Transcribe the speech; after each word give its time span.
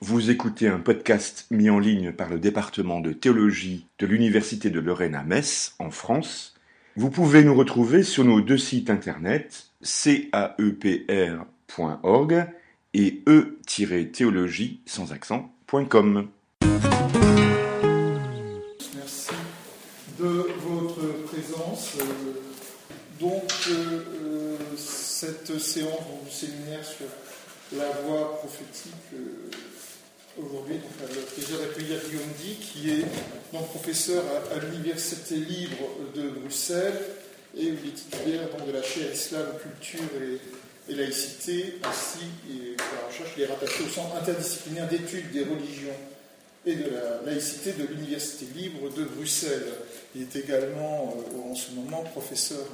Vous 0.00 0.30
écoutez 0.30 0.68
un 0.68 0.78
podcast 0.78 1.46
mis 1.50 1.68
en 1.68 1.80
ligne 1.80 2.12
par 2.12 2.28
le 2.28 2.38
département 2.38 3.00
de 3.00 3.12
théologie 3.12 3.88
de 3.98 4.06
l'Université 4.06 4.70
de 4.70 4.78
Lorraine 4.78 5.16
à 5.16 5.24
Metz, 5.24 5.74
en 5.80 5.90
France. 5.90 6.54
Vous 6.96 7.10
pouvez 7.10 7.42
nous 7.42 7.54
retrouver 7.54 8.04
sur 8.04 8.24
nos 8.24 8.40
deux 8.40 8.58
sites 8.58 8.88
internet 8.90 9.70
caepr.org 9.82 10.46
et 12.94 13.22
e-théologie 13.26 14.80
sans 14.86 15.12
accent.com. 15.12 16.28
Merci 18.94 19.32
de 20.20 20.46
votre 20.60 21.24
présence. 21.24 21.96
Euh, 22.00 22.04
donc, 23.18 23.50
euh, 23.70 24.04
euh, 24.24 24.56
cette 24.76 25.58
séance 25.58 26.00
du 26.24 26.30
séminaire 26.30 26.84
sur 26.84 27.06
la 27.76 27.90
voix 28.02 28.38
prophétique, 28.38 28.92
aujourd'hui, 30.38 30.76
on 30.76 31.04
a 31.04 31.08
le 31.08 31.20
plaisir 31.22 31.58
d'accueillir 31.58 31.98
Guillaume 32.08 32.32
Di, 32.38 32.54
qui 32.56 32.90
est 32.90 33.04
donc 33.52 33.68
professeur 33.68 34.22
à, 34.50 34.58
l'Université 34.64 35.36
libre 35.36 35.88
de 36.14 36.28
Bruxelles 36.30 37.00
et 37.56 37.64
il 37.64 37.74
est 37.74 37.94
titulaire 37.94 38.48
donc, 38.56 38.66
de 38.66 38.72
la 38.72 38.82
chaire 38.82 39.12
Islam, 39.12 39.46
Culture 39.60 40.08
et, 40.20 40.94
Laïcité, 40.94 41.78
ainsi 41.84 42.18
que 42.44 42.76
la 42.76 43.08
recherche, 43.08 43.38
est 43.38 43.46
rattaché 43.46 43.84
au 43.84 43.88
Centre 43.88 44.16
interdisciplinaire 44.16 44.88
d'études 44.88 45.30
des 45.30 45.44
religions 45.44 45.96
et 46.66 46.74
de 46.74 46.90
la 46.90 47.22
laïcité 47.24 47.72
de 47.72 47.86
l'Université 47.86 48.46
libre 48.54 48.90
de 48.90 49.04
Bruxelles. 49.04 49.72
Il 50.14 50.22
est 50.22 50.36
également 50.36 51.16
euh, 51.16 51.50
en 51.50 51.54
ce 51.54 51.70
moment 51.70 52.02
professeur 52.02 52.66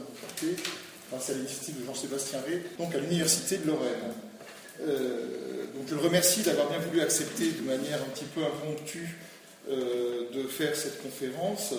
grâce 1.11 1.31
à 1.31 1.35
l'initiative 1.35 1.81
de 1.81 1.87
Jean-Sébastien 1.87 2.41
Ré, 2.47 2.63
donc 2.79 2.95
à 2.95 2.99
l'Université 2.99 3.59
de 3.59 3.67
Lorraine. 3.69 4.13
Euh, 4.81 5.65
donc 5.75 5.87
je 5.89 5.95
le 5.95 6.01
remercie 6.01 6.43
d'avoir 6.43 6.69
bien 6.69 6.79
voulu 6.79 7.01
accepter 7.01 7.51
de 7.51 7.63
manière 7.63 8.01
un 8.03 8.11
petit 8.15 8.25
peu 8.27 8.43
impromptue 8.45 9.17
euh, 9.71 10.31
de 10.33 10.43
faire 10.45 10.75
cette 10.77 11.03
conférence, 11.03 11.75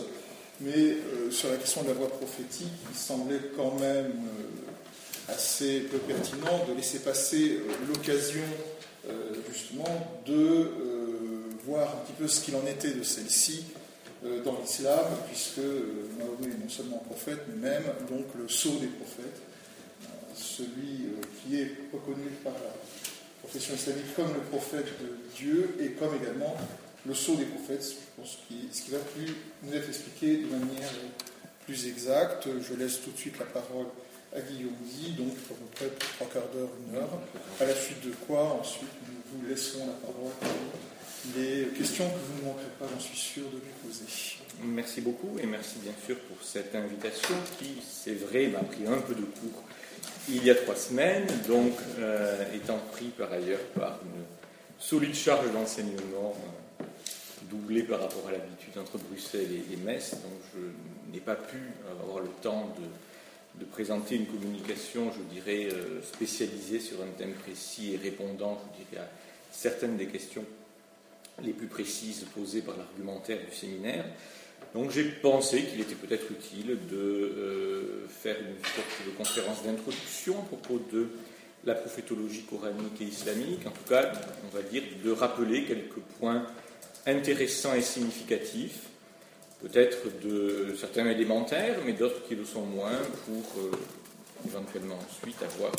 mais 0.62 0.98
sur 1.32 1.50
la 1.50 1.56
question 1.56 1.84
de 1.84 1.88
la 1.88 1.94
voix 1.94 2.10
prophétique, 2.10 2.68
il 2.92 2.98
semblait 2.98 3.40
quand 3.56 3.80
même 3.80 4.12
assez 5.30 5.80
peu 5.82 5.98
pertinent 6.00 6.66
de 6.68 6.74
laisser 6.76 7.00
passer 7.00 7.62
l'occasion 7.88 8.44
justement 9.50 10.20
de 10.26 10.70
voir 11.66 11.88
un 11.88 12.06
petit 12.06 12.14
peu 12.20 12.28
ce 12.28 12.42
qu'il 12.42 12.56
en 12.58 12.68
était 12.68 12.92
de 12.92 13.04
celle-ci 13.04 13.64
euh, 14.26 14.44
dans 14.44 14.58
l'islam, 14.60 15.06
puisque 15.28 15.60
euh, 15.60 16.10
Mahomet 16.18 16.54
est 16.54 16.62
non 16.62 16.68
seulement 16.68 16.98
prophète, 16.98 17.40
mais 17.48 17.70
même 17.70 17.84
donc 18.10 18.26
le 18.38 18.50
sceau 18.50 18.72
des 18.82 18.88
prophètes, 18.88 19.24
euh, 19.24 19.49
celui 20.60 21.08
qui 21.40 21.62
est 21.62 21.72
reconnu 21.94 22.28
par 22.44 22.54
la 22.54 22.74
profession 23.42 23.76
islamique 23.76 24.16
comme 24.16 24.34
le 24.34 24.42
prophète 24.42 24.88
de 25.02 25.16
Dieu 25.36 25.76
et 25.80 25.92
comme 25.92 26.16
également 26.16 26.56
le 27.06 27.14
sceau 27.14 27.36
des 27.36 27.46
prophètes, 27.46 27.84
ce 28.24 28.82
qui 28.84 28.92
va 28.92 29.00
plus 29.00 29.34
nous 29.64 29.74
être 29.74 29.88
expliqué 29.88 30.38
de 30.38 30.48
manière 30.48 30.92
plus 31.66 31.88
exacte. 31.88 32.48
Je 32.62 32.74
laisse 32.76 33.02
tout 33.02 33.12
de 33.12 33.18
suite 33.18 33.40
la 33.40 33.46
parole 33.46 33.88
à 34.36 34.42
Guillaume 34.42 34.74
donc 35.18 35.34
à 35.50 35.54
peu 35.54 35.66
près 35.76 35.90
trois 36.16 36.28
quarts 36.28 36.52
d'heure, 36.54 36.70
une 36.88 36.98
heure, 36.98 37.22
à 37.60 37.66
la 37.66 37.76
suite 37.76 38.06
de 38.06 38.12
quoi 38.28 38.60
ensuite 38.60 38.90
nous 39.08 39.40
vous 39.40 39.48
laisserons 39.48 39.88
la 39.88 39.94
parole 39.94 40.32
des 41.36 41.68
questions 41.78 42.08
que 42.10 42.16
vous 42.16 42.42
ne 42.42 42.48
manquerez 42.48 42.72
pas, 42.80 42.86
j'en 42.94 43.00
suis 43.00 43.18
sûr, 43.18 43.44
de 43.44 43.58
lui 43.58 43.74
poser. 43.84 44.06
Merci 44.64 45.02
beaucoup 45.02 45.38
et 45.42 45.46
merci 45.46 45.80
bien 45.82 45.94
sûr 46.06 46.18
pour 46.22 46.38
cette 46.44 46.74
invitation 46.76 47.36
qui, 47.58 47.78
c'est 47.88 48.14
vrai, 48.14 48.48
m'a 48.48 48.60
pris 48.60 48.86
un 48.88 49.00
peu 49.00 49.16
de 49.16 49.22
cours 49.22 49.64
il 50.28 50.44
y 50.44 50.50
a 50.50 50.56
trois 50.56 50.76
semaines, 50.76 51.28
donc 51.48 51.74
euh, 52.00 52.44
étant 52.54 52.80
pris 52.92 53.06
par 53.06 53.32
ailleurs 53.32 53.60
par 53.76 54.00
une 54.04 54.24
solide 54.78 55.16
charge 55.16 55.52
d'enseignement 55.52 56.36
euh, 56.82 56.84
doublée 57.50 57.84
par 57.84 58.02
rapport 58.02 58.28
à 58.28 58.32
l'habitude 58.32 58.78
entre 58.78 58.98
Bruxelles 58.98 59.50
et, 59.72 59.76
Metz, 59.78 60.12
donc 60.12 60.40
je 60.54 61.12
n'ai 61.12 61.20
pas 61.20 61.36
pu 61.36 61.58
avoir 62.02 62.20
le 62.20 62.30
temps 62.42 62.74
de, 62.80 62.86
présenter 63.72 64.16
une 64.16 64.26
communication, 64.26 65.12
je 65.12 65.36
dirais, 65.36 65.68
euh, 65.74 66.02
spécialisée 66.02 66.80
sur 66.80 67.02
un 67.02 67.18
thème 67.18 67.34
précis 67.34 67.94
et 67.94 67.98
répondant, 67.98 68.58
je 68.78 68.86
dirais, 68.86 69.06
à 69.06 69.10
certaines 69.52 69.98
des 69.98 70.08
questions 70.08 70.46
les 71.44 71.52
plus 71.52 71.68
précises 71.68 72.26
posées 72.34 72.62
par 72.62 72.78
l'argumentaire 72.78 73.38
du 73.38 73.54
séminaire. 73.54 74.06
Donc 74.76 74.92
j'ai 74.92 75.04
pensé 75.04 75.64
qu'il 75.64 75.82
était 75.82 75.96
peut-être 75.96 76.30
utile 76.32 76.78
de 76.92 76.98
euh, 76.98 78.08
faire 78.08 78.36
une 78.40 78.64
sorte 78.64 79.08
de 79.08 79.12
conférence 79.18 79.64
d'introduction 79.64 80.40
à 80.40 80.44
propos 80.44 80.80
de 80.92 81.08
la 81.66 81.74
prophétologie 81.76 82.44
coranique 82.44 83.02
et 83.02 83.06
islamique, 83.06 83.66
en 83.66 83.72
tout 83.72 83.90
cas, 83.90 84.12
on 84.46 84.56
va 84.56 84.62
dire, 84.64 84.84
de 85.04 85.12
rappeler 85.12 85.66
quelques 85.66 86.00
points 86.20 86.46
intéressants 87.06 87.74
et 87.74 87.82
significatifs, 87.82 88.84
peut-être 89.62 89.98
de 90.24 90.76
certains 90.80 91.06
élémentaires, 91.08 91.80
mais 91.86 91.94
d'autres 91.94 92.26
qui 92.28 92.36
le 92.36 92.46
sont 92.46 92.62
moins, 92.62 92.98
pour 93.26 93.62
euh, 93.62 93.72
éventuellement 94.48 95.00
ensuite 95.10 95.42
avoir 95.42 95.72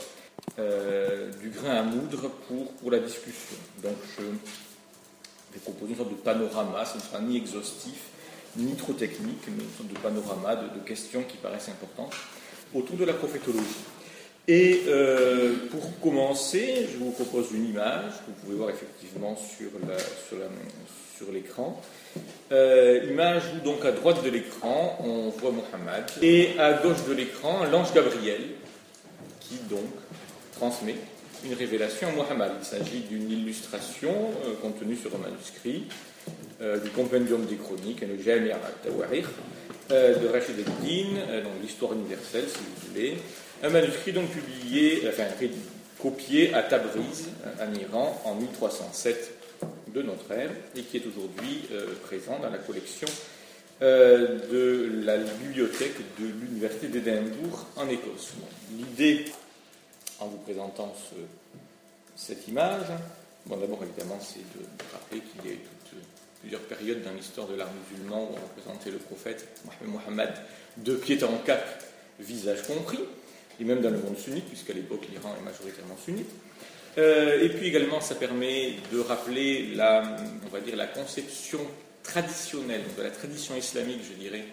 euh, 0.58 1.30
du 1.40 1.48
grain 1.50 1.76
à 1.76 1.82
moudre 1.82 2.28
pour, 2.48 2.72
pour 2.72 2.90
la 2.90 2.98
discussion. 2.98 3.56
Donc 3.82 3.96
je 4.18 4.24
vais 4.24 5.60
proposer 5.62 5.92
une 5.92 5.96
sorte 5.96 6.10
de 6.10 6.16
panorama, 6.16 6.84
ce 6.84 6.96
ne 6.96 7.02
sera 7.02 7.20
ni 7.20 7.36
exhaustif, 7.36 8.02
ni 8.56 8.74
trop 8.74 8.92
technique, 8.92 9.42
mais 9.48 9.64
une 9.64 9.70
sorte 9.76 9.88
de 9.88 9.98
panorama 9.98 10.56
de, 10.56 10.80
questions 10.86 11.22
qui 11.22 11.36
paraissent 11.36 11.68
importantes 11.68 12.14
autour 12.74 12.96
de 12.96 13.04
la 13.04 13.12
prophétologie. 13.12 13.84
Et 14.48 14.82
euh, 14.88 15.54
pour 15.70 16.00
commencer, 16.00 16.88
je 16.90 16.96
vous 16.98 17.12
propose 17.12 17.52
une 17.52 17.68
image 17.68 18.12
que 18.12 18.26
vous 18.26 18.44
pouvez 18.44 18.56
voir 18.56 18.70
effectivement 18.70 19.36
sur, 19.36 19.70
l'écran. 21.32 21.80
Euh, 22.50 23.06
image 23.10 23.42
où 23.54 23.64
donc 23.64 23.84
à 23.84 23.92
droite 23.92 24.24
de 24.24 24.30
l'écran, 24.30 24.98
on 25.04 25.28
voit 25.28 25.50
Mohammed, 25.50 26.04
et 26.22 26.58
à 26.58 26.72
gauche 26.72 27.04
de 27.06 27.12
l'écran, 27.12 27.64
l'ange 27.70 27.92
Gabriel, 27.92 28.40
qui 29.40 29.56
donc 29.68 29.90
transmet 30.58 30.96
une 31.44 31.54
révélation 31.54 32.08
à 32.08 32.12
Muhammad. 32.12 32.52
Il 32.60 32.64
s'agit 32.64 33.00
d'une 33.00 33.30
illustration 33.30 34.30
euh, 34.44 34.54
contenue 34.62 34.96
sur 34.96 35.14
un 35.14 35.18
manuscrit 35.18 35.84
du 36.60 36.90
Compendium 36.90 37.44
des 37.46 37.56
Chroniques, 37.56 38.02
le 38.02 38.22
Jami' 38.22 38.50
al-Tawarikh, 38.50 39.26
euh, 39.90 40.18
de 40.18 40.28
Rachid 40.28 40.56
al-Din, 40.58 41.42
donc 41.42 41.52
l'histoire 41.62 41.92
universelle, 41.94 42.44
si 42.48 42.58
vous 42.58 42.88
voulez. 42.88 43.16
Un 43.62 43.70
manuscrit 43.70 44.12
donc 44.12 44.28
publié, 44.30 45.02
enfin 45.08 45.24
copié 46.00 46.54
à 46.54 46.62
Tabriz, 46.62 47.28
en 47.60 47.74
Iran, 47.74 48.22
en 48.24 48.34
1307 48.34 49.32
de 49.94 50.02
notre 50.02 50.30
ère, 50.32 50.50
et 50.76 50.82
qui 50.82 50.96
est 50.96 51.06
aujourd'hui 51.06 51.68
présent 52.04 52.38
dans 52.40 52.48
la 52.48 52.58
collection 52.58 53.08
de 53.82 55.02
la 55.04 55.18
bibliothèque 55.18 55.96
de 56.18 56.26
l'Université 56.26 56.88
d'Édimbourg 56.88 57.66
en 57.76 57.88
Écosse. 57.88 58.32
L'idée 58.78 59.26
en 60.20 60.28
vous 60.28 60.38
présentant 60.38 60.94
cette 62.16 62.46
image. 62.48 62.86
Bon, 63.46 63.56
d'abord, 63.56 63.80
évidemment, 63.82 64.18
c'est 64.20 64.38
de 64.38 64.64
rappeler 64.92 65.20
qu'il 65.20 65.50
y 65.50 65.54
a 65.54 65.56
eu 65.56 65.60
plusieurs 66.40 66.62
périodes 66.62 67.02
dans 67.02 67.12
l'histoire 67.12 67.46
de 67.46 67.54
l'art 67.54 67.70
musulman 67.72 68.22
où 68.22 68.34
on 68.34 68.58
représentait 68.58 68.90
le 68.90 68.98
prophète 68.98 69.46
Mohammed 69.84 70.30
de 70.78 70.94
pied 70.94 71.22
en 71.24 71.38
cap, 71.38 71.84
visage 72.18 72.62
compris, 72.66 73.00
et 73.60 73.64
même 73.64 73.80
dans 73.80 73.90
le 73.90 73.98
monde 73.98 74.18
sunnite, 74.18 74.46
puisqu'à 74.46 74.72
l'époque 74.72 75.06
l'Iran 75.10 75.34
est 75.38 75.44
majoritairement 75.44 75.96
sunnite. 76.02 76.30
Euh, 76.98 77.42
et 77.42 77.50
puis 77.50 77.68
également, 77.68 78.00
ça 78.00 78.14
permet 78.14 78.74
de 78.92 78.98
rappeler 79.00 79.74
la, 79.74 80.16
on 80.44 80.48
va 80.48 80.60
dire, 80.60 80.76
la 80.76 80.86
conception 80.86 81.60
traditionnelle, 82.02 82.82
de 82.96 83.02
la 83.02 83.10
tradition 83.10 83.54
islamique, 83.56 84.00
je 84.08 84.14
dirais, 84.14 84.44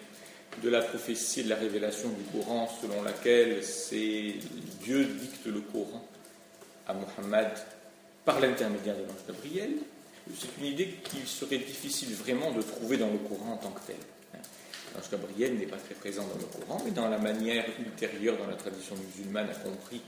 de 0.62 0.70
la 0.70 0.82
prophétie 0.82 1.44
de 1.44 1.50
la 1.50 1.56
révélation 1.56 2.10
du 2.10 2.24
Coran, 2.32 2.70
selon 2.82 3.02
laquelle 3.04 3.64
c'est 3.64 4.36
Dieu 4.84 5.06
dicte 5.06 5.46
le 5.46 5.62
Coran 5.62 6.06
à 6.88 6.94
Mohammed 6.94 7.50
par 8.26 8.40
l'intermédiaire 8.40 8.96
de 8.96 9.04
l'ange 9.04 9.26
Gabriel. 9.28 9.72
C'est 10.40 10.62
une 10.62 10.66
idée 10.66 10.88
qu'il 11.04 11.26
serait 11.28 11.58
difficile 11.58 12.14
vraiment 12.14 12.52
de 12.52 12.62
trouver 12.62 12.98
dans 12.98 13.10
le 13.10 13.18
Coran 13.18 13.54
en 13.54 13.58
tant 13.58 13.72
que 13.72 13.82
tel. 13.88 13.96
L'ange 14.96 15.12
Gabriel 15.12 15.58
n'est 15.58 15.66
pas 15.66 15.78
très 15.78 15.94
présent 15.96 16.24
dans 16.24 16.40
le 16.40 16.66
Coran, 16.66 16.82
mais 16.86 16.92
dans 16.92 17.08
la 17.08 17.18
manière 17.18 17.66
ultérieure 17.80 18.38
dans 18.38 18.48
la 18.48 18.56
tradition 18.56 18.96
musulmane 18.96 19.50
a 19.50 19.54
compris 19.54 20.02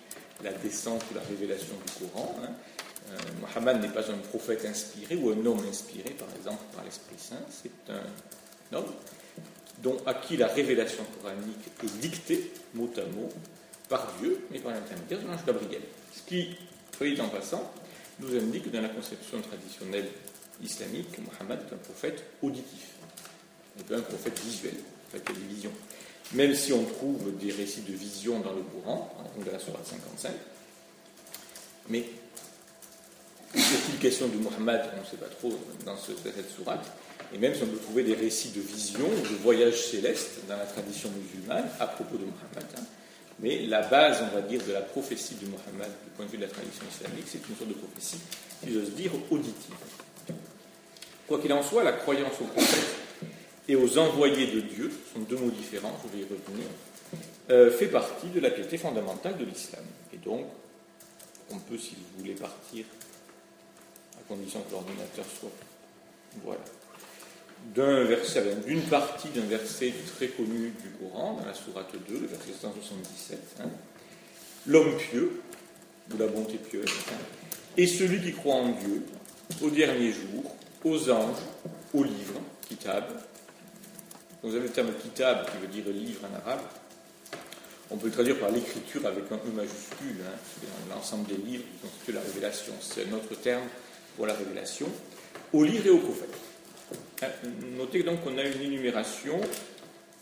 la 0.44 0.52
descente 0.54 1.04
ou 1.12 1.16
la 1.16 1.22
révélation 1.22 1.76
du 1.86 2.08
Coran. 2.08 2.36
Hein. 2.44 2.50
Euh, 3.12 3.18
Mohammed 3.42 3.82
n'est 3.82 3.94
pas 3.94 4.10
un 4.10 4.18
prophète 4.18 4.66
inspiré 4.66 5.16
ou 5.16 5.32
un 5.32 5.46
homme 5.46 5.64
inspiré, 5.68 6.12
par 6.12 6.28
exemple, 6.36 6.64
par 6.74 6.84
l'Esprit 6.84 7.18
Saint. 7.18 7.44
C'est 7.50 7.92
un 7.92 8.78
homme 8.78 8.92
dont, 9.80 9.98
à 10.06 10.14
qui 10.14 10.38
la 10.38 10.48
révélation 10.48 11.04
coranique 11.22 11.68
est 11.84 12.00
dictée 12.00 12.52
mot 12.74 12.90
à 12.98 13.06
mot 13.16 13.30
par 13.88 14.14
Dieu, 14.20 14.46
mais 14.52 14.60
par 14.60 14.74
l'intermédiaire 14.74 15.20
de 15.20 15.28
l'ange 15.28 15.46
Gabriel. 15.46 15.82
Ce 16.14 16.22
qui, 16.28 16.56
soit 16.96 17.24
en 17.24 17.30
passant, 17.30 17.72
nous 18.20 18.36
indique 18.36 18.66
que 18.66 18.70
dans 18.70 18.82
la 18.82 18.90
conception 18.90 19.42
traditionnelle 19.42 20.08
islamique, 20.62 21.18
Mohammed 21.20 21.60
est 21.60 21.74
un 21.74 21.78
prophète 21.78 22.24
auditif, 22.42 22.90
et 23.80 23.84
pas 23.84 23.98
un 23.98 24.02
prophète 24.02 24.40
visuel, 24.40 24.76
en 25.08 25.12
fait, 25.12 25.34
des 25.34 25.54
visions. 25.54 25.72
Même 26.34 26.54
si 26.54 26.74
on 26.74 26.84
trouve 26.84 27.36
des 27.38 27.52
récits 27.52 27.82
de 27.82 27.94
visions 27.94 28.40
dans 28.40 28.54
le 28.54 28.62
Coran, 28.62 29.12
dans 29.44 29.52
la 29.52 29.60
Sourate 29.60 29.88
55, 29.88 30.32
mais 31.90 32.06
est-il 33.56 34.32
de 34.32 34.38
Muhammad 34.38 34.90
On 34.96 35.02
ne 35.02 35.06
sait 35.06 35.18
pas 35.18 35.26
trop 35.28 35.52
dans, 35.86 35.98
cette 35.98 36.50
sourate. 36.56 36.86
Et 37.34 37.38
même 37.38 37.56
si 37.56 37.64
on 37.64 37.68
peut 37.68 37.78
trouver 37.78 38.04
des 38.04 38.16
récits 38.16 38.52
de 38.52 38.62
visions, 38.62 39.10
de 39.10 39.36
voyages 39.42 39.88
célestes 39.88 40.48
dans 40.48 40.58
la 40.58 40.66
tradition 40.66 41.10
musulmane 41.12 41.68
à 41.80 41.88
propos 41.88 42.18
de 42.18 42.26
Muhammad. 42.26 42.66
Hein. 42.78 42.84
Mais 43.42 43.66
la 43.68 43.82
base, 43.84 44.22
on 44.22 44.36
va 44.36 44.42
dire, 44.42 44.62
de 44.66 44.74
la 44.74 44.82
prophétie 44.82 45.36
de 45.36 45.46
Muhammad, 45.46 45.90
du 46.04 46.10
point 46.16 46.26
de 46.26 46.32
vue 46.32 46.38
de 46.38 46.44
la 46.44 46.50
tradition 46.50 46.84
islamique, 46.92 47.26
c'est 47.28 47.48
une 47.48 47.56
sorte 47.56 47.70
de 47.70 47.74
prophétie, 47.74 48.20
si 48.64 48.74
j'ose 48.74 48.92
dire, 48.92 49.12
auditive. 49.30 49.76
Quoi 51.28 51.40
qu'il 51.40 51.54
en 51.54 51.64
soit, 51.64 51.84
la 51.84 51.94
croyance 51.94 52.34
aux 52.42 52.46
prophètes 52.46 52.96
et 53.68 53.76
aux 53.76 53.98
envoyés 53.98 54.48
de 54.48 54.62
Dieu, 54.62 54.92
ce 54.92 55.14
sont 55.14 55.24
deux 55.26 55.38
mots 55.38 55.52
différents, 55.52 55.98
je 56.04 56.18
vais 56.18 56.24
y 56.24 56.28
revenir, 56.28 56.68
euh, 57.50 57.72
fait 57.72 57.88
partie 57.88 58.28
de 58.28 58.40
la 58.40 58.50
piété 58.50 58.78
fondamentale 58.78 59.38
de 59.38 59.46
l'islam. 59.46 59.86
Et 60.14 60.18
donc, 60.18 60.46
on 61.52 61.60
peut, 61.60 61.78
si 61.78 61.96
vous 61.96 62.20
voulez, 62.20 62.34
partir, 62.34 62.86
à 64.20 64.28
condition 64.28 64.62
que 64.62 64.72
l'ordinateur 64.72 65.26
soit. 65.40 65.52
Voilà. 66.44 66.62
D'un 67.76 68.04
verset, 68.04 68.44
d'une 68.66 68.82
partie 68.82 69.30
d'un 69.30 69.46
verset 69.46 69.94
très 70.16 70.28
connu 70.28 70.74
du 70.82 70.90
Coran, 71.00 71.38
dans 71.40 71.46
la 71.46 71.54
Sourate 71.54 71.94
2, 72.10 72.20
le 72.20 72.28
verset 72.28 72.52
177. 72.60 73.40
Hein. 73.60 73.70
L'homme 74.66 74.98
pieux, 74.98 75.42
ou 76.12 76.18
la 76.18 76.28
bonté 76.28 76.58
pieuse, 76.58 76.90
hein, 77.12 77.18
est 77.78 77.86
celui 77.86 78.22
qui 78.22 78.34
croit 78.34 78.56
en 78.56 78.70
Dieu, 78.70 79.04
au 79.62 79.70
dernier 79.70 80.12
jour, 80.12 80.56
aux 80.84 81.10
anges, 81.12 81.44
aux 81.94 82.04
livres, 82.04 82.42
kitab. 82.68 83.06
Vous 84.42 84.56
avez 84.56 84.68
le 84.68 84.70
terme 84.70 84.92
kitab 85.02 85.46
qui 85.46 85.58
veut 85.58 85.68
dire 85.68 85.94
livre 85.94 86.22
en 86.24 86.36
arabe. 86.50 86.66
On 87.92 87.98
peut 87.98 88.08
le 88.08 88.14
traduire 88.14 88.40
par 88.40 88.52
l'écriture 88.52 89.06
avec 89.06 89.24
un 89.32 89.36
E 89.36 89.52
majuscule, 89.54 90.22
hein, 90.26 90.38
l'ensemble 90.90 91.28
des 91.28 91.38
livres 91.38 91.64
qui 91.64 91.88
constituent 91.88 92.14
la 92.14 92.22
révélation. 92.22 92.74
C'est 92.82 93.08
un 93.08 93.14
autre 93.14 93.36
terme 93.42 93.68
pour 94.16 94.28
la 94.28 94.34
révélation. 94.34 94.88
Au 95.54 95.64
livre 95.64 95.88
et 95.88 95.90
au 95.90 95.98
prophète. 95.98 96.49
Euh, 97.24 97.28
notez 97.78 98.04
donc 98.04 98.24
qu'on 98.24 98.38
a 98.38 98.44
une 98.44 98.62
énumération 98.62 99.40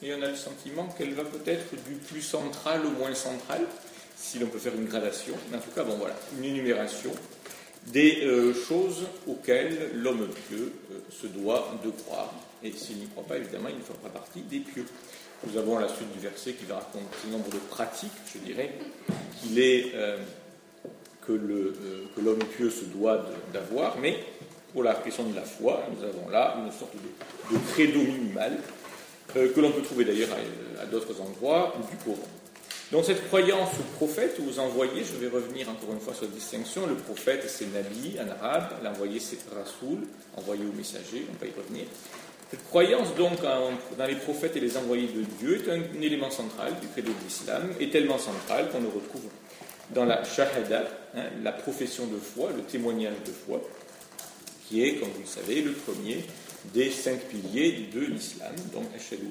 et 0.01 0.13
on 0.13 0.21
a 0.21 0.29
le 0.29 0.35
sentiment 0.35 0.87
qu'elle 0.97 1.13
va 1.13 1.23
peut-être 1.23 1.75
du 1.87 1.95
plus 1.95 2.21
central 2.21 2.85
au 2.85 2.91
moins 2.91 3.13
central, 3.13 3.61
si 4.15 4.39
l'on 4.39 4.47
peut 4.47 4.59
faire 4.59 4.75
une 4.75 4.85
gradation. 4.85 5.35
Mais 5.51 5.57
en 5.57 5.61
tout 5.61 5.71
cas, 5.71 5.83
bon 5.83 5.95
voilà, 5.97 6.15
une 6.37 6.43
énumération 6.43 7.11
des 7.87 8.23
euh, 8.23 8.53
choses 8.53 9.07
auxquelles 9.27 9.91
l'homme 9.95 10.27
pieux 10.47 10.73
euh, 10.91 10.99
se 11.09 11.27
doit 11.27 11.73
de 11.83 11.89
croire. 11.91 12.33
Et 12.63 12.71
s'il 12.71 12.97
n'y 12.97 13.07
croit 13.07 13.23
pas, 13.23 13.37
évidemment, 13.37 13.69
il 13.69 13.77
ne 13.77 13.83
fera 13.83 13.97
pas 13.99 14.09
partie 14.09 14.41
des 14.41 14.59
pieux. 14.59 14.85
Nous 15.45 15.57
avons 15.57 15.77
la 15.77 15.87
suite 15.87 16.11
du 16.13 16.19
verset 16.19 16.53
qui 16.53 16.65
va 16.65 16.75
raconter 16.75 17.05
un 17.27 17.31
nombre 17.31 17.49
de 17.51 17.59
pratiques, 17.69 18.09
je 18.33 18.39
dirais, 18.39 18.73
qu'il 19.39 19.59
est 19.59 19.93
que 21.21 21.33
l'homme 22.19 22.39
pieux 22.55 22.71
se 22.71 22.85
doit 22.85 23.23
d'avoir, 23.53 23.99
mais 23.99 24.17
pour 24.77 24.83
la 24.83 24.93
question 24.93 25.23
de 25.23 25.35
la 25.35 25.41
foi, 25.41 25.85
nous 25.89 26.03
avons 26.07 26.29
là 26.29 26.55
une 26.63 26.71
sorte 26.71 26.93
de, 26.93 27.55
de 27.55 27.59
credo 27.71 27.97
minimal 27.97 28.59
que 29.33 29.59
l'on 29.59 29.71
peut 29.71 29.81
trouver 29.81 30.05
d'ailleurs 30.05 30.29
à, 30.77 30.83
à 30.83 30.85
d'autres 30.85 31.19
endroits 31.19 31.73
du 31.89 31.97
Coran. 31.97 32.27
Donc 32.91 33.05
cette 33.05 33.27
croyance 33.27 33.71
aux 33.79 33.95
prophètes 33.95 34.37
ou 34.37 34.47
aux 34.47 34.59
envoyés, 34.59 35.03
je 35.03 35.15
vais 35.15 35.35
revenir 35.35 35.67
encore 35.67 35.93
une 35.93 35.99
fois 35.99 36.13
sur 36.13 36.25
la 36.25 36.29
distinction, 36.29 36.85
le 36.85 36.93
prophète 36.93 37.43
c'est 37.47 37.65
Nabi 37.73 38.17
en 38.19 38.29
arabe, 38.29 38.69
l'envoyé 38.83 39.19
c'est 39.19 39.39
Rasoul, 39.51 40.01
envoyé 40.37 40.63
ou 40.63 40.77
messager, 40.77 41.25
on 41.27 41.43
va 41.43 41.47
y 41.47 41.53
revenir. 41.57 41.87
Cette 42.51 42.63
croyance 42.67 43.15
donc 43.15 43.39
dans 43.97 44.05
les 44.05 44.15
prophètes 44.17 44.57
et 44.57 44.59
les 44.59 44.77
envoyés 44.77 45.07
de 45.07 45.23
Dieu 45.39 45.55
est 45.55 45.71
un, 45.71 45.81
élément 46.03 46.29
central 46.29 46.73
du 46.79 46.87
credo 46.89 47.09
de 47.09 47.23
l'islam, 47.25 47.63
et 47.79 47.89
tellement 47.89 48.19
central 48.19 48.69
qu'on 48.69 48.81
le 48.81 48.89
retrouve 48.89 49.25
dans 49.89 50.05
la 50.05 50.23
shahada, 50.23 50.83
hein, 51.15 51.23
la 51.43 51.51
profession 51.51 52.05
de 52.05 52.17
foi, 52.17 52.51
le 52.55 52.61
témoignage 52.61 53.15
de 53.25 53.31
foi, 53.31 53.59
qui 54.67 54.83
est, 54.83 54.95
comme 54.95 55.09
vous 55.09 55.21
le 55.21 55.25
savez, 55.25 55.61
le 55.61 55.71
premier 55.71 56.23
des 56.73 56.91
cinq 56.91 57.19
piliers 57.21 57.87
de 57.93 58.01
l'islam. 58.01 58.53
Donc, 58.73 58.85
ashhadu 58.95 59.27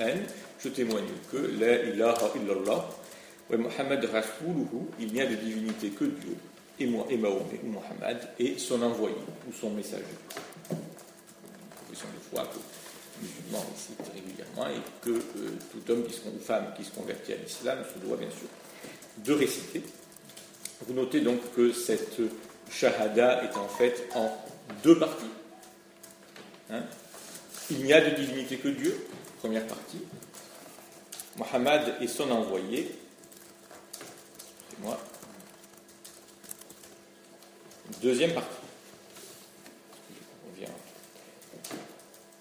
an, 0.00 0.18
je 0.58 0.68
témoigne 0.68 1.04
que 1.30 1.36
la 1.58 1.84
ilaha 1.84 2.32
illallah, 2.36 2.88
Muhammad 3.50 4.04
rasuluhu, 4.04 4.88
il 4.98 5.12
n'y 5.12 5.20
a 5.20 5.26
de 5.26 5.34
divinité 5.34 5.90
que 5.90 6.04
Dieu, 6.04 6.36
et 6.80 6.86
moi, 6.86 7.06
et 7.10 7.16
Mahomet, 7.16 7.60
ou 7.62 7.68
Muhammad, 7.68 8.30
et 8.38 8.58
son 8.58 8.80
envoyé, 8.82 9.16
ou 9.48 9.52
son 9.52 9.70
messager. 9.70 10.04
Profession 10.68 12.08
de 12.08 12.20
foi 12.30 12.44
que 12.46 12.58
les 13.20 13.28
musulmans 13.28 13.66
citent 13.76 14.12
régulièrement, 14.14 14.68
et 14.68 14.80
que 15.02 15.10
euh, 15.10 15.58
tout 15.70 15.92
homme 15.92 16.04
qui 16.04 16.14
se, 16.14 16.20
ou 16.20 16.40
femme 16.40 16.72
qui 16.76 16.84
se 16.84 16.90
convertit 16.90 17.34
à 17.34 17.36
l'islam 17.36 17.78
se 17.92 17.98
doit 18.04 18.16
bien 18.16 18.30
sûr 18.30 18.48
de 19.18 19.32
réciter. 19.32 19.82
Vous 20.86 20.94
notez 20.94 21.20
donc 21.20 21.40
que 21.54 21.72
cette 21.72 22.16
shahada 22.70 23.44
est 23.44 23.56
en 23.56 23.68
fait 23.68 24.08
en 24.14 24.30
deux 24.82 24.98
parties. 24.98 25.30
Hein? 26.70 26.82
Il 27.70 27.84
n'y 27.84 27.92
a 27.92 28.00
de 28.00 28.14
divinité 28.14 28.58
que 28.58 28.68
Dieu, 28.68 29.06
première 29.38 29.66
partie. 29.66 30.02
Mohammed 31.36 31.94
et 32.00 32.06
son 32.06 32.30
envoyé. 32.30 32.94
C'est 34.70 34.80
moi. 34.80 35.00
Deuxième 38.00 38.32
partie. 38.32 38.64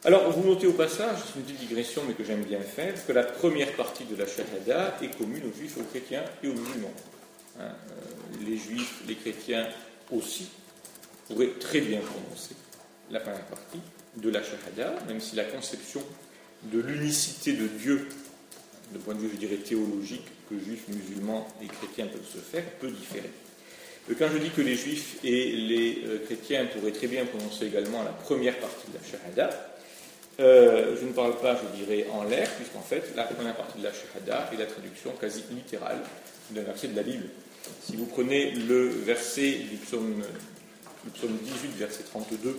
Alors, 0.05 0.29
vous 0.31 0.45
notez 0.45 0.67
au 0.67 0.73
passage, 0.73 1.17
c'est 1.25 1.39
une 1.39 1.45
petite 1.45 1.59
digression, 1.59 2.01
mais 2.05 2.13
que 2.13 2.25
j'aime 2.25 2.43
bien 2.43 2.59
faire, 2.59 2.93
que 3.05 3.13
la 3.13 3.23
première 3.23 3.71
partie 3.73 4.03
de 4.03 4.17
la 4.17 4.25
Shahada 4.27 4.97
est 5.01 5.17
commune 5.17 5.43
aux 5.45 5.57
juifs, 5.57 5.77
aux 5.77 5.83
chrétiens 5.83 6.25
et 6.43 6.49
aux 6.49 6.53
musulmans. 6.53 6.91
Hein, 7.57 7.69
euh, 7.69 8.45
les 8.45 8.57
juifs, 8.57 9.01
les 9.07 9.15
chrétiens 9.15 9.65
aussi 10.11 10.49
pourraient 11.27 11.53
très 11.59 11.81
bien 11.81 11.99
prononcer 11.99 12.55
la 13.11 13.19
première 13.19 13.45
partie, 13.45 13.79
de 14.17 14.29
la 14.29 14.41
Shahada, 14.43 14.95
même 15.07 15.19
si 15.19 15.35
la 15.35 15.43
conception 15.43 16.01
de 16.63 16.79
l'unicité 16.79 17.53
de 17.53 17.67
Dieu, 17.67 18.07
de 18.93 18.97
point 18.99 19.15
de 19.15 19.19
vue, 19.19 19.29
je 19.33 19.37
dirais, 19.37 19.57
théologique, 19.57 20.25
que 20.49 20.55
juifs, 20.59 20.87
musulmans 20.87 21.47
et 21.61 21.67
chrétiens 21.67 22.07
peuvent 22.07 22.27
se 22.31 22.37
faire, 22.37 22.63
peut 22.79 22.91
différer. 22.91 23.31
Quand 24.19 24.27
je 24.31 24.37
dis 24.37 24.49
que 24.49 24.61
les 24.61 24.75
juifs 24.75 25.17
et 25.23 25.53
les 25.53 26.01
euh, 26.05 26.19
chrétiens 26.25 26.65
pourraient 26.65 26.91
très 26.91 27.07
bien 27.07 27.25
prononcer 27.25 27.67
également 27.67 28.03
la 28.03 28.11
première 28.11 28.59
partie 28.59 28.87
de 28.91 28.97
la 28.97 29.03
Shahada, 29.09 29.69
euh, 30.39 30.95
je 30.99 31.05
ne 31.05 31.13
parle 31.13 31.39
pas, 31.39 31.55
je 31.55 31.83
dirais, 31.83 32.07
en 32.11 32.23
l'air, 32.23 32.49
puisqu'en 32.55 32.81
fait, 32.81 33.13
la 33.15 33.23
première 33.23 33.55
partie 33.55 33.79
de 33.79 33.83
la 33.83 33.91
Shahada 33.93 34.49
est 34.53 34.57
la 34.57 34.65
traduction 34.65 35.11
quasi 35.19 35.43
littérale 35.51 35.99
d'un 36.51 36.63
verset 36.63 36.89
de 36.89 36.95
la 36.95 37.03
Bible. 37.03 37.25
Si 37.81 37.95
vous 37.95 38.06
prenez 38.06 38.51
le 38.51 38.89
verset 38.89 39.51
du 39.51 39.77
psaume, 39.77 40.21
du 41.04 41.12
psaume 41.12 41.38
18, 41.44 41.78
verset 41.78 42.04
32, 42.04 42.57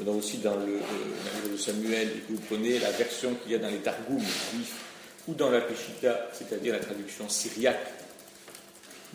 on 0.00 0.08
a 0.08 0.10
aussi 0.10 0.38
dans 0.38 0.56
le, 0.56 0.66
livre 0.66 1.52
de 1.52 1.56
Samuel, 1.56 2.08
et 2.08 2.20
que 2.20 2.32
vous 2.32 2.40
prenez 2.48 2.78
la 2.78 2.90
version 2.90 3.34
qu'il 3.34 3.52
y 3.52 3.54
a 3.54 3.58
dans 3.58 3.68
les 3.68 3.78
Targums 3.78 4.18
juifs 4.18 4.74
ou 5.28 5.34
dans 5.34 5.50
la 5.50 5.60
Peshitta, 5.60 6.28
c'est-à-dire 6.32 6.72
la 6.74 6.80
traduction 6.80 7.28
syriaque 7.28 7.92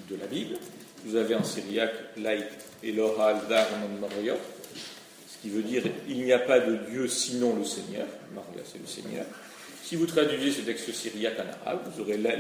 de 0.10 0.16
la 0.16 0.28
Bible. 0.28 0.58
Vous 1.06 1.16
avez 1.16 1.36
en 1.36 1.44
syriaque 1.44 1.94
Laït 2.18 2.48
Elohal 2.84 3.38
Dar 3.50 3.68
ce 5.28 5.42
qui 5.42 5.50
veut 5.50 5.64
dire 5.64 5.84
il 6.08 6.24
n'y 6.24 6.34
a 6.34 6.40
pas 6.40 6.60
de 6.60 6.76
Dieu 6.90 7.08
sinon 7.08 7.56
le 7.56 7.66
Seigneur. 7.66 8.08
Maria, 8.34 8.64
c'est 8.66 8.80
le 8.80 8.88
Seigneur. 8.88 9.26
Si 9.84 9.96
vous 9.96 10.06
traduisez 10.06 10.52
ce 10.52 10.62
texte 10.62 10.92
syriaque 10.92 11.38
en 11.40 11.70
arabe, 11.70 11.82
vous 11.94 12.02
aurez 12.02 12.18
là 12.18 12.32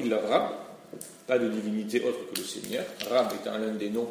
il 0.00 0.14
Rab, 0.14 0.52
pas 1.26 1.38
de 1.38 1.48
divinité 1.48 2.02
autre 2.04 2.30
que 2.32 2.40
le 2.40 2.46
Seigneur. 2.46 2.84
Rab 3.10 3.32
étant 3.40 3.58
l'un 3.58 3.74
des 3.74 3.90
noms 3.90 4.08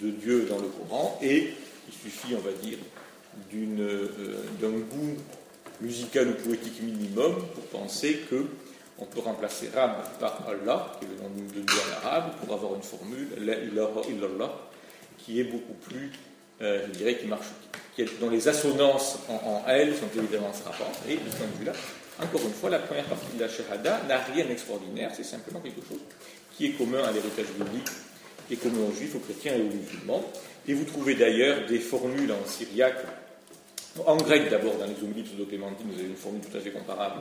de 0.00 0.10
Dieu 0.10 0.46
dans 0.48 0.58
le 0.58 0.68
Coran, 0.68 1.18
et 1.22 1.52
il 1.88 1.94
suffit, 1.94 2.34
on 2.34 2.40
va 2.40 2.52
dire, 2.52 2.78
euh, 3.54 4.08
d'un 4.60 4.70
goût 4.70 5.16
musical 5.80 6.28
ou 6.28 6.48
poétique 6.48 6.82
minimum 6.82 7.36
pour 7.54 7.64
penser 7.80 8.24
que 8.28 8.46
on 8.98 9.04
peut 9.04 9.20
remplacer 9.20 9.70
Rab 9.72 9.92
par 10.18 10.44
Allah, 10.48 10.92
qui 10.98 11.06
est 11.06 11.08
le 11.08 11.22
nom 11.22 11.30
de 11.30 11.60
Dieu 11.60 11.78
en 11.78 12.06
arabe, 12.06 12.32
pour 12.40 12.54
avoir 12.54 12.74
une 12.74 12.82
formule, 12.82 13.28
La 13.38 13.54
ilaha 13.54 14.02
illallah, 14.08 14.52
qui 15.18 15.40
est 15.40 15.44
beaucoup 15.44 15.74
plus, 15.88 16.10
euh, 16.60 16.84
je 16.88 16.98
dirais, 16.98 17.16
qui 17.16 17.26
marche, 17.26 17.46
qui 17.94 18.02
est, 18.02 18.20
dont 18.20 18.28
les 18.28 18.48
assonances 18.48 19.18
en, 19.28 19.62
elle 19.68 19.94
sont 19.94 20.08
évidemment 20.16 20.52
se 20.52 20.64
rapportent. 20.64 21.00
Et 21.08 21.14
de 21.14 21.30
ce 21.30 21.36
point 21.36 21.46
de 21.46 21.58
vue-là, 21.60 21.72
encore 22.22 22.42
une 22.42 22.52
fois, 22.52 22.70
la 22.70 22.80
première 22.80 23.04
partie 23.04 23.36
de 23.36 23.40
la 23.40 23.48
Shahada 23.48 24.02
n'a 24.08 24.18
rien 24.18 24.44
d'extraordinaire, 24.44 25.10
c'est 25.14 25.24
simplement 25.24 25.60
quelque 25.60 25.86
chose 25.88 26.00
qui 26.56 26.66
est 26.66 26.70
commun 26.72 27.02
à 27.04 27.12
l'héritage 27.12 27.46
biblique, 27.56 27.88
qui 28.46 28.54
est 28.54 28.56
commun 28.56 28.80
aux 28.88 28.92
juifs, 28.92 29.14
aux 29.14 29.20
chrétiens 29.20 29.54
et 29.54 29.60
aux 29.60 29.70
musulmans. 29.70 30.24
Et 30.66 30.74
vous 30.74 30.84
trouvez 30.84 31.14
d'ailleurs 31.14 31.66
des 31.66 31.78
formules 31.78 32.32
en 32.32 32.46
syriaque 32.46 33.04
en 34.06 34.16
grec 34.16 34.50
d'abord, 34.50 34.74
dans 34.76 34.86
les 34.86 35.02
Oumli 35.02 35.22
pseudo-clémentines, 35.22 35.86
vous 35.90 35.98
avez 35.98 36.08
une 36.08 36.16
formule 36.16 36.40
tout 36.40 36.56
à 36.56 36.60
fait 36.60 36.70
comparable 36.70 37.20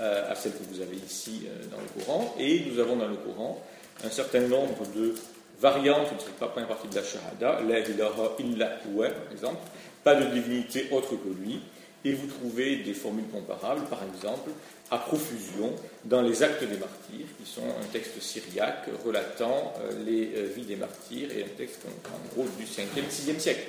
euh, 0.00 0.30
à 0.30 0.34
celle 0.34 0.52
que 0.52 0.62
vous 0.70 0.80
avez 0.80 0.96
ici 0.96 1.46
euh, 1.46 1.64
dans 1.70 1.78
le 1.78 2.04
Coran. 2.04 2.34
Et 2.38 2.64
nous 2.70 2.78
avons 2.78 2.96
dans 2.96 3.08
le 3.08 3.16
Coran 3.16 3.62
un 4.04 4.10
certain 4.10 4.40
nombre 4.40 4.86
de 4.94 5.14
variantes, 5.60 6.08
ce 6.08 6.14
ne 6.14 6.20
serait 6.20 6.32
pas 6.32 6.46
la 6.46 6.52
première 6.52 6.68
partie 6.68 6.88
de 6.88 6.94
la 6.94 7.02
Shahada, 7.02 7.60
la 7.68 7.78
ilaha 7.80 8.36
illa 8.38 8.66
par 8.66 9.32
exemple, 9.32 9.58
pas 10.02 10.14
de 10.14 10.24
divinité 10.26 10.88
autre 10.90 11.10
que 11.10 11.28
lui, 11.40 11.60
et 12.04 12.12
vous 12.12 12.26
trouvez 12.26 12.76
des 12.76 12.94
formules 12.94 13.28
comparables, 13.28 13.86
par 13.86 14.00
exemple, 14.02 14.50
à 14.90 14.98
profusion 14.98 15.74
dans 16.04 16.20
les 16.20 16.42
Actes 16.42 16.64
des 16.64 16.76
martyrs, 16.76 17.26
qui 17.38 17.50
sont 17.50 17.62
un 17.62 17.86
texte 17.92 18.20
syriaque 18.20 18.88
relatant 19.04 19.72
euh, 19.80 20.04
les 20.04 20.32
euh, 20.36 20.48
vies 20.54 20.66
des 20.66 20.76
martyrs 20.76 21.30
et 21.30 21.44
un 21.44 21.56
texte 21.56 21.80
en, 21.86 22.34
gros 22.34 22.48
du 22.58 22.64
5e, 22.64 23.08
6e 23.08 23.38
siècle. 23.38 23.68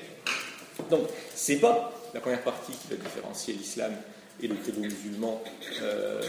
Donc, 0.89 1.07
ce 1.35 1.51
n'est 1.51 1.59
pas 1.59 1.93
la 2.13 2.19
première 2.19 2.41
partie 2.41 2.73
qui 2.73 2.89
va 2.89 2.95
différencier 2.95 3.53
l'islam 3.53 3.93
et 4.41 4.47
le 4.47 4.55
credo 4.55 4.81
musulman, 4.81 5.41
euh, 5.81 6.19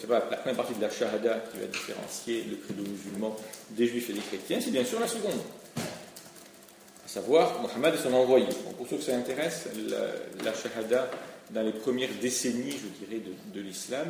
c'est 0.00 0.06
pas 0.06 0.24
la 0.30 0.36
première 0.38 0.56
partie 0.56 0.74
de 0.74 0.80
la 0.80 0.90
Shahada 0.90 1.44
qui 1.52 1.58
va 1.58 1.66
différencier 1.66 2.44
le 2.48 2.56
credo 2.56 2.82
musulman 2.82 3.36
des 3.70 3.86
juifs 3.86 4.08
et 4.10 4.14
des 4.14 4.20
chrétiens, 4.20 4.60
c'est 4.60 4.70
bien 4.70 4.84
sûr 4.84 4.98
la 4.98 5.06
seconde. 5.06 5.40
À 5.76 7.08
savoir, 7.08 7.60
Mohammed 7.60 7.94
et 7.94 7.98
son 7.98 8.14
envoyé. 8.14 8.46
pour 8.76 8.88
ceux 8.88 8.96
que 8.96 9.02
ça 9.02 9.14
intéresse, 9.14 9.66
la, 9.88 10.54
Shahada, 10.54 11.10
dans 11.52 11.62
les 11.62 11.72
premières 11.72 12.10
décennies, 12.20 12.72
je 12.72 13.06
dirais, 13.06 13.22
de, 13.54 13.60
l'islam, 13.60 14.06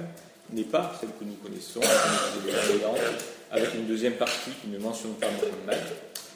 n'est 0.52 0.64
pas 0.64 0.96
celle 1.00 1.10
que 1.10 1.24
nous 1.24 1.34
connaissons, 1.34 1.80
avec 3.50 3.74
une 3.74 3.86
deuxième 3.86 4.14
partie 4.14 4.50
qui 4.62 4.68
ne 4.68 4.78
mentionne 4.78 5.14
pas 5.14 5.28
Mohammed. 5.30 5.82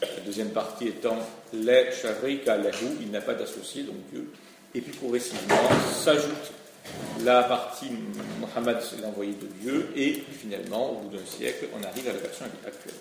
La 0.00 0.22
deuxième 0.24 0.50
partie 0.50 0.88
étant 0.88 1.16
Les 1.52 1.90
Sharika 1.92 2.56
Lahu, 2.56 2.86
il 3.00 3.10
n'a 3.10 3.20
pas 3.20 3.34
d'associé, 3.34 3.82
donc 3.82 3.96
Dieu. 4.12 4.30
Et 4.74 4.80
puis 4.80 4.92
progressivement 4.92 5.56
s'ajoute 6.02 6.52
la 7.24 7.44
partie 7.44 7.90
Mohammed, 8.40 8.76
l'envoyé 9.02 9.32
de 9.32 9.46
Dieu, 9.60 9.88
et 9.96 10.22
finalement, 10.40 10.92
au 10.92 10.94
bout 10.96 11.16
d'un 11.16 11.24
siècle, 11.24 11.66
on 11.78 11.82
arrive 11.84 12.08
à 12.08 12.12
la 12.12 12.18
version 12.18 12.46
actuelle. 12.66 12.94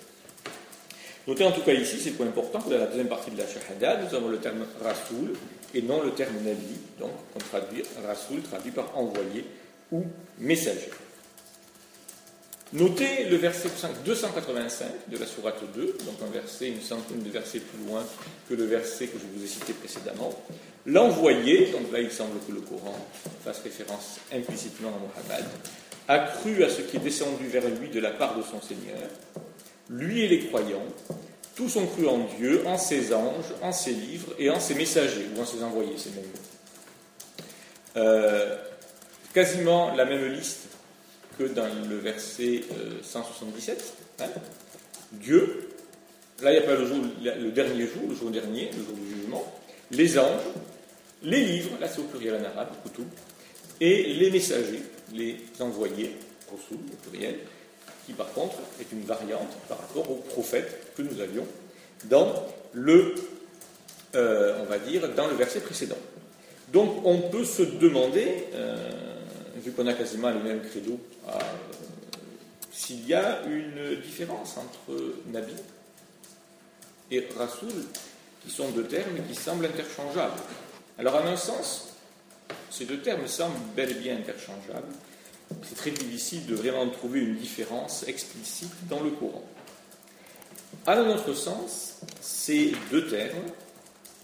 Notez 1.28 1.46
en 1.46 1.52
tout 1.52 1.62
cas 1.62 1.74
ici, 1.74 2.00
c'est 2.02 2.10
le 2.10 2.16
point 2.16 2.28
important, 2.28 2.60
que 2.60 2.70
dans 2.70 2.80
la 2.80 2.88
deuxième 2.88 3.08
partie 3.08 3.32
de 3.32 3.38
la 3.38 3.46
Shahada, 3.48 4.02
nous 4.04 4.16
avons 4.16 4.28
le 4.28 4.40
terme 4.40 4.66
Rasoul 4.84 5.34
et 5.74 5.82
non 5.82 6.02
le 6.02 6.12
terme 6.12 6.36
Nabi, 6.44 6.76
donc 7.00 7.12
on 7.36 7.40
traduit 7.40 7.84
Rasoul 8.06 8.42
traduit 8.42 8.72
par 8.72 8.98
envoyé 8.98 9.46
ou 9.92 10.04
messager. 10.40 10.90
Notez 12.74 13.26
le 13.30 13.38
verset 13.38 13.70
285 14.04 14.88
de 15.08 15.18
la 15.18 15.28
Sourate 15.28 15.64
2, 15.76 15.98
donc 16.06 16.16
un 16.28 16.32
verset, 16.32 16.70
une 16.70 16.82
centaine 16.82 17.22
de 17.22 17.30
versets 17.30 17.60
plus 17.60 17.86
loin 17.88 18.04
que 18.50 18.56
le 18.56 18.66
verset 18.66 19.08
que 19.08 19.20
je 19.20 19.26
vous 19.32 19.46
ai 19.46 19.48
cité 19.48 19.74
précédemment. 19.74 20.34
L'envoyé, 20.88 21.68
donc 21.68 21.92
là 21.94 22.00
il 22.00 22.12
semble 22.12 22.40
que 22.48 22.52
le 22.52 22.62
Coran 22.62 22.98
fasse 23.46 23.62
référence 23.62 24.20
implicitement 24.34 24.90
à 24.90 25.00
Mohammed, 25.00 25.46
a 26.08 26.20
cru 26.20 26.64
à 26.64 26.70
ce 26.70 26.82
qui 26.82 26.98
est 26.98 27.00
descendu 27.00 27.48
vers 27.48 27.64
lui 27.70 27.90
de 27.90 28.00
la 28.00 28.10
part 28.10 28.36
de 28.36 28.42
son 28.42 28.60
Seigneur. 28.60 29.08
Lui 29.94 30.22
et 30.22 30.28
les 30.28 30.48
croyants, 30.48 30.86
tous 31.56 31.76
ont 31.76 31.86
cru 31.86 32.08
en 32.08 32.26
Dieu, 32.38 32.66
en 32.66 32.78
ses 32.78 33.14
anges, 33.14 33.54
en 33.62 33.72
ses 33.72 33.92
livres 33.92 34.34
et 34.40 34.50
en 34.50 34.60
ses 34.60 34.74
messagers, 34.74 35.28
ou 35.36 35.42
en 35.42 35.46
ses 35.46 35.64
envoyés, 35.64 35.94
c'est 35.98 36.16
même 36.16 36.26
euh, 37.98 38.58
quasiment 39.36 39.94
la 39.94 40.06
même 40.06 40.34
liste 40.34 40.68
que 41.38 41.44
dans 41.44 41.68
le 41.88 41.98
verset 41.98 42.64
177. 43.04 43.94
Euh, 44.20 44.24
hein. 44.24 44.30
Dieu, 45.12 45.70
là 46.42 46.52
il 46.52 46.60
n'y 46.60 46.64
a 46.64 46.68
pas 46.68 46.76
le, 46.76 47.52
dernier 47.52 47.86
jour, 47.86 48.04
le 48.10 48.16
jour 48.16 48.32
dernier, 48.32 48.72
le 48.76 48.84
jour 48.84 48.96
du 48.96 49.16
jugement, 49.16 49.46
les 49.92 50.18
anges, 50.18 50.42
les 51.22 51.44
livres, 51.44 51.78
là 51.80 51.88
c'est 51.88 52.00
au 52.00 52.06
pluriel 52.06 52.42
en 52.42 52.46
arabe, 52.46 52.70
et 53.80 54.14
les 54.14 54.32
messagers, 54.32 54.82
les 55.14 55.38
envoyés, 55.60 56.16
au 56.52 56.58
pluriel, 57.10 57.38
qui 58.06 58.14
par 58.14 58.32
contre 58.34 58.58
est 58.80 58.92
une 58.92 59.04
variante 59.04 59.52
par 59.68 59.80
rapport 59.80 60.10
aux 60.10 60.16
prophètes 60.16 60.94
que 60.96 61.02
nous 61.02 61.20
avions 61.22 61.48
dans 62.06 62.34
le, 62.74 63.16
euh, 64.16 64.60
on 64.62 64.66
va 64.66 64.80
dire, 64.80 65.08
dans 65.10 65.28
le 65.28 65.36
verset 65.36 65.62
précédent. 65.62 65.98
Donc 66.72 67.06
on 67.06 67.30
peut 67.30 67.46
se 67.46 67.64
demander, 67.64 68.46
euh, 68.54 68.76
vu 69.58 69.72
qu'on 69.72 69.88
a 69.88 69.94
quasiment 69.94 70.32
les 70.32 70.40
mêmes 70.40 70.62
credos, 70.62 71.00
euh, 71.30 71.32
s'il 72.72 73.08
y 73.08 73.14
a 73.14 73.42
une 73.46 74.02
différence 74.02 74.58
entre 74.58 75.00
Nabi 75.28 75.54
et 77.12 77.28
Rasoul, 77.38 77.86
qui 78.44 78.52
sont 78.52 78.70
deux 78.72 78.86
termes 78.86 79.18
qui 79.30 79.36
semblent 79.36 79.66
interchangeables. 79.66 80.42
Alors, 80.98 81.16
en 81.16 81.26
un 81.28 81.38
sens, 81.38 81.94
ces 82.70 82.86
deux 82.86 83.00
termes 83.00 83.28
semblent 83.28 83.58
bel 83.76 83.92
et 83.92 83.96
bien 83.96 84.18
interchangeables. 84.18 84.92
C'est 85.62 85.76
très 85.76 85.92
difficile 85.92 86.46
de 86.46 86.56
vraiment 86.56 86.90
trouver 86.90 87.22
une 87.22 87.36
différence 87.36 88.08
explicite 88.08 88.74
dans 88.90 89.02
le 89.02 89.12
courant. 89.12 89.44
À 90.86 90.94
un 90.94 91.10
autre 91.10 91.34
sens, 91.34 92.00
ces 92.20 92.74
deux 92.92 93.08
termes 93.08 93.46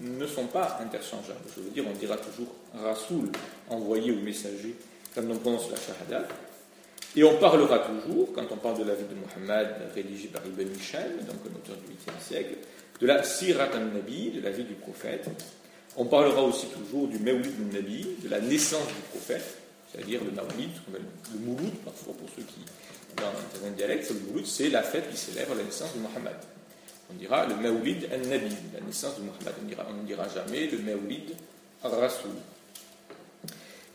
ne 0.02 0.28
sont 0.28 0.48
pas 0.48 0.80
interchangeables. 0.82 1.40
Je 1.56 1.62
veux 1.62 1.70
dire, 1.70 1.86
on 1.88 1.98
dira 1.98 2.18
toujours 2.18 2.48
Rasoul, 2.74 3.30
envoyé 3.70 4.12
ou 4.12 4.22
messager, 4.22 4.76
quand 5.14 5.24
on 5.30 5.38
prononce 5.38 5.70
la 5.70 5.78
Shahada. 5.78 6.28
Et 7.16 7.24
on 7.24 7.38
parlera 7.38 7.80
toujours, 7.80 8.32
quand 8.34 8.46
on 8.52 8.58
parle 8.58 8.80
de 8.80 8.84
la 8.84 8.94
vie 8.94 9.04
de 9.04 9.16
Mohammed, 9.16 9.68
rédigé 9.96 10.28
par 10.28 10.46
Ibn 10.46 10.76
Hisham, 10.76 11.18
donc 11.28 11.38
un 11.46 11.56
auteur 11.56 11.76
du 11.78 11.94
8e 11.94 12.28
siècle, 12.28 12.56
de 13.00 13.08
la 13.08 13.24
Sirat 13.24 13.70
al-Nabi, 13.74 14.32
de 14.32 14.42
la 14.42 14.52
vie 14.52 14.64
du 14.64 14.76
prophète. 14.76 15.28
On 15.98 16.06
parlera 16.06 16.44
aussi 16.44 16.68
toujours 16.68 17.08
du 17.08 17.18
Mawlid 17.20 17.54
al-Nabi, 17.60 18.08
de 18.24 18.30
la 18.30 18.40
naissance 18.40 18.88
du 18.88 19.02
prophète, 19.12 19.58
c'est-à-dire 19.92 20.22
le 20.24 20.32
Mawlid, 20.32 20.70
le 20.94 21.40
Mouloud, 21.40 21.74
parfois 21.84 22.14
pour 22.14 22.30
ceux 22.36 22.44
qui, 22.44 22.62
dans 23.18 23.68
un 23.68 23.72
dialecte, 23.72 24.10
le 24.10 24.20
Mouloud, 24.28 24.46
c'est 24.46 24.70
la 24.70 24.84
fête 24.84 25.10
qui 25.10 25.18
célèbre 25.18 25.56
la 25.56 25.64
naissance 25.64 25.94
de 25.96 26.00
Mohammed. 26.00 26.36
On 27.12 27.16
dira 27.16 27.48
le 27.48 27.56
Mawlid 27.56 28.08
al-Nabi, 28.12 28.56
la 28.74 28.82
naissance 28.86 29.18
de 29.18 29.24
Mohammed. 29.24 29.54
On, 29.90 29.94
ne 30.02 30.06
dira 30.06 30.28
jamais 30.28 30.68
le 30.68 30.78
Mawlid 30.78 31.32
al-Rasoul. 31.84 32.32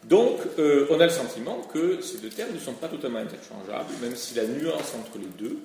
Donc, 0.05 0.41
euh, 0.59 0.87
on 0.91 1.01
a 1.01 1.05
le 1.05 1.13
sentiment 1.13 1.63
que 1.73 2.03
ces 2.03 2.19
deux 2.19 2.29
termes 2.29 2.53
ne 2.53 2.59
sont 2.59 2.75
pas 2.75 2.89
totalement 2.89 3.21
interchangeables, 3.21 3.93
même 4.03 4.17
si 4.17 4.35
la 4.35 4.45
nuance 4.45 4.93
entre 4.99 5.19
les 5.19 5.29
deux 5.39 5.59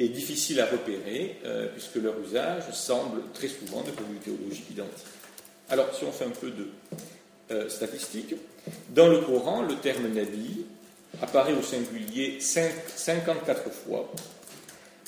est 0.00 0.08
difficile 0.08 0.60
à 0.60 0.66
repérer, 0.66 1.38
euh, 1.44 1.68
puisque 1.72 1.96
leur 1.96 2.14
usage 2.20 2.70
semble 2.72 3.20
très 3.34 3.48
souvent 3.48 3.82
de 3.82 3.90
point 3.90 4.06
de 4.06 4.12
vue 4.14 4.18
théologique 4.18 4.70
identique. 4.70 5.06
Alors, 5.68 5.94
si 5.94 6.04
on 6.04 6.12
fait 6.12 6.24
un 6.24 6.30
peu 6.30 6.50
de 6.50 6.68
euh, 7.50 7.68
statistiques, 7.68 8.34
dans 8.90 9.08
le 9.08 9.18
Coran, 9.20 9.62
le 9.62 9.76
terme 9.76 10.08
Nabi 10.08 10.66
apparaît 11.22 11.54
au 11.54 11.62
singulier 11.62 12.38
54 12.40 13.70
fois. 13.70 14.10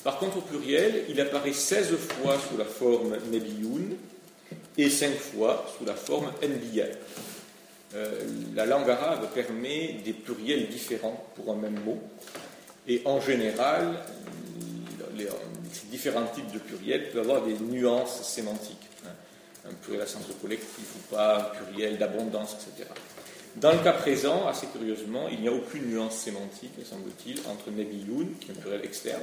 Par 0.03 0.17
contre, 0.17 0.37
au 0.37 0.41
pluriel, 0.41 1.05
il 1.09 1.21
apparaît 1.21 1.53
16 1.53 1.95
fois 1.97 2.37
sous 2.49 2.57
la 2.57 2.65
forme 2.65 3.15
Nabiyoun 3.31 3.95
et 4.77 4.89
5 4.89 5.13
fois 5.15 5.65
sous 5.77 5.85
la 5.85 5.93
forme 5.93 6.31
Nbiya. 6.41 6.85
Euh, 7.93 8.21
la 8.55 8.65
langue 8.65 8.89
arabe 8.89 9.27
permet 9.33 9.97
des 10.03 10.13
pluriels 10.13 10.67
différents 10.69 11.25
pour 11.35 11.53
un 11.53 11.57
même 11.57 11.79
mot. 11.85 11.99
Et 12.87 13.01
en 13.05 13.19
général, 13.19 13.99
les, 15.17 15.27
différents 15.91 16.25
types 16.33 16.51
de 16.51 16.59
pluriels 16.59 17.11
peuvent 17.11 17.29
avoir 17.29 17.43
des 17.43 17.53
nuances 17.59 18.23
sémantiques. 18.23 18.77
Un 19.67 19.73
pluriel 19.73 20.03
à 20.03 20.07
sens 20.07 20.23
collectif 20.41 20.95
ou 20.95 21.15
pas, 21.15 21.37
un 21.37 21.63
pluriel 21.63 21.97
d'abondance, 21.97 22.53
etc. 22.55 22.89
Dans 23.57 23.71
le 23.71 23.79
cas 23.79 23.93
présent, 23.93 24.47
assez 24.47 24.67
curieusement, 24.67 25.27
il 25.29 25.41
n'y 25.41 25.47
a 25.47 25.51
aucune 25.51 25.85
nuance 25.85 26.17
sémantique, 26.17 26.71
semble-t-il, 26.83 27.39
entre 27.47 27.69
Nebiyoun, 27.69 28.35
qui 28.39 28.49
est 28.49 28.51
un 28.51 28.59
pluriel 28.59 28.83
externe, 28.83 29.21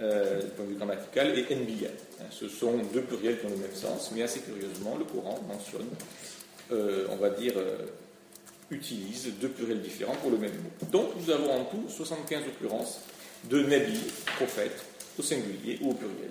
euh, 0.00 0.42
du 0.42 0.48
point 0.48 0.64
de 0.64 0.70
vue 0.70 0.76
grammatical, 0.76 1.38
et 1.38 1.54
Nbiya. 1.54 1.88
Hein. 2.20 2.24
Ce 2.30 2.48
sont 2.48 2.76
deux 2.92 3.02
pluriels 3.02 3.40
qui 3.40 3.46
ont 3.46 3.50
le 3.50 3.56
même 3.56 3.74
sens, 3.74 4.12
mais 4.14 4.22
assez 4.22 4.40
curieusement, 4.40 4.96
le 4.96 5.04
Coran 5.04 5.40
mentionne 5.48 5.88
euh, 6.70 7.06
on 7.10 7.16
va 7.16 7.30
dire, 7.30 7.54
euh, 7.56 7.78
utilise 8.70 9.32
deux 9.40 9.48
pluriels 9.48 9.80
différents 9.80 10.16
pour 10.16 10.30
le 10.30 10.36
même 10.36 10.52
mot. 10.52 10.86
Donc 10.92 11.12
nous 11.16 11.30
avons 11.30 11.50
en 11.50 11.64
tout 11.64 11.84
75 11.88 12.42
occurrences 12.46 13.00
de 13.44 13.62
nabi, 13.62 13.98
prophète, 14.36 14.76
au 15.18 15.22
singulier 15.22 15.78
ou 15.80 15.92
au 15.92 15.94
pluriel. 15.94 16.30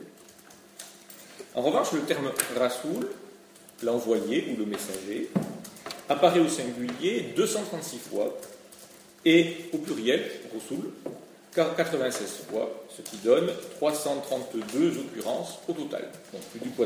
En 1.57 1.63
revanche, 1.63 1.91
le 1.93 2.01
terme 2.01 2.31
rasoul, 2.55 3.09
l'envoyé 3.81 4.47
ou 4.51 4.59
le 4.59 4.67
messager, 4.67 5.27
apparaît 6.07 6.39
au 6.39 6.47
singulier 6.47 7.33
236 7.35 7.97
fois 7.97 8.37
et 9.25 9.55
au 9.73 9.79
pluriel, 9.79 10.23
rasoul, 10.53 10.91
96 11.55 12.43
fois, 12.51 12.85
ce 12.95 13.01
qui 13.01 13.17
donne 13.17 13.49
332 13.77 14.99
occurrences 14.99 15.57
au 15.67 15.73
total, 15.73 16.07
donc 16.31 16.43
plus 16.43 16.59
du 16.59 16.69
poids 16.69 16.85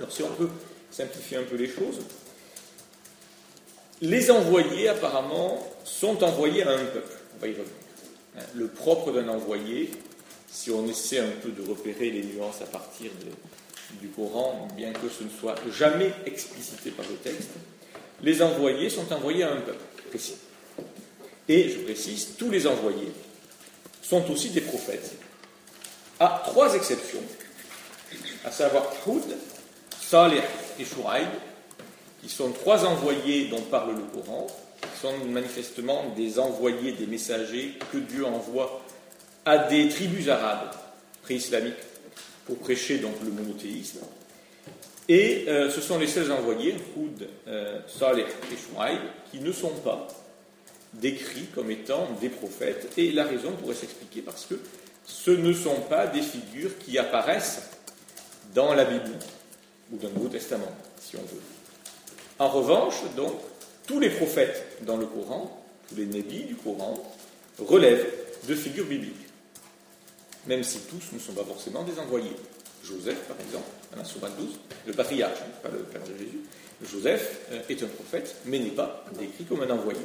Alors 0.00 0.10
si 0.10 0.24
on 0.24 0.30
peut 0.30 0.48
simplifier 0.90 1.36
un 1.36 1.44
peu 1.44 1.54
les 1.54 1.68
choses. 1.68 2.00
Les 4.00 4.32
envoyés, 4.32 4.88
apparemment, 4.88 5.64
sont 5.84 6.24
envoyés 6.24 6.64
à 6.64 6.72
un 6.72 6.84
peuple. 6.84 7.12
On 7.36 7.40
va 7.40 7.46
y 7.46 7.52
revenir. 7.52 7.66
Hein, 8.36 8.42
le 8.54 8.66
propre 8.66 9.12
d'un 9.12 9.28
envoyé, 9.28 9.92
si 10.50 10.70
on 10.70 10.86
essaie 10.86 11.20
un 11.20 11.30
peu 11.42 11.50
de 11.50 11.68
repérer 11.68 12.10
les 12.10 12.24
nuances 12.24 12.60
à 12.60 12.66
partir 12.66 13.10
du 14.00 14.08
Coran, 14.08 14.68
bien 14.76 14.92
que 14.92 15.08
ce 15.08 15.24
ne 15.24 15.30
soit 15.30 15.54
jamais 15.70 16.12
explicité 16.26 16.90
par 16.90 17.06
le 17.08 17.16
texte, 17.16 17.50
les 18.22 18.42
envoyés 18.42 18.90
sont 18.90 19.10
envoyés 19.12 19.44
à 19.44 19.52
un 19.52 19.60
peuple 19.60 19.78
précis. 20.08 20.36
Et, 21.48 21.68
je 21.68 21.78
précise, 21.80 22.30
tous 22.38 22.50
les 22.50 22.66
envoyés 22.66 23.12
sont 24.02 24.28
aussi 24.30 24.50
des 24.50 24.60
prophètes, 24.60 25.12
à 26.18 26.42
trois 26.46 26.74
exceptions, 26.74 27.22
à 28.44 28.50
savoir 28.50 28.92
Houd, 29.06 29.22
Salih 30.00 30.40
et 30.78 30.84
Shuraïb, 30.84 31.28
qui 32.22 32.28
sont 32.28 32.50
trois 32.50 32.84
envoyés 32.84 33.48
dont 33.48 33.62
parle 33.62 33.96
le 33.96 34.20
Coran, 34.20 34.46
qui 34.80 35.00
sont 35.00 35.16
manifestement 35.26 36.12
des 36.16 36.38
envoyés, 36.38 36.92
des 36.92 37.06
messagers 37.06 37.78
que 37.92 37.98
Dieu 37.98 38.26
envoie 38.26 38.82
à 39.44 39.58
des 39.58 39.88
tribus 39.88 40.28
arabes 40.28 40.70
pré-islamiques 41.22 41.74
pour 42.46 42.58
prêcher 42.58 42.98
donc 42.98 43.14
le 43.24 43.30
monothéisme. 43.30 44.00
Et 45.08 45.46
euh, 45.48 45.70
ce 45.70 45.80
sont 45.80 45.98
les 45.98 46.06
seuls 46.06 46.30
envoyés, 46.30 46.76
Houd, 46.96 47.28
euh, 47.48 47.80
Saleh 47.88 48.26
et 48.52 48.56
Shuaib, 48.56 49.00
qui 49.30 49.40
ne 49.40 49.50
sont 49.50 49.74
pas 49.84 50.06
décrits 50.94 51.46
comme 51.54 51.70
étant 51.70 52.08
des 52.20 52.28
prophètes. 52.28 52.92
Et 52.96 53.12
la 53.12 53.24
raison 53.24 53.52
pourrait 53.52 53.74
s'expliquer 53.74 54.22
parce 54.22 54.46
que 54.46 54.54
ce 55.04 55.30
ne 55.30 55.52
sont 55.52 55.80
pas 55.88 56.06
des 56.06 56.22
figures 56.22 56.78
qui 56.78 56.98
apparaissent 56.98 57.70
dans 58.54 58.74
la 58.74 58.84
Bible 58.84 59.10
ou 59.92 59.96
dans 59.96 60.08
le 60.08 60.14
Nouveau 60.14 60.28
Testament, 60.28 60.72
si 61.00 61.16
on 61.16 61.22
veut. 61.22 61.42
En 62.38 62.48
revanche, 62.48 63.02
donc, 63.16 63.34
tous 63.86 64.00
les 64.00 64.10
prophètes 64.10 64.78
dans 64.82 64.96
le 64.96 65.06
Coran, 65.06 65.64
tous 65.88 65.96
les 65.96 66.06
nébis 66.06 66.44
du 66.44 66.54
Coran, 66.54 67.02
relèvent 67.58 68.06
de 68.48 68.54
figures 68.54 68.86
bibliques, 68.86 69.19
même 70.46 70.64
si 70.64 70.80
tous 70.80 71.12
ne 71.12 71.18
sont 71.18 71.32
pas 71.32 71.44
forcément 71.44 71.82
des 71.82 71.98
envoyés. 71.98 72.36
Joseph, 72.84 73.18
par 73.28 73.36
exemple, 73.40 73.68
dans 73.92 73.98
la 73.98 74.04
Sourate 74.04 74.36
12, 74.38 74.48
le 74.86 74.92
patriarche, 74.92 75.38
hein, 75.42 75.50
pas 75.62 75.68
le 75.68 75.80
père 75.80 76.02
de 76.02 76.16
Jésus, 76.18 76.40
Joseph 76.90 77.40
euh, 77.52 77.60
est 77.68 77.82
un 77.82 77.86
prophète, 77.86 78.36
mais 78.46 78.58
n'est 78.58 78.70
pas 78.70 79.04
décrit 79.18 79.44
comme 79.44 79.62
un 79.62 79.70
envoyé. 79.70 80.00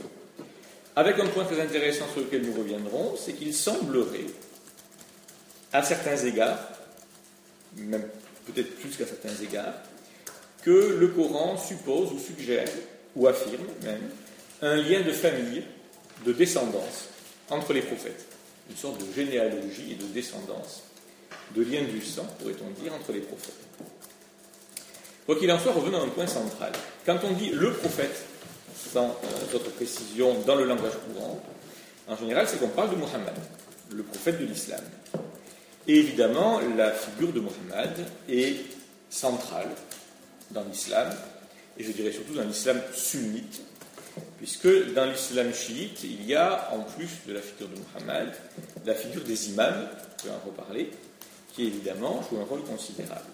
Avec 0.96 1.20
un 1.20 1.27
point 1.27 1.46
très 1.46 1.60
intéressant 1.60 2.06
sur 2.12 2.22
lequel 2.22 2.42
nous 2.44 2.54
reviendrons, 2.54 3.15
c'est 3.18 3.34
qu'il 3.34 3.54
semblerait, 3.54 4.25
à 5.74 5.84
certains 5.84 6.18
égards, 6.18 6.60
même 7.75 8.08
peut-être 8.46 8.75
plus 8.77 8.96
qu'à 8.96 9.06
certains 9.06 9.36
égards, 9.44 9.74
que 10.63 10.98
le 11.00 11.08
Coran 11.10 11.58
suppose 11.58 12.12
ou 12.12 12.20
suggère, 12.20 12.70
ou 13.15 13.27
affirme 13.27 13.65
même, 13.84 14.10
un 14.62 14.75
lien 14.75 15.01
de 15.01 15.12
famille, 15.12 15.63
de 16.25 16.34
descendance 16.34 17.10
entre 17.50 17.74
les 17.74 17.82
prophètes, 17.82 18.25
une 18.69 18.75
sorte 18.75 19.00
de 19.00 19.13
généalogie 19.13 19.91
et 19.91 19.95
de 19.95 20.05
descendance, 20.05 20.84
de 21.55 21.62
lien 21.63 21.84
du 21.84 22.01
sang, 22.01 22.25
pourrait-on 22.39 22.81
dire, 22.81 22.93
entre 22.93 23.12
les 23.12 23.22
prophètes. 23.22 23.53
Quoi 25.25 25.36
qu'il 25.38 25.51
en 25.51 25.60
soit, 25.60 25.72
revenons 25.72 26.01
à 26.01 26.05
un 26.05 26.10
point 26.10 26.27
central. 26.27 26.72
Quand 27.05 27.17
on 27.24 27.31
dit 27.34 27.50
le 27.50 27.74
prophète, 27.74 28.25
sans 28.93 29.07
euh, 29.07 29.55
autre 29.55 29.72
précision 29.72 30.39
dans 30.41 30.55
le 30.55 30.65
langage 30.65 30.93
courant, 31.07 31.41
en 32.07 32.15
général, 32.15 32.48
c'est 32.48 32.60
qu'on 32.60 32.69
parle 32.69 32.91
de 32.91 32.95
Muhammad, 32.95 33.34
le 33.91 34.03
prophète 34.03 34.39
de 34.39 34.45
l'islam. 34.45 34.81
Et 35.88 35.98
évidemment, 35.98 36.60
la 36.77 36.91
figure 36.91 37.31
de 37.31 37.39
Muhammad 37.39 37.93
est 38.29 38.57
centrale 39.10 39.69
dans 40.51 40.63
l'islam, 40.63 41.12
et 41.77 41.84
je 41.84 41.91
dirais 41.91 42.12
surtout 42.12 42.34
dans 42.34 42.43
l'islam 42.43 42.79
sunnite, 42.93 43.62
puisque 44.38 44.93
dans 44.93 45.05
l'islam 45.05 45.53
chiite, 45.53 46.03
il 46.03 46.25
y 46.25 46.36
a, 46.36 46.72
en 46.74 46.84
plus 46.84 47.10
de 47.27 47.34
la 47.34 47.41
figure 47.41 47.67
de 47.69 47.75
Muhammad, 47.75 48.34
la 48.86 48.93
figure 48.93 49.24
des 49.24 49.50
imams, 49.50 49.88
je 50.19 50.27
vais 50.27 50.34
en 50.34 50.39
reparler, 50.45 50.91
qui 51.53 51.67
évidemment 51.67 52.24
joue 52.29 52.39
un 52.39 52.45
rôle 52.45 52.63
considérable. 52.63 53.25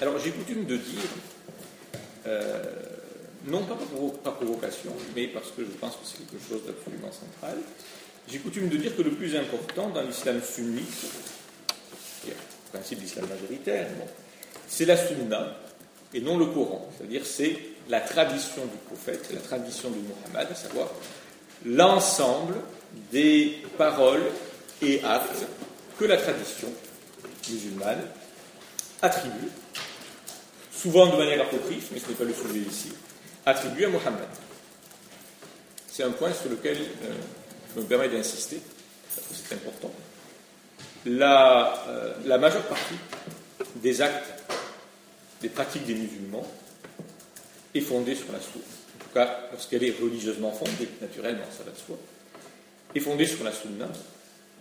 Alors 0.00 0.18
j'ai 0.18 0.30
coutume 0.30 0.66
de 0.66 0.76
dire, 0.76 1.08
euh, 2.26 2.62
non 3.46 3.62
pas 3.64 3.76
par, 4.22 4.34
provocation, 4.34 4.92
mais 5.14 5.28
parce 5.28 5.50
que 5.52 5.64
je 5.64 5.70
pense 5.70 5.94
que 5.94 6.04
c'est 6.04 6.18
quelque 6.18 6.48
chose 6.48 6.66
d'absolument 6.66 7.12
central, 7.12 7.58
j'ai 8.28 8.38
coutume 8.38 8.68
de 8.68 8.76
dire 8.76 8.96
que 8.96 9.02
le 9.02 9.12
plus 9.12 9.36
important 9.36 9.88
dans 9.90 10.02
l'islam 10.02 10.40
sunnite, 10.42 11.06
qui 12.22 12.30
est 12.30 12.34
le 12.34 12.78
principe 12.78 12.98
d'islam 12.98 13.26
majoritaire, 13.28 13.88
c'est 14.68 14.84
la 14.84 14.96
sunna 14.96 15.56
et 16.12 16.20
non 16.20 16.36
le 16.36 16.46
Coran. 16.46 16.88
C'est-à-dire 16.96 17.24
c'est 17.24 17.56
la 17.88 18.00
tradition 18.00 18.64
du 18.66 18.76
prophète, 18.86 19.28
la 19.32 19.40
tradition 19.40 19.90
de 19.90 19.96
Muhammad, 19.96 20.48
à 20.50 20.54
savoir 20.54 20.88
l'ensemble 21.64 22.54
des 23.12 23.62
paroles 23.78 24.24
et 24.82 25.02
actes 25.04 25.46
que 25.98 26.04
la 26.04 26.16
tradition 26.16 26.68
musulmane 27.48 28.02
attribue 29.02 29.50
souvent 30.70 31.06
de 31.06 31.16
manière 31.16 31.42
apocryphe, 31.42 31.90
mais 31.92 31.98
ce 31.98 32.08
n'est 32.08 32.14
pas 32.14 32.24
le 32.24 32.34
sujet 32.34 32.60
ici, 32.60 32.92
attribué 33.44 33.86
à 33.86 33.88
Mohammed. 33.88 34.28
C'est 35.88 36.02
un 36.02 36.10
point 36.10 36.32
sur 36.32 36.50
lequel 36.50 36.76
euh, 36.76 37.14
je 37.74 37.80
me 37.80 37.86
permets 37.86 38.08
d'insister, 38.08 38.60
parce 39.14 39.42
c'est 39.48 39.54
important. 39.54 39.92
La, 41.06 41.84
euh, 41.88 42.14
la, 42.26 42.36
majeure 42.36 42.64
partie 42.64 42.96
des 43.76 44.02
actes, 44.02 44.42
des 45.40 45.48
pratiques 45.48 45.86
des 45.86 45.94
musulmans 45.94 46.46
est 47.78 47.80
fondée 47.80 48.14
sur 48.14 48.32
la 48.32 48.40
sunna. 48.40 48.64
En 48.64 49.04
tout 49.04 49.10
cas, 49.12 49.48
lorsqu'elle 49.52 49.84
est 49.84 49.94
religieusement 50.00 50.52
fondée, 50.52 50.88
naturellement, 51.00 51.44
ça 51.50 51.64
va 51.64 51.70
de 51.70 51.78
soi, 51.78 51.98
est 52.94 53.00
fondée 53.00 53.26
sur 53.26 53.44
la 53.44 53.52
sunna 53.52 53.88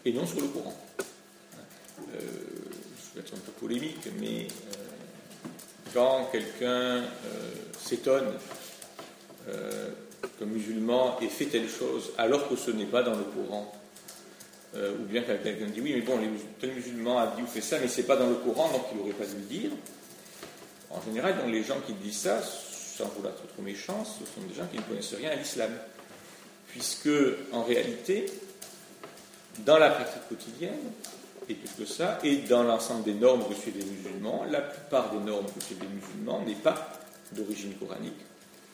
et 0.04 0.12
non 0.12 0.25
sur 0.25 0.41
le 0.41 0.47
Coran. 0.47 0.73
Euh, 2.13 2.19
je 2.19 3.19
vais 3.19 3.25
être 3.25 3.34
un 3.34 3.39
peu 3.39 3.51
polémique, 3.54 4.08
mais 4.19 4.47
quand 5.93 6.25
quelqu'un 6.32 6.67
euh, 6.67 7.04
s'étonne 7.82 8.34
euh, 9.47 9.89
qu'un 10.38 10.45
musulman 10.45 11.17
ait 11.21 11.28
fait 11.28 11.45
telle 11.45 11.69
chose 11.69 12.12
alors 12.17 12.49
que 12.49 12.56
ce 12.56 12.71
n'est 12.71 12.86
pas 12.86 13.04
dans 13.04 13.15
le 13.15 13.23
Coran, 13.23 13.73
euh, 14.75 14.93
ou 14.99 15.06
bien 15.06 15.21
quand 15.21 15.41
quelqu'un 15.41 15.67
dit 15.67 15.80
oui, 15.80 15.93
mais 15.95 16.01
bon, 16.01 16.19
tel 16.60 16.73
musulman 16.73 17.19
a 17.19 17.28
dit 17.28 17.41
ou 17.41 17.47
fait 17.47 17.62
ça, 17.62 17.80
mais 17.80 17.88
c'est 17.88 18.04
pas 18.04 18.17
dans 18.17 18.28
le 18.28 18.36
Coran, 18.36 18.69
donc 18.71 18.88
il 18.91 18.97
n'aurait 18.97 19.12
pas 19.12 19.25
dû 19.25 19.36
le 19.36 19.41
dire. 19.41 19.71
En 20.89 21.01
général, 21.01 21.36
les 21.47 21.63
gens 21.63 21.80
qui 21.86 21.93
disent 21.93 22.19
ça, 22.19 22.41
sans 22.97 23.05
vouloir 23.10 23.34
être 23.34 23.47
trop 23.53 23.62
méchants, 23.62 24.03
ce 24.05 24.25
sont 24.25 24.47
des 24.47 24.55
gens 24.55 24.67
qui 24.67 24.77
ne 24.77 24.84
connaissent 24.84 25.13
rien 25.13 25.31
à 25.31 25.36
l'islam. 25.36 25.71
Puisque, 26.69 27.10
en 27.51 27.63
réalité, 27.63 28.25
dans 29.60 29.77
la 29.77 29.91
pratique 29.91 30.27
quotidienne, 30.29 30.79
et 31.47 31.53
plus 31.53 31.69
que 31.77 31.86
ça, 31.86 32.19
et 32.23 32.38
dans 32.38 32.63
l'ensemble 32.63 33.03
des 33.03 33.13
normes 33.13 33.47
que 33.47 33.53
suivent 33.53 33.77
les 33.77 33.86
musulmans, 33.86 34.45
la 34.49 34.62
plupart 34.62 35.12
des 35.12 35.19
normes 35.19 35.45
que 35.45 35.63
suivent 35.63 35.81
les 35.81 35.88
musulmans 35.88 36.41
n'est 36.41 36.55
pas 36.55 36.99
d'origine 37.34 37.73
coranique, 37.75 38.19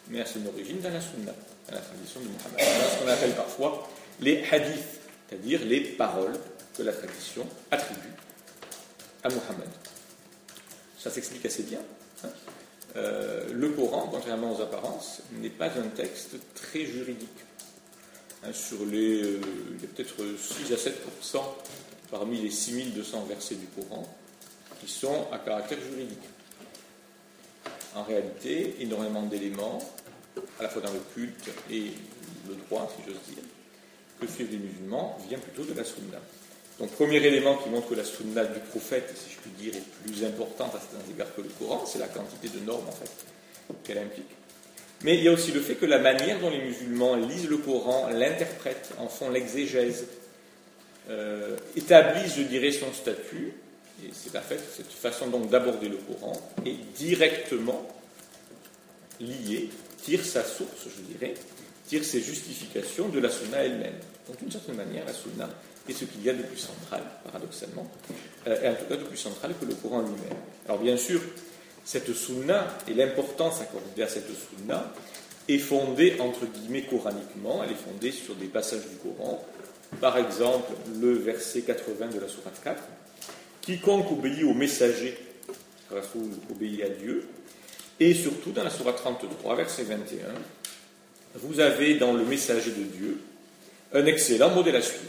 mais 0.08 0.22
à 0.22 0.26
son 0.26 0.46
origine 0.46 0.80
dans 0.80 0.90
la 0.90 1.02
sunna, 1.02 1.34
dans 1.68 1.76
la 1.76 1.82
tradition 1.82 2.22
de 2.22 2.28
Muhammad. 2.28 2.60
Ce 2.60 3.04
qu'on 3.04 3.10
appelle 3.10 3.36
parfois 3.36 3.90
les 4.20 4.44
hadiths, 4.52 5.02
c'est-à-dire 5.28 5.62
les 5.66 5.82
paroles 5.82 6.38
que 6.78 6.84
la 6.84 6.94
tradition 6.94 7.46
attribue 7.70 8.14
à 9.24 9.30
Muhammad. 9.30 9.70
Ça 10.98 11.10
s'explique 11.10 11.46
assez 11.46 11.64
bien. 11.64 11.80
Hein. 12.24 12.30
Euh, 12.98 13.48
le 13.54 13.70
Coran, 13.70 14.10
contrairement 14.12 14.56
aux 14.56 14.62
apparences, 14.62 15.22
n'est 15.34 15.50
pas 15.50 15.68
un 15.68 15.88
texte 15.96 16.36
très 16.56 16.86
juridique. 16.86 17.30
Hein, 18.44 18.54
sur 18.54 18.86
les, 18.86 19.22
euh, 19.22 19.40
il 19.76 19.82
y 19.82 19.86
a 19.86 19.88
peut-être 19.88 20.16
6 20.38 20.74
à 20.74 20.78
7% 20.78 21.42
parmi 22.10 22.42
les 22.42 22.50
6200 22.50 23.26
versets 23.26 23.56
du 23.56 23.68
Coran 23.68 24.08
qui 24.80 24.92
sont 24.92 25.28
à 25.32 25.38
caractère 25.38 25.78
juridique. 25.80 26.18
En 27.96 28.04
réalité, 28.04 28.78
énormément 28.80 29.24
d'éléments, 29.24 29.80
à 30.60 30.64
la 30.64 30.70
fois 30.70 30.82
dans 30.82 30.92
le 30.92 31.02
culte 31.14 31.50
et 31.70 31.92
le 32.48 32.56
droit, 32.56 32.92
si 32.98 33.04
j'ose 33.06 33.22
dire, 33.34 33.44
que 34.20 34.28
suivent 34.28 34.52
les 34.52 34.58
musulmans, 34.58 35.18
vient 35.28 35.40
plutôt 35.40 35.64
de 35.64 35.78
la 35.78 35.84
sunna. 35.84 36.20
Donc, 36.82 36.90
premier 36.94 37.18
élément 37.18 37.58
qui 37.58 37.70
montre 37.70 37.90
que 37.90 37.94
la 37.94 38.04
sunna 38.04 38.44
du 38.44 38.60
prophète, 38.60 39.14
si 39.16 39.36
je 39.36 39.38
puis 39.38 39.52
dire, 39.52 39.76
est 39.76 40.04
plus 40.04 40.26
importante 40.26 40.74
à 40.74 40.80
certains 40.80 41.12
égards 41.14 41.34
que 41.36 41.42
le 41.42 41.50
Coran, 41.50 41.86
c'est 41.86 42.00
la 42.00 42.08
quantité 42.08 42.50
de 42.50 42.66
normes, 42.66 42.88
en 42.88 42.92
fait, 42.92 43.12
qu'elle 43.84 44.00
implique. 44.00 44.26
Mais 45.04 45.16
il 45.16 45.24
y 45.24 45.28
a 45.28 45.32
aussi 45.32 45.52
le 45.52 45.60
fait 45.60 45.76
que 45.76 45.86
la 45.86 46.00
manière 46.00 46.40
dont 46.40 46.50
les 46.50 46.58
musulmans 46.58 47.16
lisent 47.16 47.48
le 47.48 47.58
Coran, 47.58 48.10
l'interprètent, 48.10 48.94
en 48.98 49.08
font 49.10 49.30
l'exégèse, 49.30 50.08
euh, 51.12 51.56
établissent, 51.76 52.38
je 52.38 52.42
dirais, 52.42 52.72
son 52.72 52.92
statut, 52.94 53.54
et 54.04 54.10
c'est 54.12 54.34
la 54.34 54.42
fait, 54.42 54.60
cette 54.76 54.92
façon 54.92 55.28
donc 55.28 55.52
d'aborder 55.52 55.88
le 55.88 55.98
Coran 55.98 56.34
est 56.66 56.78
directement 56.98 57.88
liée, 59.20 59.70
tire 60.04 60.26
sa 60.26 60.44
source, 60.44 60.88
je 60.98 61.14
dirais, 61.14 61.36
tire 61.88 62.04
ses 62.04 62.22
justifications 62.22 63.08
de 63.10 63.20
la 63.20 63.30
sunna 63.30 63.64
elle-même. 63.64 64.00
Donc 64.28 64.40
d'une 64.40 64.52
certaine 64.52 64.78
manière, 64.78 65.06
la 65.06 65.14
sunna 65.14 65.48
est 65.90 65.94
ce 65.94 66.06
qu'il 66.06 66.24
y 66.24 66.30
a 66.30 66.34
de 66.34 66.44
plus 66.44 66.58
central, 66.58 67.02
paradoxalement, 67.24 67.90
euh, 68.48 68.62
et 68.64 68.70
en 68.70 68.76
tout 68.76 68.86
cas 68.86 68.98
de 68.98 69.04
plus 69.04 69.18
central 69.18 69.54
que 69.60 69.66
le 69.66 69.74
Coran 69.76 70.02
lui-même. 70.02 70.38
Alors 70.68 70.80
bien 70.80 70.98
sûr, 70.98 71.22
cette 71.84 72.14
sunna 72.14 72.68
et 72.88 72.94
l'importance 72.94 73.62
accordée 73.62 74.04
à 74.04 74.08
cette 74.08 74.28
sunna 74.28 74.94
est 75.50 75.58
fondée 75.58 76.18
entre 76.20 76.46
guillemets 76.46 76.84
coraniquement, 76.84 77.64
elle 77.64 77.72
est 77.72 77.76
fondée 77.76 78.12
sur 78.12 78.36
des 78.36 78.48
passages 78.48 78.88
du 78.88 78.96
Coran 78.98 79.44
par 80.00 80.18
exemple, 80.18 80.72
le 81.00 81.14
verset 81.14 81.62
80 81.62 82.08
de 82.08 82.20
la 82.20 82.28
Sourate 82.28 82.62
4, 82.64 82.82
quiconque 83.62 84.12
obéit 84.12 84.44
au 84.44 84.54
messager, 84.54 85.18
obéit 86.50 86.84
à 86.84 86.90
Dieu, 86.90 87.28
et 88.00 88.14
surtout 88.14 88.52
dans 88.52 88.64
la 88.64 88.70
Sourate 88.70 88.98
33, 88.98 89.56
verset 89.56 89.84
21, 89.84 90.28
vous 91.36 91.60
avez 91.60 91.96
dans 91.96 92.14
le 92.14 92.26
messager 92.26 92.72
de 92.72 92.84
Dieu 92.84 93.22
un 93.94 94.06
excellent 94.06 94.50
modèle 94.52 94.78
à 94.78 94.82
suivre. 94.82 95.04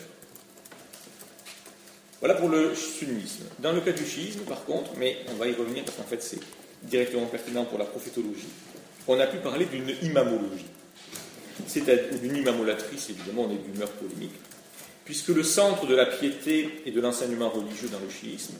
Voilà 2.22 2.36
pour 2.36 2.50
le 2.50 2.72
sunnisme. 2.76 3.42
Dans 3.58 3.72
le 3.72 3.80
cas 3.80 3.90
du 3.90 4.06
chiisme, 4.06 4.42
par 4.42 4.64
contre, 4.64 4.92
mais 4.96 5.18
on 5.32 5.34
va 5.34 5.48
y 5.48 5.52
revenir 5.52 5.82
parce 5.84 5.96
qu'en 5.96 6.04
fait 6.04 6.22
c'est 6.22 6.38
directement 6.84 7.26
pertinent 7.26 7.64
pour 7.64 7.80
la 7.80 7.84
prophétologie, 7.84 8.46
on 9.08 9.18
a 9.18 9.26
pu 9.26 9.38
parler 9.38 9.64
d'une 9.64 9.92
imamologie. 10.02 10.66
C'est-à-dire 11.66 12.20
d'une 12.20 12.36
imamolatrice, 12.36 13.10
évidemment, 13.10 13.48
on 13.48 13.52
est 13.52 13.58
d'humeur 13.58 13.90
polémique, 13.90 14.34
puisque 15.04 15.28
le 15.30 15.42
centre 15.42 15.84
de 15.84 15.96
la 15.96 16.06
piété 16.06 16.82
et 16.86 16.92
de 16.92 17.00
l'enseignement 17.00 17.50
religieux 17.50 17.88
dans 17.88 17.98
le 17.98 18.08
chiisme, 18.08 18.54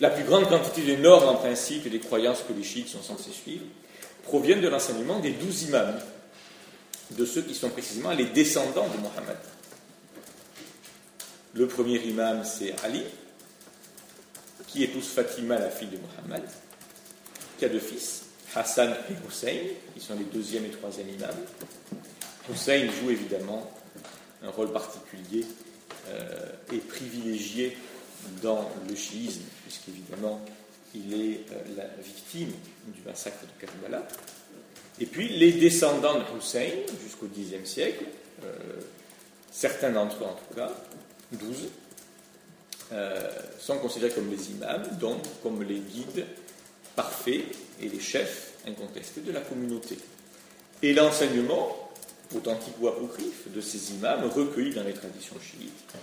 la 0.00 0.10
plus 0.10 0.22
grande 0.22 0.48
quantité 0.48 0.82
des 0.82 0.96
normes 0.96 1.28
en 1.28 1.34
principe 1.34 1.86
et 1.86 1.90
des 1.90 1.98
croyances 1.98 2.44
que 2.46 2.52
les 2.52 2.62
chiites 2.62 2.88
sont 2.88 3.02
censés 3.02 3.32
suivre, 3.32 3.64
proviennent 4.22 4.60
de 4.60 4.68
l'enseignement 4.68 5.18
des 5.18 5.32
douze 5.32 5.64
imams, 5.64 5.98
de 7.10 7.26
ceux 7.26 7.42
qui 7.42 7.54
sont 7.54 7.70
précisément 7.70 8.12
les 8.12 8.26
descendants 8.26 8.86
de 8.86 9.00
Mohammed. 9.00 9.38
Le 11.54 11.68
premier 11.68 11.98
imam, 11.98 12.42
c'est 12.44 12.74
Ali, 12.84 13.04
qui 14.66 14.82
épouse 14.82 15.06
Fatima, 15.06 15.56
la 15.56 15.70
fille 15.70 15.88
de 15.88 15.98
Mohammed, 15.98 16.42
qui 17.58 17.64
a 17.64 17.68
deux 17.68 17.78
fils, 17.78 18.24
Hassan 18.56 18.92
et 19.08 19.28
Hussein, 19.28 19.56
qui 19.94 20.00
sont 20.00 20.16
les 20.16 20.24
deuxième 20.24 20.64
et 20.64 20.70
troisième 20.70 21.08
imams. 21.10 21.30
Hussein 22.52 22.88
joue 22.90 23.10
évidemment 23.10 23.70
un 24.42 24.50
rôle 24.50 24.72
particulier 24.72 25.44
euh, 26.08 26.28
et 26.72 26.78
privilégié 26.78 27.76
dans 28.42 28.68
le 28.88 28.94
chiisme, 28.96 29.42
puisqu'évidemment 29.62 30.40
il 30.92 31.14
est 31.14 31.40
euh, 31.52 31.76
la 31.76 31.86
victime 32.02 32.52
du 32.88 33.02
massacre 33.02 33.42
de 33.42 33.66
Karbala. 33.66 34.06
Et 35.00 35.06
puis 35.06 35.28
les 35.28 35.52
descendants 35.52 36.18
de 36.18 36.38
Hussein 36.38 36.68
jusqu'au 37.02 37.26
Xe 37.26 37.64
siècle, 37.64 38.04
euh, 38.44 38.56
certains 39.52 39.90
d'entre 39.90 40.22
eux 40.22 40.26
en 40.26 40.34
tout 40.34 40.54
cas, 40.54 40.72
douze, 41.32 41.68
sont 43.58 43.78
considérés 43.78 44.12
comme 44.12 44.30
les 44.30 44.50
imams, 44.50 44.86
donc 45.00 45.22
comme 45.42 45.62
les 45.62 45.80
guides 45.80 46.26
parfaits 46.94 47.42
et 47.80 47.88
les 47.88 48.00
chefs 48.00 48.52
incontestés 48.66 49.20
de 49.20 49.32
la 49.32 49.40
communauté. 49.40 49.98
Et 50.82 50.92
l'enseignement, 50.92 51.90
authentique 52.34 52.74
ou 52.80 52.88
apocryphe, 52.88 53.52
de 53.52 53.60
ces 53.60 53.92
imams 53.94 54.24
recueillis 54.30 54.74
dans 54.74 54.84
les 54.84 54.92
traditions 54.92 55.36
chiites 55.40 55.94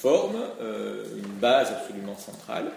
forme 0.00 0.40
euh, 0.62 1.04
une 1.14 1.32
base 1.40 1.68
absolument 1.68 2.16
centrale 2.16 2.70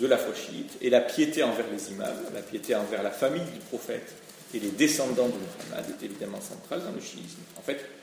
de 0.00 0.06
la 0.06 0.16
foi 0.16 0.34
chiite. 0.34 0.78
Et 0.80 0.88
la 0.88 1.00
piété 1.00 1.42
envers 1.42 1.66
les 1.70 1.90
imams, 1.92 2.16
la 2.34 2.40
piété 2.40 2.74
envers 2.74 3.02
la 3.02 3.10
famille 3.10 3.44
du 3.52 3.58
prophète 3.58 4.14
et 4.54 4.58
les 4.58 4.70
descendants 4.70 5.28
de 5.28 5.34
Muhammad 5.34 5.84
est 5.90 6.04
évidemment 6.04 6.40
centrale 6.40 6.82
dans 6.82 6.92
le 6.92 7.00
chiisme. 7.00 7.40
En 7.58 7.62
fait, 7.62 7.84
euh, 7.84 7.95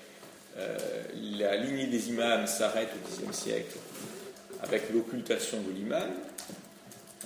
la 0.55 1.57
lignée 1.57 1.87
des 1.87 2.09
imams 2.09 2.47
s'arrête 2.47 2.89
au 2.95 3.31
Xe 3.31 3.35
siècle 3.35 3.77
avec 4.61 4.91
l'occultation 4.93 5.61
de 5.61 5.71
l'imam. 5.71 6.09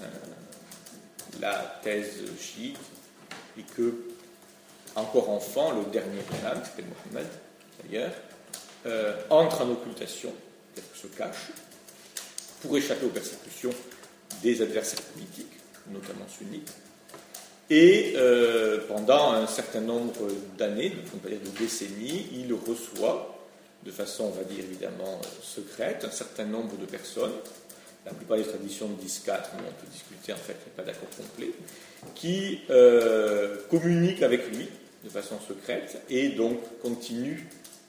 Euh, 0.01 0.05
la 1.39 1.79
thèse 1.83 2.23
chiite 2.39 2.77
et 3.57 3.63
que, 3.75 3.93
encore 4.95 5.29
enfant, 5.29 5.71
le 5.71 5.83
dernier 5.91 6.21
imam, 6.39 6.61
qui 6.61 6.69
s'appelle 6.69 6.85
Mohammed 6.85 7.27
d'ailleurs, 7.83 8.13
euh, 8.85 9.15
entre 9.29 9.61
en 9.61 9.69
occultation, 9.71 10.33
se 10.93 11.07
cache, 11.07 11.51
pour 12.61 12.75
échapper 12.77 13.05
aux 13.05 13.09
persécutions 13.09 13.73
des 14.41 14.61
adversaires 14.61 15.01
politiques, 15.01 15.53
notamment 15.87 16.27
sunnites. 16.27 16.73
Et 17.69 18.13
euh, 18.15 18.79
pendant 18.87 19.31
un 19.33 19.47
certain 19.47 19.81
nombre 19.81 20.27
d'années, 20.57 20.93
on 21.13 21.17
peut 21.17 21.29
dire 21.29 21.39
de 21.39 21.57
décennies, 21.59 22.27
il 22.33 22.53
reçoit, 22.53 23.35
de 23.85 23.91
façon, 23.91 24.25
on 24.25 24.31
va 24.31 24.43
dire 24.43 24.63
évidemment 24.63 25.19
secrète, 25.41 26.05
un 26.05 26.11
certain 26.11 26.45
nombre 26.45 26.77
de 26.77 26.85
personnes 26.85 27.33
la 28.07 28.13
plupart 28.13 28.37
des 28.37 28.45
traditions 28.45 28.87
disent 29.01 29.21
4, 29.25 29.51
mais 29.55 29.63
on 29.67 29.81
peut 29.81 29.91
discuter, 29.91 30.31
en 30.31 30.37
fait, 30.37 30.55
il 30.65 30.69
n'y 30.69 30.73
a 30.73 30.77
pas 30.77 30.83
d'accord 30.83 31.09
complet, 31.09 31.51
qui 32.15 32.61
euh, 32.69 33.57
communiquent 33.69 34.23
avec 34.23 34.47
lui 34.55 34.69
de 35.03 35.09
façon 35.09 35.35
secrète 35.45 36.01
et 36.09 36.29
donc 36.29 36.59
continuent 36.81 37.43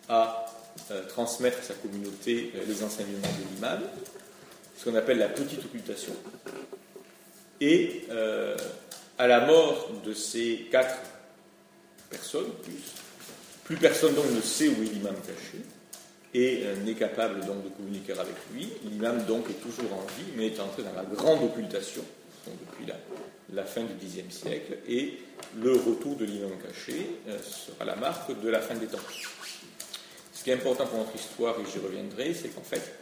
à 0.08 0.46
euh, 0.90 1.06
transmettre 1.08 1.58
à 1.58 1.62
sa 1.62 1.74
communauté 1.74 2.52
euh, 2.56 2.64
les 2.66 2.82
enseignements 2.82 3.20
de 3.20 3.54
l'imam, 3.54 3.80
ce 4.76 4.84
qu'on 4.84 4.96
appelle 4.96 5.18
la 5.18 5.28
petite 5.28 5.64
occultation. 5.64 6.14
Et 7.60 8.04
à 9.18 9.26
la 9.26 9.46
mort 9.46 9.90
de 10.04 10.14
ces 10.14 10.68
quatre 10.70 10.98
personnes, 12.08 12.50
plus, 12.62 12.94
plus 13.64 13.76
personne 13.76 14.14
donc 14.14 14.30
ne 14.34 14.40
sait 14.40 14.68
où 14.68 14.82
est 14.82 14.92
l'imam 14.92 15.14
caché 15.26 15.62
et 16.34 16.62
euh, 16.64 16.76
n'est 16.84 16.94
capable 16.94 17.40
donc 17.44 17.64
de 17.64 17.68
communiquer 17.70 18.12
avec 18.12 18.36
lui. 18.52 18.68
L'imam 18.84 19.24
donc 19.24 19.50
est 19.50 19.60
toujours 19.60 19.92
en 19.92 20.06
vie, 20.18 20.30
mais 20.36 20.46
est 20.46 20.60
entré 20.60 20.82
dans 20.82 20.92
la 20.94 21.04
grande 21.04 21.42
occultation 21.42 22.04
depuis 22.46 22.90
la, 23.52 23.64
fin 23.64 23.82
du 23.82 23.94
Xe 23.94 24.30
siècle, 24.30 24.78
et 24.88 25.18
le 25.60 25.72
retour 25.72 26.16
de 26.16 26.24
l'imam 26.24 26.52
caché 26.62 27.10
euh, 27.28 27.38
sera 27.42 27.84
la 27.84 27.96
marque 27.96 28.40
de 28.40 28.48
la 28.48 28.60
fin 28.60 28.74
des 28.74 28.86
temps. 28.86 28.98
Ce 30.32 30.44
qui 30.44 30.50
est 30.50 30.54
important 30.54 30.86
pour 30.86 30.98
notre 30.98 31.14
histoire, 31.16 31.56
et 31.60 31.64
j'y 31.70 31.78
reviendrai, 31.78 32.32
c'est 32.32 32.48
qu'en 32.48 32.62
fait, 32.62 32.94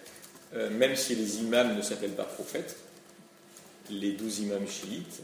euh, 0.55 0.71
même 0.71 0.97
si 0.97 1.15
les 1.15 1.39
imams 1.39 1.77
ne 1.77 1.83
s'appellent 1.83 2.17
pas 2.17 2.25
prophètes, 2.25 2.77
les 3.91 4.13
douze 4.13 4.41
imams 4.41 4.67
chiites, 4.67 5.23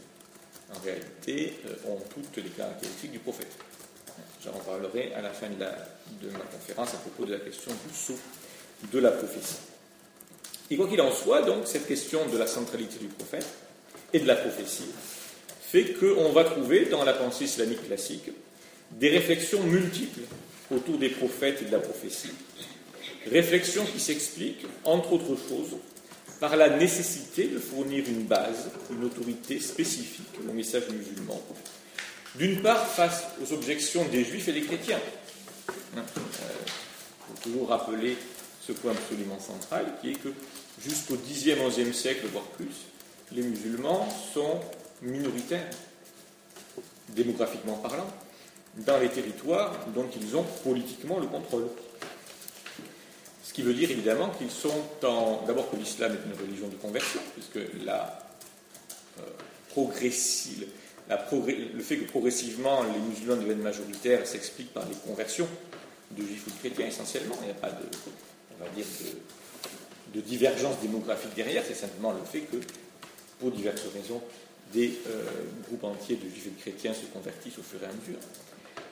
en 0.75 0.85
réalité, 0.85 1.55
ont 1.87 1.99
toutes 2.15 2.43
les 2.43 2.51
caractéristiques 2.51 3.13
du 3.13 3.19
prophète. 3.19 3.53
J'en 4.45 4.53
parlerai 4.53 5.13
à 5.15 5.23
la 5.23 5.31
fin 5.31 5.49
de, 5.49 6.31
ma 6.31 6.39
conférence 6.41 6.95
à 6.95 6.99
propos 6.99 7.25
de 7.25 7.33
la 7.33 7.41
question 7.41 7.71
du 7.71 7.95
saut 7.95 8.19
de 8.93 8.99
la 8.99 9.13
prophétie. 9.13 9.59
Et 10.71 10.77
quoi 10.77 10.89
qu'il 10.89 11.01
en 11.01 11.13
soit, 11.13 11.43
donc, 11.43 11.67
cette 11.67 11.87
question 11.87 12.27
de 12.29 12.39
la 12.39 12.47
centralité 12.47 12.99
du 12.99 13.07
prophète 13.07 13.47
et 14.13 14.19
de 14.19 14.27
la 14.27 14.37
prophétie 14.37 14.91
fait 15.61 15.95
qu'on 15.95 16.33
va 16.33 16.45
trouver 16.45 16.87
dans 16.87 17.05
la 17.05 17.13
pensée 17.13 17.45
islamique 17.45 17.87
classique 17.87 18.31
des 18.91 19.09
réflexions 19.09 19.63
multiples 19.63 20.21
autour 20.71 20.99
des 20.99 21.09
prophètes 21.09 21.63
et 21.63 21.65
de 21.67 21.73
la 21.73 21.79
prophétie. 21.79 22.33
Réflexions 23.31 23.85
qui 23.85 24.01
s'expliquent, 24.01 24.67
entre 24.85 25.13
autres 25.13 25.37
choses, 25.37 25.77
par 26.43 26.57
la 26.57 26.71
nécessité 26.71 27.47
de 27.47 27.61
fournir 27.61 28.03
une 28.09 28.25
base, 28.25 28.69
une 28.91 29.05
autorité 29.05 29.61
spécifique 29.61 30.41
au 30.41 30.53
message 30.53 30.89
musulman, 30.91 31.41
d'une 32.35 32.61
part, 32.61 32.85
face 32.85 33.27
aux 33.41 33.53
objections 33.53 34.05
des 34.07 34.25
juifs 34.25 34.49
et 34.49 34.53
des 34.53 34.63
chrétiens. 34.63 34.99
Il 35.69 36.01
hein, 36.01 36.05
euh, 36.17 36.49
faut 37.29 37.43
toujours 37.45 37.69
rappeler 37.69 38.17
ce 38.61 38.73
point 38.73 38.91
absolument 38.91 39.39
central, 39.39 39.87
qui 40.01 40.11
est 40.11 40.15
que 40.15 40.31
jusqu'au 40.85 41.15
Xe, 41.15 41.55
XIe 41.57 41.95
siècle, 41.95 42.27
voire 42.33 42.47
plus, 42.47 42.89
les 43.31 43.43
musulmans 43.43 44.09
sont 44.35 44.59
minoritaires, 45.01 45.71
démographiquement 47.11 47.77
parlant, 47.77 48.11
dans 48.79 48.99
les 48.99 49.11
territoires 49.11 49.87
dont 49.95 50.09
ils 50.21 50.37
ont 50.37 50.45
politiquement 50.65 51.21
le 51.21 51.27
contrôle. 51.29 51.69
Ce 53.43 53.53
qui 53.53 53.63
veut 53.63 53.75
dire 53.75 53.91
évidemment 53.91 54.31
qu'ils 54.31 54.51
sont 54.51 54.85
en. 55.05 55.45
D'abord 55.47 55.71
que 55.71 55.77
l'islam 55.77 56.13
est 56.13 56.29
une 56.29 56.41
religion 56.41 56.69
de 56.69 56.77
conversion, 56.77 57.21
puisque 57.35 57.59
la 57.85 58.23
euh, 59.19 59.23
le 61.75 61.83
fait 61.83 61.97
que 61.97 62.05
progressivement 62.05 62.83
les 62.85 62.99
musulmans 63.01 63.37
deviennent 63.37 63.63
majoritaires 63.63 64.27
s'explique 64.27 64.73
par 64.73 64.89
les 64.89 64.95
conversions 65.07 65.49
de 66.13 66.23
juifs 66.23 66.47
ou 66.47 66.51
de 66.51 66.57
chrétiens 66.57 66.87
essentiellement. 66.87 67.37
Il 67.43 67.47
n'y 67.47 67.51
a 67.51 67.55
pas 67.55 67.71
de, 67.71 67.85
on 68.59 68.65
va 68.65 68.71
dire, 68.71 68.85
de, 70.15 70.21
divergence 70.21 70.79
démographique 70.81 71.35
derrière, 71.35 71.65
c'est 71.67 71.75
simplement 71.75 72.13
le 72.13 72.25
fait 72.25 72.41
que, 72.41 72.59
pour 73.41 73.51
diverses 73.51 73.83
raisons, 73.95 74.23
des 74.73 74.99
euh, 75.09 75.25
groupes 75.67 75.85
entiers 75.85 76.17
de 76.17 76.29
juifs 76.29 76.47
et 76.47 76.51
de 76.51 76.61
chrétiens 76.61 76.95
se 76.95 77.07
convertissent 77.13 77.59
au 77.59 77.63
fur 77.63 77.83
et 77.83 77.87
à 77.87 77.93
mesure. 77.93 78.21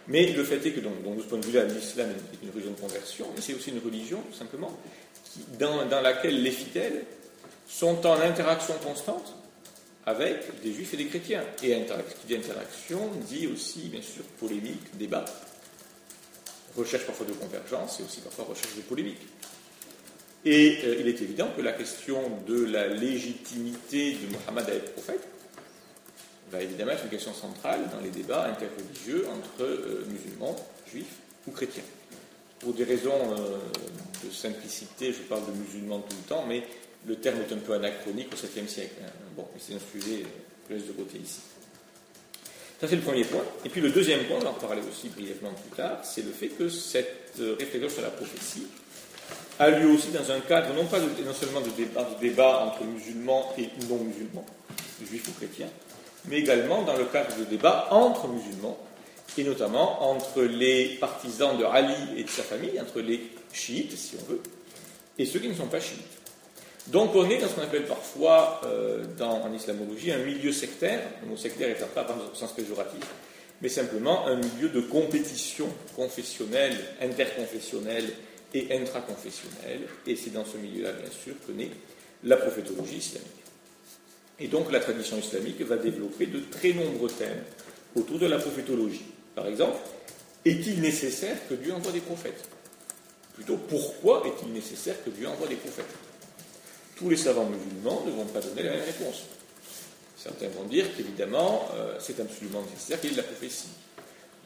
Mais 0.08 0.32
le 0.32 0.44
fait 0.44 0.64
est 0.66 0.72
que, 0.72 0.80
de 0.80 0.88
ce 1.18 1.26
point 1.26 1.38
de 1.38 1.46
vue-là, 1.46 1.64
l'islam 1.64 2.10
est 2.10 2.44
une 2.44 2.50
religion 2.50 2.72
de 2.72 2.80
conversion, 2.80 3.26
mais 3.34 3.40
c'est 3.40 3.54
aussi 3.54 3.70
une 3.70 3.80
religion, 3.84 4.20
tout 4.30 4.36
simplement, 4.36 4.76
dans 5.58 6.00
laquelle 6.00 6.42
les 6.42 6.50
fidèles 6.50 7.04
sont 7.68 8.04
en 8.06 8.20
interaction 8.20 8.74
constante 8.82 9.34
avec 10.06 10.60
des 10.62 10.72
juifs 10.72 10.94
et 10.94 10.96
des 10.96 11.06
chrétiens. 11.06 11.44
Et 11.62 11.68
qui 11.68 12.26
dit 12.26 12.36
interaction 12.36 13.10
dit 13.28 13.46
aussi, 13.46 13.88
bien 13.88 14.02
sûr, 14.02 14.24
polémique, 14.38 14.96
débat, 14.98 15.24
recherche 16.76 17.06
parfois 17.06 17.26
de 17.26 17.32
convergence 17.32 18.00
et 18.00 18.02
aussi 18.02 18.20
parfois 18.20 18.46
recherche 18.46 18.74
de 18.76 18.82
polémique. 18.82 19.20
Et 20.44 20.78
euh, 20.84 20.96
il 21.00 21.08
est 21.08 21.20
évident 21.20 21.48
que 21.54 21.60
la 21.60 21.72
question 21.72 22.22
de 22.46 22.64
la 22.64 22.86
légitimité 22.88 24.12
de 24.12 24.32
Mohammed 24.32 24.70
à 24.70 24.74
être 24.74 24.92
prophète 24.92 25.28
va 26.50 26.62
évidemment 26.62 26.92
être 26.92 27.04
une 27.04 27.10
question 27.10 27.32
centrale 27.32 27.80
dans 27.92 28.00
les 28.00 28.10
débats 28.10 28.46
interreligieux 28.46 29.26
entre 29.28 29.64
euh, 29.64 30.04
musulmans, 30.08 30.56
juifs 30.90 31.16
ou 31.46 31.52
chrétiens. 31.52 31.84
Pour 32.58 32.74
des 32.74 32.84
raisons 32.84 33.34
euh, 33.38 33.58
de 34.24 34.30
simplicité, 34.30 35.12
je 35.12 35.22
parle 35.22 35.46
de 35.46 35.52
musulmans 35.52 36.00
tout 36.00 36.16
le 36.16 36.28
temps, 36.28 36.44
mais 36.46 36.62
le 37.06 37.16
terme 37.16 37.40
est 37.40 37.52
un 37.52 37.58
peu 37.58 37.74
anachronique 37.74 38.28
au 38.32 38.36
7e 38.36 38.66
siècle. 38.66 38.96
Hein. 39.02 39.10
Bon, 39.36 39.46
c'est 39.58 39.74
un 39.74 39.78
sujet 39.78 40.22
que 40.22 40.28
je 40.70 40.74
laisse 40.74 40.86
de 40.86 40.92
côté 40.92 41.18
ici. 41.18 41.40
Ça, 42.80 42.88
c'est 42.88 42.96
le 42.96 43.02
premier 43.02 43.24
point. 43.24 43.44
Et 43.64 43.68
puis 43.68 43.80
le 43.80 43.90
deuxième 43.90 44.24
point, 44.24 44.38
on 44.40 44.44
va 44.44 44.50
en 44.50 44.54
parler 44.54 44.82
aussi 44.90 45.08
brièvement 45.08 45.52
plus 45.52 45.76
tard, 45.76 46.00
c'est 46.02 46.24
le 46.24 46.32
fait 46.32 46.48
que 46.48 46.68
cette 46.68 47.34
euh, 47.38 47.56
réflexion 47.58 47.88
sur 47.88 48.02
la 48.02 48.10
prophétie 48.10 48.66
a 49.58 49.68
lieu 49.68 49.88
aussi 49.88 50.08
dans 50.08 50.30
un 50.32 50.40
cadre 50.40 50.74
non 50.74 50.86
pas 50.86 50.98
non 50.98 51.34
seulement 51.34 51.60
de 51.60 51.68
débat, 51.70 52.04
de 52.04 52.18
débat 52.18 52.64
entre 52.64 52.82
musulmans 52.84 53.52
et 53.58 53.68
non 53.88 53.98
musulmans, 53.98 54.46
juifs 55.06 55.28
ou 55.28 55.32
chrétiens, 55.32 55.68
mais 56.26 56.38
également 56.38 56.82
dans 56.82 56.96
le 56.96 57.04
cadre 57.04 57.36
de 57.38 57.44
débat 57.44 57.88
entre 57.90 58.28
musulmans 58.28 58.78
et 59.38 59.44
notamment 59.44 60.10
entre 60.10 60.42
les 60.42 60.96
partisans 61.00 61.56
de 61.56 61.64
Ali 61.64 61.94
et 62.16 62.24
de 62.24 62.28
sa 62.28 62.42
famille, 62.42 62.80
entre 62.80 63.00
les 63.00 63.30
chiites, 63.52 63.96
si 63.96 64.16
on 64.20 64.30
veut, 64.30 64.40
et 65.18 65.24
ceux 65.24 65.38
qui 65.38 65.48
ne 65.48 65.54
sont 65.54 65.66
pas 65.66 65.80
chiites. 65.80 66.00
Donc 66.88 67.14
on 67.14 67.28
est 67.28 67.38
dans 67.38 67.48
ce 67.48 67.54
qu'on 67.54 67.62
appelle 67.62 67.86
parfois, 67.86 68.60
euh, 68.64 69.04
dans, 69.16 69.42
en 69.42 69.52
islamologie, 69.52 70.12
un 70.12 70.18
milieu 70.18 70.52
sectaire, 70.52 71.00
le 71.22 71.28
mot 71.28 71.36
sectaire 71.36 71.68
est 71.68 71.94
pas 71.94 72.06
au 72.32 72.34
sens 72.34 72.52
péjoratif, 72.52 73.04
mais 73.62 73.68
simplement 73.68 74.26
un 74.26 74.36
milieu 74.36 74.70
de 74.70 74.80
compétition 74.80 75.68
confessionnelle, 75.94 76.76
interconfessionnelle 77.00 78.10
et 78.54 78.74
intraconfessionnelle, 78.74 79.82
et 80.06 80.16
c'est 80.16 80.32
dans 80.32 80.44
ce 80.44 80.56
milieu-là, 80.56 80.92
bien 80.92 81.10
sûr, 81.10 81.34
que 81.46 81.52
naît 81.52 81.70
la 82.24 82.36
prophétologie 82.36 82.96
islamique. 82.96 83.39
Et 84.40 84.48
donc 84.48 84.72
la 84.72 84.80
tradition 84.80 85.18
islamique 85.18 85.60
va 85.60 85.76
développer 85.76 86.26
de 86.26 86.40
très 86.50 86.72
nombreux 86.72 87.10
thèmes 87.10 87.44
autour 87.94 88.18
de 88.18 88.26
la 88.26 88.38
prophétologie. 88.38 89.04
Par 89.34 89.46
exemple, 89.46 89.76
est-il 90.44 90.80
nécessaire 90.80 91.36
que 91.48 91.54
Dieu 91.54 91.72
envoie 91.72 91.92
des 91.92 92.00
prophètes? 92.00 92.48
Plutôt, 93.34 93.56
pourquoi 93.56 94.22
est-il 94.26 94.52
nécessaire 94.52 95.02
que 95.04 95.10
Dieu 95.10 95.28
envoie 95.28 95.46
des 95.46 95.56
prophètes? 95.56 95.94
Tous 96.96 97.10
les 97.10 97.16
savants 97.16 97.46
musulmans 97.46 98.02
ne 98.06 98.10
vont 98.12 98.24
pas 98.26 98.40
donner 98.40 98.62
la 98.62 98.72
même 98.72 98.84
réponse. 98.84 99.24
Certains 100.16 100.48
vont 100.48 100.64
dire 100.64 100.86
qu'évidemment, 100.96 101.68
euh, 101.74 101.96
c'est 101.98 102.20
absolument 102.20 102.62
nécessaire 102.62 103.00
qu'il 103.00 103.10
y 103.10 103.12
ait 103.12 103.16
de 103.16 103.22
la 103.22 103.26
prophétie. 103.26 103.68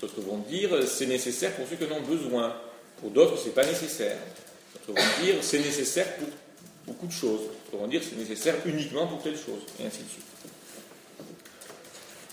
D'autres 0.00 0.20
vont 0.20 0.38
dire 0.38 0.70
c'est 0.86 1.06
nécessaire 1.06 1.52
pour 1.54 1.66
ceux 1.68 1.76
qui 1.76 1.92
en 1.92 1.96
ont 1.96 2.02
besoin. 2.02 2.54
Pour 3.00 3.10
d'autres, 3.10 3.38
ce 3.38 3.46
n'est 3.46 3.54
pas 3.54 3.66
nécessaire. 3.66 4.18
D'autres 4.86 5.00
vont 5.00 5.24
dire 5.24 5.36
c'est 5.40 5.58
nécessaire 5.58 6.16
pour 6.16 6.28
beaucoup 6.86 7.06
de 7.06 7.12
choses. 7.12 7.40
Vont 7.72 7.86
dire 7.88 8.02
c'est 8.02 8.16
nécessaire 8.16 8.56
uniquement 8.66 9.06
pour 9.06 9.22
telle 9.22 9.36
chose, 9.36 9.62
et 9.80 9.86
ainsi 9.86 10.02
de 10.02 10.08
suite. 10.08 10.24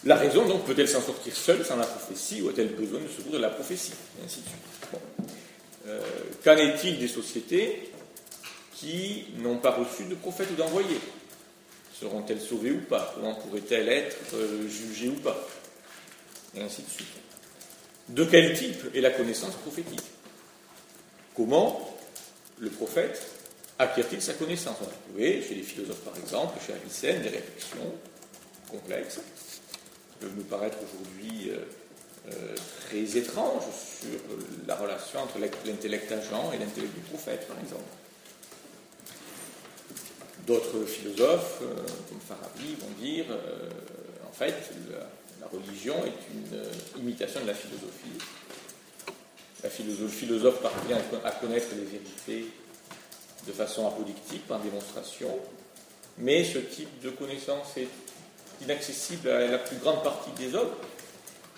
La 0.04 0.16
raison, 0.16 0.48
donc, 0.48 0.66
peut-elle 0.66 0.88
s'en 0.88 1.02
sortir 1.02 1.36
seule 1.36 1.64
sans 1.64 1.76
la 1.76 1.86
prophétie 1.86 2.42
ou 2.42 2.50
a-t-elle 2.50 2.74
besoin 2.74 3.00
de 3.00 3.08
secours 3.08 3.34
de 3.34 3.38
la 3.38 3.50
prophétie 3.50 3.94
Et 4.20 4.26
ainsi 4.26 4.40
de 4.42 4.48
suite. 4.48 5.02
Euh, 5.88 6.02
qu'en 6.44 6.58
est-il 6.58 6.98
des 6.98 7.08
sociétés 7.08 7.92
qui 8.74 9.26
n'ont 9.38 9.58
pas 9.58 9.72
reçu 9.72 10.06
de 10.06 10.16
prophète 10.16 10.50
ou 10.52 10.56
d'envoyé 10.56 11.00
Seront-elles 12.00 12.42
sauvées 12.42 12.72
ou 12.72 12.82
pas? 12.82 13.14
Comment 13.16 13.36
pourraient-elles 13.36 13.90
être 13.90 14.34
euh, 14.34 14.68
jugées 14.68 15.10
ou 15.10 15.20
pas? 15.20 15.48
Et 16.56 16.62
ainsi 16.62 16.82
de 16.82 16.90
suite. 16.90 17.08
De 18.10 18.26
quel 18.26 18.58
type 18.58 18.96
est 18.96 19.02
la 19.02 19.12
connaissance 19.12 19.54
prophétique? 19.54 20.02
Comment 21.36 21.96
le 22.58 22.70
prophète 22.70 23.22
acquiert-il 23.82 24.22
sa 24.22 24.34
connaissance 24.34 24.78
On 24.82 24.86
a 24.86 25.10
trouvé 25.10 25.42
chez 25.42 25.56
les 25.56 25.64
philosophes 25.64 26.02
par 26.02 26.18
exemple, 26.18 26.60
chez 26.66 26.74
Avicenne, 26.74 27.22
des 27.22 27.30
réflexions 27.30 27.94
complexes 28.70 29.20
peuvent 30.20 30.36
nous 30.38 30.44
paraître 30.44 30.78
aujourd'hui 30.78 31.50
euh, 31.50 31.58
euh, 32.32 32.56
très 32.86 33.18
étranges 33.18 33.64
sur 33.64 34.20
la 34.68 34.76
relation 34.76 35.22
entre 35.22 35.40
l'intellect 35.40 36.12
agent 36.12 36.52
et 36.54 36.60
l'intellect 36.60 36.94
du 36.94 37.02
prophète, 37.02 37.48
par 37.48 37.58
exemple. 37.60 37.84
D'autres 40.46 40.86
philosophes, 40.86 41.62
euh, 41.64 41.76
comme 42.08 42.20
Farabi, 42.20 42.76
vont 42.76 43.04
dire 43.04 43.26
en 44.30 44.34
fait, 44.34 44.54
la, 44.92 45.48
religion 45.48 45.96
est 46.06 46.14
une 46.96 47.02
imitation 47.02 47.42
de 47.42 47.48
la 47.48 47.54
philosophie. 47.54 48.18
La 49.64 49.70
philosophie, 49.70 50.04
le 50.04 50.08
philosophe 50.08 50.62
parvient 50.62 50.98
à 51.26 51.32
connaître 51.32 51.68
les 51.76 51.84
vérités 51.84 52.52
de 53.48 53.52
façon 53.52 53.88
apodictique, 53.88 54.48
par 54.48 54.60
démonstration, 54.60 55.40
mais 56.18 56.44
ce 56.44 56.60
type 56.60 57.02
de 57.02 57.10
connaissance 57.10 57.78
est 57.78 57.88
inaccessible 58.64 59.30
à 59.30 59.48
la 59.48 59.58
plus 59.58 59.78
grande 59.78 60.04
partie 60.04 60.32
des 60.38 60.56
hommes. 60.56 60.74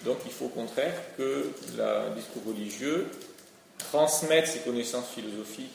Donc 0.06 0.17
il 0.26 0.32
faut 0.32 0.46
au 0.46 0.50
contraire 0.50 0.93
que 1.17 1.52
le 1.78 2.15
discours 2.15 2.43
religieux 2.48 3.08
transmette 3.78 4.48
ses 4.48 4.60
connaissances 4.60 5.10
philosophiques, 5.10 5.72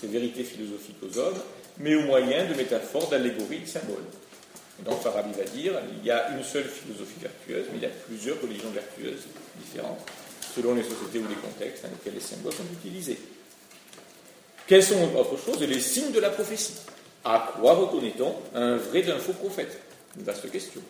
ses 0.00 0.06
vérités 0.06 0.44
philosophiques 0.44 1.02
aux 1.02 1.18
hommes, 1.18 1.40
mais 1.78 1.94
au 1.94 2.02
moyen 2.02 2.48
de 2.48 2.54
métaphores, 2.54 3.08
d'allégories, 3.08 3.60
de 3.60 3.66
symboles. 3.66 4.04
donc 4.84 5.00
Farabi 5.00 5.32
va 5.32 5.44
dire 5.44 5.72
il 5.98 6.06
y 6.06 6.10
a 6.10 6.30
une 6.30 6.44
seule 6.44 6.64
philosophie 6.64 7.20
vertueuse, 7.20 7.66
mais 7.72 7.78
il 7.78 7.82
y 7.82 7.86
a 7.86 7.94
plusieurs 8.06 8.40
religions 8.40 8.70
vertueuses 8.70 9.26
différentes, 9.58 10.00
selon 10.54 10.74
les 10.74 10.82
sociétés 10.82 11.18
ou 11.18 11.28
les 11.28 11.34
contextes 11.36 11.82
dans 11.84 11.90
lesquels 11.90 12.14
les 12.14 12.20
symboles 12.20 12.52
sont 12.52 12.64
utilisés. 12.72 13.18
Quels 14.70 14.84
sont, 14.84 15.16
autre 15.16 15.36
chose, 15.36 15.60
les 15.62 15.80
signes 15.80 16.12
de 16.12 16.20
la 16.20 16.30
prophétie? 16.30 16.74
À 17.24 17.54
quoi 17.58 17.74
reconnaît-on 17.74 18.32
un 18.54 18.76
vrai 18.76 19.02
d'un 19.02 19.18
faux 19.18 19.32
prophète? 19.32 19.80
Une 20.16 20.22
vaste 20.22 20.48
question. 20.48 20.80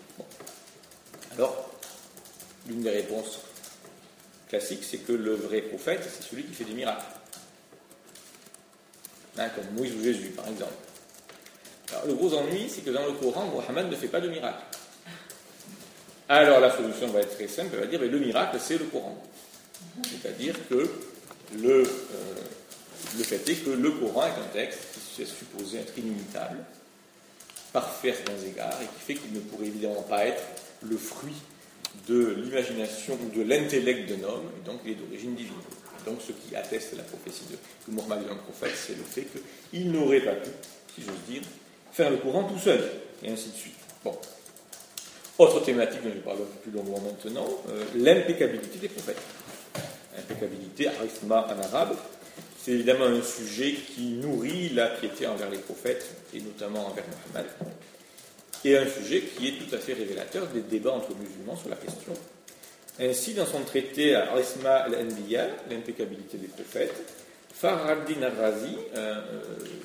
Alors, 1.32 1.70
l'une 2.68 2.82
des 2.82 2.90
réponses 2.90 3.38
classiques, 4.50 4.84
c'est 4.84 4.98
que 4.98 5.14
le 5.14 5.34
vrai 5.34 5.62
prophète, 5.62 6.02
c'est 6.02 6.28
celui 6.28 6.44
qui 6.44 6.52
fait 6.52 6.64
des 6.64 6.74
miracles. 6.74 7.06
Hein, 9.38 9.48
comme 9.48 9.74
Moïse 9.74 9.94
ou 9.98 10.04
Jésus, 10.04 10.28
par 10.36 10.46
exemple. 10.46 10.74
Alors, 11.90 12.04
le 12.04 12.12
gros 12.12 12.34
ennui, 12.34 12.68
c'est 12.68 12.82
que 12.82 12.90
dans 12.90 13.06
le 13.06 13.12
Coran, 13.12 13.46
Mohammed 13.46 13.88
ne 13.88 13.96
fait 13.96 14.08
pas 14.08 14.20
de 14.20 14.28
miracle. 14.28 14.62
Alors, 16.28 16.60
la 16.60 16.76
solution 16.76 17.06
va 17.06 17.20
être 17.20 17.34
très 17.34 17.48
simple, 17.48 17.70
elle 17.72 17.80
va 17.80 17.86
dire, 17.86 17.98
mais 17.98 18.08
le 18.08 18.18
miracle, 18.18 18.58
c'est 18.60 18.76
le 18.76 18.84
Coran. 18.84 19.16
C'est-à-dire 20.02 20.54
que 20.68 20.86
le, 21.56 21.82
euh, 21.82 22.34
le 23.16 23.24
fait 23.24 23.48
est 23.48 23.64
que 23.64 23.70
le 23.70 23.90
Coran 23.90 24.26
est 24.26 24.40
un 24.40 24.52
texte 24.52 24.80
qui 25.14 25.22
est 25.22 25.26
supposé 25.26 25.78
être 25.78 25.96
inimitable, 25.98 26.58
parfait 27.72 28.12
à 28.12 28.14
certains 28.14 28.46
égards, 28.46 28.78
et 28.82 28.86
qui 28.86 29.04
fait 29.04 29.14
qu'il 29.14 29.32
ne 29.32 29.40
pourrait 29.40 29.66
évidemment 29.66 30.02
pas 30.02 30.26
être 30.26 30.42
le 30.82 30.96
fruit 30.96 31.36
de 32.08 32.34
l'imagination 32.36 33.18
ou 33.22 33.36
de 33.36 33.42
l'intellect 33.42 34.08
d'un 34.08 34.28
homme, 34.28 34.50
et 34.58 34.66
donc 34.66 34.80
il 34.84 34.92
est 34.92 34.94
d'origine 34.94 35.34
divine. 35.34 35.52
donc 36.06 36.18
ce 36.20 36.32
qui 36.32 36.54
atteste 36.54 36.96
la 36.96 37.02
prophétie 37.02 37.44
de, 37.50 37.92
Mohammed 37.92 38.26
est 38.26 38.30
un 38.30 38.36
prophète, 38.36 38.74
c'est 38.74 38.96
le 38.96 39.02
fait 39.02 39.26
qu'il 39.70 39.90
n'aurait 39.90 40.20
pas 40.20 40.34
pu, 40.34 40.50
si 40.94 41.02
j'ose 41.02 41.14
dire, 41.28 41.42
faire 41.92 42.10
le 42.10 42.18
Coran 42.18 42.44
tout 42.44 42.58
seul, 42.58 42.80
et 43.22 43.30
ainsi 43.30 43.50
de 43.50 43.56
suite. 43.56 43.74
Bon. 44.04 44.16
Autre 45.38 45.60
thématique 45.64 46.02
dont 46.02 46.10
je 46.14 46.20
parle 46.20 46.36
un 46.36 46.40
peu 46.40 46.70
plus 46.70 46.72
longuement 46.72 47.00
maintenant, 47.00 47.48
euh, 47.70 47.84
l'impeccabilité 47.96 48.78
des 48.78 48.88
prophètes. 48.88 49.20
Impeccabilité, 50.18 50.88
arithma 50.88 51.46
en 51.46 51.62
arabe, 51.62 51.96
c'est 52.62 52.72
évidemment 52.72 53.06
un 53.06 53.22
sujet 53.22 53.72
qui 53.72 54.02
nourrit 54.10 54.68
la 54.70 54.88
piété 54.88 55.26
envers 55.26 55.50
les 55.50 55.58
prophètes, 55.58 56.06
et 56.34 56.40
notamment 56.40 56.86
envers 56.86 57.04
Mohammed, 57.32 57.50
et 58.64 58.76
un 58.76 58.86
sujet 58.86 59.22
qui 59.22 59.48
est 59.48 59.52
tout 59.52 59.74
à 59.74 59.78
fait 59.78 59.94
révélateur 59.94 60.46
des 60.48 60.60
débats 60.60 60.92
entre 60.92 61.14
musulmans 61.16 61.56
sur 61.56 61.70
la 61.70 61.76
question. 61.76 62.12
Ainsi, 63.00 63.32
dans 63.32 63.46
son 63.46 63.60
traité 63.60 64.14
à 64.14 64.32
Arisma 64.32 64.76
al-Anbiya, 64.76 65.48
l'impeccabilité 65.70 66.36
des 66.36 66.48
prophètes, 66.48 66.94
Farhaddin 67.54 68.22
al-Razi, 68.22 68.76
un 68.94 69.22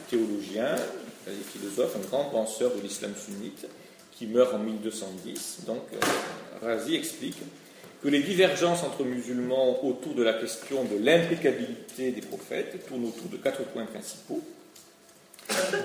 théologien, 0.09 0.75
un 0.75 1.51
philosophe, 1.51 1.95
un 1.95 2.07
grand 2.07 2.25
penseur 2.25 2.75
de 2.75 2.81
l'islam 2.81 3.13
sunnite, 3.15 3.67
qui 4.11 4.27
meurt 4.27 4.53
en 4.53 4.59
1210, 4.59 5.59
donc 5.65 5.81
euh, 5.93 5.97
Razi 6.61 6.95
explique 6.95 7.38
que 8.06 8.12
les 8.12 8.22
divergences 8.22 8.84
entre 8.84 9.04
musulmans 9.04 9.84
autour 9.84 10.13
de 10.13 10.22
la 10.22 10.34
question 10.34 10.84
de 10.84 11.04
l'impeccabilité 11.04 12.12
des 12.12 12.22
prophètes 12.22 12.86
tournent 12.88 13.06
autour 13.06 13.30
de 13.32 13.38
quatre 13.38 13.63
points 13.63 13.86
principaux. 13.86 14.44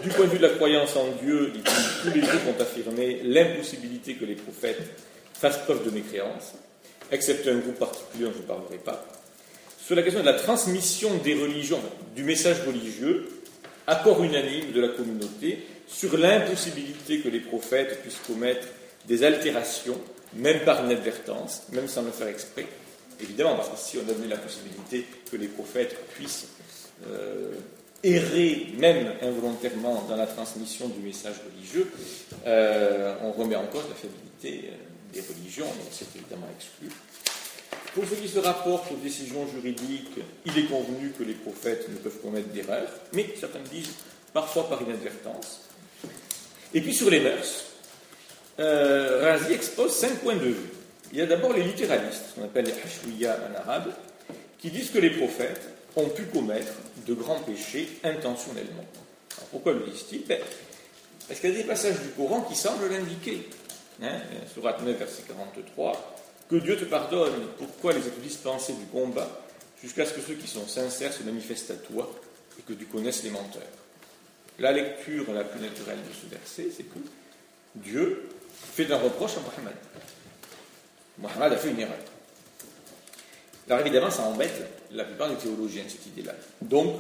Du 0.03 0.11
point 0.11 0.27
de 0.27 0.31
vue 0.31 0.37
de 0.37 0.43
la 0.43 0.51
croyance 0.51 0.97
en 0.97 1.09
Dieu, 1.23 1.51
tous 2.03 2.11
les 2.15 2.21
groupes 2.21 2.47
ont 2.47 2.61
affirmé 2.61 3.23
l'impossibilité 3.25 4.17
que 4.17 4.27
les 4.27 4.35
prophètes 4.35 4.83
fassent 5.33 5.65
preuve 5.65 5.83
de 5.87 5.91
mécréance, 5.93 6.53
excepté 7.11 7.53
un 7.53 7.57
groupe 7.57 7.79
particulier 7.79 8.27
dont 8.27 8.33
je 8.35 8.43
ne 8.43 8.47
parlerai 8.47 8.77
pas. 8.77 9.03
Sur 9.83 9.97
la 9.97 10.03
question 10.03 10.21
de 10.21 10.27
la 10.27 10.35
transmission 10.35 11.17
des 11.25 11.33
religions, 11.33 11.81
du 12.15 12.23
message 12.23 12.59
religieux, 12.67 13.31
accord 13.87 14.23
unanime 14.23 14.73
de 14.73 14.81
la 14.83 14.89
communauté 14.89 15.65
sur 15.89 16.19
l'impossibilité 16.19 17.21
que 17.21 17.31
les 17.31 17.41
prophètes 17.41 18.03
puissent 18.03 18.21
commettre 18.27 18.69
des 19.09 19.25
altérations 19.25 19.99
même 20.35 20.61
par 20.65 20.85
inadvertance, 20.85 21.63
même 21.73 21.89
sans 21.89 22.03
le 22.03 22.11
faire 22.11 22.29
exprès. 22.29 22.67
Évidemment, 23.21 23.57
parce 23.57 23.69
que 23.69 23.77
si 23.77 23.99
on 23.99 24.03
donné 24.03 24.29
la 24.29 24.37
possibilité 24.37 25.07
que 25.31 25.37
les 25.37 25.49
prophètes 25.49 25.97
puissent 26.15 26.49
euh, 27.07 27.53
errer, 28.03 28.69
même 28.79 29.13
involontairement, 29.23 30.05
dans 30.09 30.17
la 30.17 30.27
transmission 30.27 30.89
du 30.89 31.01
message 31.01 31.37
religieux, 31.53 31.91
euh, 32.47 33.15
on 33.23 33.33
remet 33.33 33.57
en 33.57 33.67
cause 33.67 33.85
la 33.89 33.95
fiabilité 33.95 34.71
euh, 34.71 34.77
des 35.13 35.21
religions, 35.21 35.67
donc 35.67 35.89
c'est 35.91 36.07
évidemment 36.17 36.49
exclu. 36.57 36.89
Pour 37.95 38.05
ce 38.05 38.15
qui 38.15 38.29
se 38.29 38.39
rapporte 38.39 38.93
aux 38.93 38.97
décisions 39.03 39.47
juridiques, 39.49 40.21
il 40.47 40.59
est 40.59 40.67
convenu 40.67 41.13
que 41.19 41.25
les 41.25 41.35
prophètes 41.35 41.89
ne 41.89 41.97
peuvent 41.97 42.21
commettre 42.23 42.49
d'erreurs, 42.49 42.89
mais 43.13 43.35
certains 43.39 43.59
disent 43.71 43.95
parfois 44.33 44.69
par 44.69 44.81
inadvertance. 44.83 45.63
Et 46.73 46.81
puis 46.81 46.95
sur 46.95 47.11
les 47.11 47.21
mœurs, 47.21 47.70
euh, 48.59 49.21
Razi 49.23 49.53
expose 49.53 49.95
cinq 49.95 50.19
points 50.21 50.37
de 50.37 50.47
vue. 50.47 50.71
Il 51.13 51.19
y 51.19 51.23
a 51.23 51.27
d'abord 51.27 51.53
les 51.53 51.63
littéralistes, 51.63 52.35
qu'on 52.35 52.45
appelle 52.45 52.67
les 52.67 52.73
hashwiya 52.73 53.39
en 53.51 53.55
arabe, 53.57 53.93
qui 54.59 54.71
disent 54.71 54.91
que 54.91 54.99
les 54.99 55.11
prophètes 55.11 55.63
ont 55.97 56.09
pu 56.09 56.25
commettre 56.25 56.73
de 57.07 57.15
grands 57.15 57.41
péchés 57.41 57.89
intentionnellement. 58.05 58.85
pourquoi 59.51 59.73
le 59.73 59.81
disent-ils 59.81 60.25
ben, 60.27 60.39
Parce 61.27 61.41
qu'il 61.41 61.51
y 61.51 61.55
a 61.55 61.57
des 61.57 61.65
passages 61.65 62.01
du 62.01 62.09
Coran 62.11 62.43
qui 62.43 62.55
semblent 62.55 62.89
l'indiquer. 62.89 63.49
Hein, 64.03 64.21
Surat 64.53 64.79
9, 64.83 64.97
verset 64.97 65.23
43, 65.27 66.17
que 66.49 66.57
Dieu 66.57 66.77
te 66.77 66.85
pardonne, 66.85 67.49
pourquoi 67.59 67.93
les 67.93 68.01
as-tu 68.01 68.21
dispensés 68.21 68.73
du 68.73 68.87
combat 68.87 69.29
jusqu'à 69.83 70.07
ce 70.07 70.15
que 70.15 70.21
ceux 70.21 70.35
qui 70.35 70.49
sont 70.49 70.67
sincères 70.67 71.13
se 71.13 71.23
manifestent 71.23 71.71
à 71.71 71.75
toi 71.75 72.11
et 72.59 72.63
que 72.63 72.73
tu 72.73 72.87
connaisses 72.87 73.23
les 73.25 73.31
menteurs? 73.31 73.63
La 74.59 74.73
lecture 74.73 75.33
la 75.33 75.45
plus 75.45 75.61
naturelle 75.61 75.99
de 75.99 76.15
ce 76.15 76.35
verset, 76.35 76.69
c'est 76.75 76.85
que 76.85 76.99
Dieu 77.75 78.29
fait 78.73 78.91
un 78.93 78.99
reproche 78.99 79.33
à 79.37 79.41
Mohammed. 79.41 79.77
Mohammed 81.19 81.53
a 81.53 81.57
fait 81.57 81.71
une 81.71 81.81
erreur. 81.81 81.99
Alors 83.69 83.81
évidemment, 83.81 84.11
ça 84.11 84.23
embête 84.23 84.89
la 84.91 85.05
plupart 85.05 85.29
des 85.31 85.37
théologiens, 85.37 85.85
cette 85.89 86.07
idée-là. 86.07 86.33
Donc, 86.63 86.97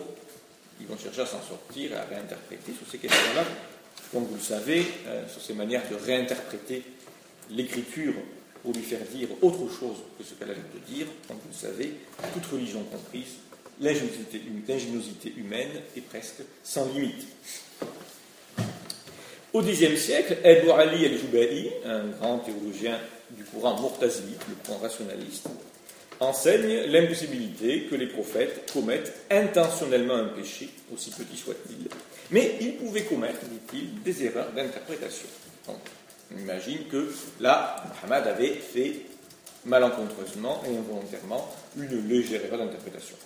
ils 0.80 0.86
vont 0.86 0.96
chercher 0.96 1.22
à 1.22 1.26
s'en 1.26 1.42
sortir 1.42 1.92
et 1.92 1.96
à 1.96 2.04
réinterpréter 2.04 2.72
sur 2.72 2.90
ces 2.90 2.98
questions-là. 2.98 3.44
Comme 4.12 4.24
vous 4.24 4.36
le 4.36 4.40
savez, 4.40 4.86
euh, 5.06 5.26
sur 5.28 5.40
ces 5.42 5.54
manières 5.54 5.82
de 5.90 5.94
réinterpréter 5.94 6.84
l'écriture 7.50 8.14
pour 8.62 8.72
lui 8.72 8.82
faire 8.82 9.00
dire 9.12 9.28
autre 9.42 9.68
chose 9.68 9.98
que 10.18 10.24
ce 10.24 10.34
qu'elle 10.34 10.50
a 10.50 10.54
de 10.54 10.92
dire, 10.92 11.06
comme 11.26 11.38
vous 11.38 11.48
le 11.48 11.54
savez, 11.54 11.94
toute 12.34 12.46
religion 12.46 12.82
comprise, 12.84 13.36
l'ingéniosité 13.80 15.32
humaine 15.36 15.70
est 15.96 16.02
presque 16.02 16.42
sans 16.62 16.86
limite. 16.92 17.26
Au 19.52 19.62
Xe 19.62 19.96
siècle, 19.96 20.38
Edouard 20.44 20.78
Ali 20.78 21.04
el-Joubahi, 21.04 21.70
un 21.84 22.06
grand 22.20 22.38
théologien 22.38 22.96
du 23.32 23.42
courant 23.42 23.80
Murtazilite, 23.80 24.42
le 24.48 24.54
courant 24.64 24.78
rationaliste, 24.78 25.48
enseigne 26.20 26.82
l'impossibilité 26.86 27.88
que 27.90 27.96
les 27.96 28.06
prophètes 28.06 28.70
commettent 28.72 29.12
intentionnellement 29.28 30.14
un 30.14 30.28
péché, 30.28 30.68
aussi 30.94 31.10
petit 31.10 31.36
soit-il, 31.36 31.88
mais 32.30 32.58
ils 32.60 32.76
pouvaient 32.76 33.02
commettre, 33.02 33.40
dit-il, 33.46 34.00
des 34.02 34.24
erreurs 34.24 34.52
d'interprétation. 34.52 35.26
On 35.66 36.38
imagine 36.38 36.86
que 36.88 37.12
là, 37.40 37.82
Mohammed 37.88 38.28
avait 38.28 38.54
fait 38.54 39.00
malencontreusement 39.64 40.62
et 40.64 40.76
involontairement 40.76 41.52
une 41.76 42.08
légère 42.08 42.44
erreur 42.44 42.60
d'interprétation. 42.60 43.16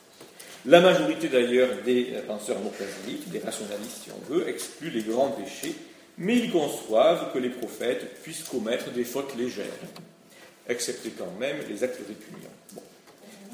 La 0.64 0.80
majorité 0.80 1.28
d'ailleurs 1.28 1.68
des 1.84 2.14
penseurs 2.26 2.60
murtazilites, 2.60 3.28
des 3.28 3.40
rationalistes 3.40 4.04
si 4.04 4.10
on 4.10 4.32
veut, 4.32 4.48
excluent 4.48 4.88
les 4.88 5.02
grands 5.02 5.28
péchés, 5.28 5.74
mais 6.18 6.36
ils 6.36 6.50
conçoivent 6.50 7.32
que 7.32 7.38
les 7.38 7.48
prophètes 7.48 8.22
puissent 8.22 8.44
commettre 8.44 8.90
des 8.90 9.04
fautes 9.04 9.36
légères, 9.36 9.66
excepté 10.68 11.10
quand 11.10 11.32
même 11.38 11.56
les 11.68 11.82
actes 11.82 12.00
répugnants. 12.06 12.50
Bon. 12.72 12.82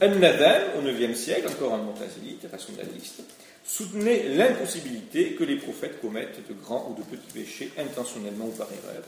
An-Nadam, 0.02 0.62
au 0.78 0.88
IXe 0.88 1.18
siècle, 1.18 1.48
encore 1.48 1.74
un 1.74 1.82
murtazilite, 1.82 2.46
rationaliste, 2.50 3.22
soutenait 3.64 4.24
l'impossibilité 4.34 5.34
que 5.34 5.44
les 5.44 5.56
prophètes 5.56 6.00
commettent 6.00 6.46
de 6.48 6.54
grands 6.54 6.90
ou 6.90 6.94
de 6.94 7.06
petits 7.06 7.32
péchés 7.32 7.70
intentionnellement 7.78 8.46
ou 8.46 8.52
par 8.52 8.68
erreur, 8.68 9.02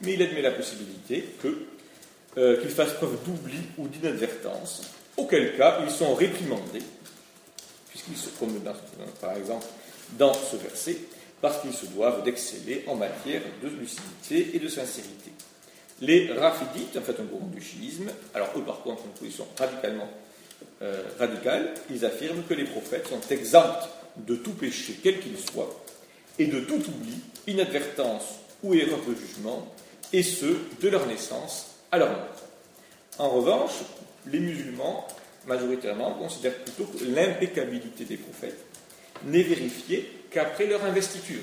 mais 0.00 0.14
il 0.14 0.22
admet 0.22 0.42
la 0.42 0.52
possibilité 0.52 1.24
euh, 2.36 2.60
qu'ils 2.60 2.70
fassent 2.70 2.94
preuve 2.94 3.18
d'oubli 3.24 3.58
ou 3.76 3.88
d'inadvertance, 3.88 4.82
auquel 5.16 5.56
cas 5.56 5.80
ils 5.84 5.90
sont 5.90 6.14
réprimandés, 6.14 6.82
puisqu'ils 7.88 8.16
se 8.16 8.30
comme 8.38 8.60
par 9.20 9.36
exemple 9.36 9.66
dans 10.16 10.32
ce 10.32 10.56
verset, 10.56 10.98
parce 11.40 11.60
qu'ils 11.60 11.72
se 11.72 11.86
doivent 11.86 12.22
d'exceller 12.24 12.84
en 12.86 12.94
matière 12.94 13.42
de 13.62 13.68
lucidité 13.68 14.56
et 14.56 14.58
de 14.58 14.68
sincérité. 14.68 15.32
Les 16.00 16.32
rafidites, 16.32 16.96
en 16.96 17.02
fait 17.02 17.20
un 17.20 17.24
courant 17.24 17.46
du 17.46 17.60
chiisme, 17.60 18.10
alors 18.34 18.50
eux 18.56 18.62
par 18.62 18.82
contre 18.82 19.02
ont 19.02 19.06
une 19.06 19.18
position 19.18 19.46
radicalement 19.58 20.08
euh, 20.82 21.02
ils 21.90 22.04
affirment 22.04 22.42
que 22.48 22.54
les 22.54 22.64
prophètes 22.64 23.08
sont 23.08 23.20
exempts 23.30 23.88
de 24.16 24.36
tout 24.36 24.52
péché, 24.52 24.98
quel 25.02 25.20
qu'il 25.20 25.36
soit, 25.38 25.84
et 26.38 26.46
de 26.46 26.60
tout 26.60 26.76
oubli, 26.76 27.20
inadvertance 27.46 28.24
ou 28.62 28.74
erreur 28.74 29.00
de 29.06 29.14
jugement, 29.14 29.72
et 30.12 30.22
ce, 30.22 30.46
de 30.80 30.88
leur 30.88 31.06
naissance 31.06 31.66
à 31.90 31.98
leur 31.98 32.10
mort. 32.10 32.42
En 33.18 33.28
revanche, 33.30 33.72
les 34.26 34.40
musulmans, 34.40 35.06
majoritairement, 35.46 36.14
considèrent 36.14 36.58
plutôt 36.58 36.84
que 36.84 37.04
l'impeccabilité 37.04 38.04
des 38.04 38.16
prophètes 38.16 38.64
n'est 39.24 39.42
vérifiée 39.42 40.10
qu'après 40.30 40.66
leur 40.66 40.84
investiture. 40.84 41.40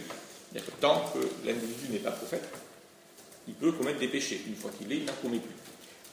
Tant 0.79 1.11
que 1.13 1.19
l'individu 1.45 1.91
n'est 1.91 1.99
pas 1.99 2.11
prophète, 2.11 2.47
il 3.47 3.53
peut 3.55 3.71
commettre 3.73 3.99
des 3.99 4.07
péchés. 4.07 4.41
Une 4.47 4.55
fois 4.55 4.71
qu'il 4.77 4.91
est, 4.91 4.97
il 4.97 5.05
n'en 5.05 5.13
commet 5.21 5.39
plus. 5.39 5.55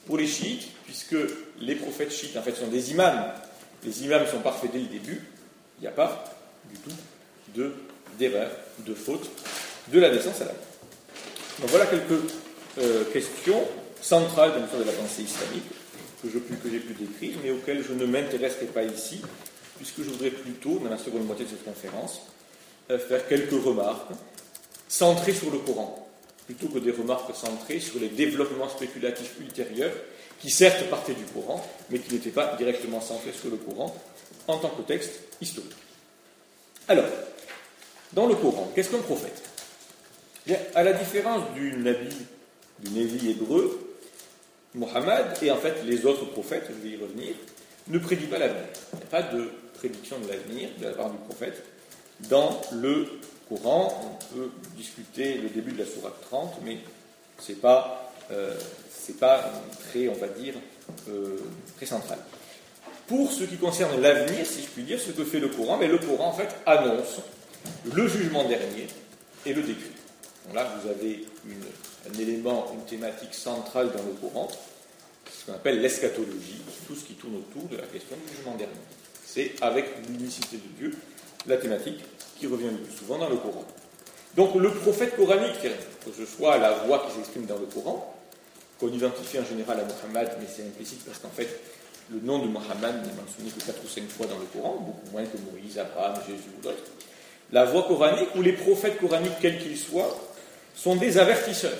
Pour 0.05 0.17
les 0.17 0.27
chiites, 0.27 0.67
puisque 0.85 1.15
les 1.59 1.75
prophètes 1.75 2.11
chiites, 2.11 2.35
en 2.35 2.41
fait, 2.41 2.53
sont 2.53 2.67
des 2.67 2.91
imams, 2.91 3.31
les 3.85 4.03
imams 4.03 4.27
sont 4.27 4.39
parfaits 4.39 4.71
dès 4.71 4.79
le 4.79 4.85
début, 4.85 5.21
il 5.79 5.81
n'y 5.81 5.87
a 5.87 5.91
pas 5.91 6.25
du 6.69 6.77
tout 6.79 6.95
de 7.55 7.73
d'erreur, 8.19 8.51
de 8.85 8.93
faute, 8.93 9.27
de 9.87 9.99
la 9.99 10.11
naissance 10.11 10.41
à 10.41 10.45
la 10.45 10.51
mort. 10.51 10.61
Donc 11.61 11.69
voilà 11.71 11.87
quelques 11.87 12.21
euh, 12.79 13.05
questions 13.11 13.63
centrales 14.01 14.51
dans 14.51 14.59
l'histoire 14.59 14.81
de 14.81 14.87
la 14.87 14.93
pensée 14.93 15.23
islamique 15.23 15.63
que, 16.21 16.29
j'ai 16.31 16.79
pu 16.79 16.93
décrire, 16.93 17.37
mais 17.43 17.51
auxquelles 17.51 17.83
je 17.83 17.93
ne 17.93 18.05
m'intéresserai 18.05 18.67
pas 18.67 18.83
ici, 18.83 19.21
puisque 19.77 20.03
je 20.03 20.09
voudrais 20.09 20.29
plutôt, 20.29 20.79
dans 20.79 20.89
la 20.89 20.97
seconde 20.97 21.25
moitié 21.25 21.45
de 21.45 21.49
cette 21.49 21.65
conférence, 21.65 22.21
faire 22.87 23.27
quelques 23.27 23.63
remarques 23.63 24.11
centrées 24.87 25.33
sur 25.33 25.51
le 25.51 25.59
Coran, 25.59 26.07
plutôt 26.45 26.67
que 26.67 26.79
des 26.79 26.91
remarques 26.91 27.35
centrées 27.35 27.79
sur 27.79 27.99
les 27.99 28.09
développements 28.09 28.69
spéculatifs 28.69 29.39
ultérieurs, 29.39 29.93
qui 30.39 30.49
certes 30.49 30.89
partaient 30.89 31.13
du 31.13 31.23
Coran, 31.25 31.65
mais 31.89 31.99
qui 31.99 32.13
n'étaient 32.13 32.29
pas 32.29 32.55
directement 32.57 33.01
centrés 33.01 33.31
sur 33.31 33.49
le 33.49 33.57
Coran 33.57 33.95
en 34.47 34.57
tant 34.57 34.69
que 34.69 34.81
texte 34.81 35.11
historique. 35.41 35.71
Alors, 36.87 37.05
dans 38.11 38.27
le 38.27 38.35
Coran, 38.35 38.69
qu'est-ce 38.75 38.89
qu'un 38.89 38.99
prophète? 38.99 39.41
Bien, 40.45 40.59
à 40.75 40.83
la 40.83 40.93
différence 40.93 41.53
du 41.53 41.77
Nabi, 41.77 42.13
du 42.79 42.91
Névi 42.91 43.31
hébreu, 43.31 43.95
Mohammed 44.75 45.27
et 45.41 45.51
en 45.51 45.57
fait 45.57 45.83
les 45.85 46.05
autres 46.05 46.25
prophètes, 46.25 46.65
je 46.67 46.87
vais 46.87 46.95
y 46.95 47.01
revenir, 47.01 47.35
ne 47.87 47.99
prédit 47.99 48.25
pas 48.25 48.39
l'avenir. 48.39 48.65
Il 48.93 48.97
n'y 48.97 49.03
a 49.03 49.07
pas 49.07 49.21
de 49.21 49.49
prédiction 49.75 50.19
de 50.19 50.27
l'avenir 50.27 50.69
de 50.79 50.85
la 50.85 50.91
part 50.91 51.09
du 51.09 51.17
prophète. 51.19 51.63
Dans 52.29 52.61
le 52.71 53.07
Coran, 53.49 54.01
on 54.03 54.35
peut 54.35 54.49
discuter 54.75 55.35
le 55.35 55.49
début 55.49 55.71
de 55.71 55.79
la 55.79 55.85
Sourate 55.85 56.19
30, 56.29 56.55
mais 56.63 56.77
ce 57.39 57.51
n'est 57.51 57.57
pas, 57.57 58.11
euh, 58.31 58.55
pas 59.19 59.51
très, 59.89 60.07
on 60.07 60.13
va 60.13 60.27
dire, 60.27 60.55
euh, 61.09 61.37
très 61.75 61.85
central. 61.85 62.19
Pour 63.07 63.31
ce 63.31 63.43
qui 63.43 63.57
concerne 63.57 64.01
l'avenir, 64.01 64.45
si 64.45 64.61
je 64.61 64.67
puis 64.67 64.83
dire, 64.83 64.99
ce 64.99 65.11
que 65.11 65.23
fait 65.23 65.39
le 65.39 65.49
Coran, 65.49 65.77
mais 65.77 65.87
le 65.87 65.97
Coran 65.97 66.29
en 66.29 66.33
fait 66.33 66.49
annonce 66.65 67.19
le 67.93 68.07
jugement 68.07 68.45
dernier 68.45 68.87
et 69.45 69.53
le 69.53 69.61
décret 69.61 69.93
là, 70.53 70.75
vous 70.81 70.89
avez 70.89 71.25
un 72.09 72.19
élément, 72.19 72.71
une 72.73 72.85
thématique 72.85 73.33
centrale 73.33 73.91
dans 73.91 74.03
le 74.03 74.13
Coran, 74.19 74.49
ce 75.31 75.45
qu'on 75.45 75.53
appelle 75.53 75.81
l'eschatologie, 75.81 76.61
tout 76.87 76.95
ce 76.95 77.05
qui 77.05 77.13
tourne 77.13 77.35
autour 77.35 77.69
de 77.69 77.77
la 77.77 77.83
question 77.83 78.15
du 78.17 78.35
jugement 78.35 78.55
dernier. 78.55 78.73
C'est 79.25 79.53
avec 79.61 79.85
l'unicité 80.09 80.57
de 80.57 80.77
Dieu 80.77 80.97
la 81.45 81.57
thématique 81.57 81.99
qui 82.43 82.51
revient 82.51 82.71
le 82.71 82.83
plus 82.83 82.97
souvent 82.97 83.17
dans 83.17 83.29
le 83.29 83.37
Coran. 83.37 83.63
Donc 84.35 84.55
le 84.55 84.69
prophète 84.69 85.15
coranique, 85.15 85.61
que 85.61 86.11
ce 86.11 86.25
soit 86.25 86.57
la 86.57 86.71
voix 86.71 87.05
qui 87.07 87.15
s'exprime 87.15 87.45
dans 87.45 87.57
le 87.57 87.67
Coran, 87.67 88.13
qu'on 88.79 88.89
identifie 88.89 89.39
en 89.39 89.45
général 89.45 89.79
à 89.79 89.83
Mohammed, 89.83 90.29
mais 90.41 90.47
c'est 90.53 90.63
implicite 90.63 91.05
parce 91.05 91.19
qu'en 91.19 91.29
fait, 91.29 91.47
le 92.11 92.19
nom 92.19 92.39
de 92.39 92.47
Mohammed 92.49 92.95
n'est 92.95 93.21
mentionné 93.21 93.49
que 93.49 93.63
4 93.65 93.81
ou 93.81 93.87
5 93.87 94.09
fois 94.09 94.25
dans 94.25 94.37
le 94.39 94.45
Coran, 94.45 94.75
beaucoup 94.81 95.11
moins 95.13 95.23
que 95.23 95.37
Moïse, 95.37 95.79
Abraham, 95.79 96.15
Jésus 96.27 96.49
ou 96.57 96.61
d'autres. 96.61 96.83
La 97.53 97.63
voix 97.63 97.83
coranique 97.83 98.35
ou 98.35 98.41
les 98.41 98.53
prophètes 98.53 98.99
coraniques, 98.99 99.39
quels 99.39 99.59
qu'ils 99.59 99.77
soient, 99.77 100.19
sont 100.75 100.97
des 100.97 101.17
avertisseurs. 101.17 101.71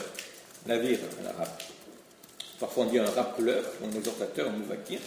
Navire 0.65 0.99
en 1.21 1.25
arabe. 1.27 1.51
Parfois 2.57 2.85
on 2.85 2.87
dit 2.87 2.99
un 2.99 3.09
rappeleur, 3.09 3.65
un 3.83 3.97
exhortateur, 3.97 4.47
un 4.47 4.51
mouvakir, 4.51 4.99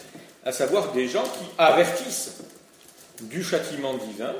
à 0.44 0.52
savoir 0.52 0.92
des 0.92 1.08
gens 1.08 1.22
qui 1.24 1.46
avertissent 1.56 2.42
du 3.22 3.42
châtiment 3.42 3.94
divin 3.94 4.34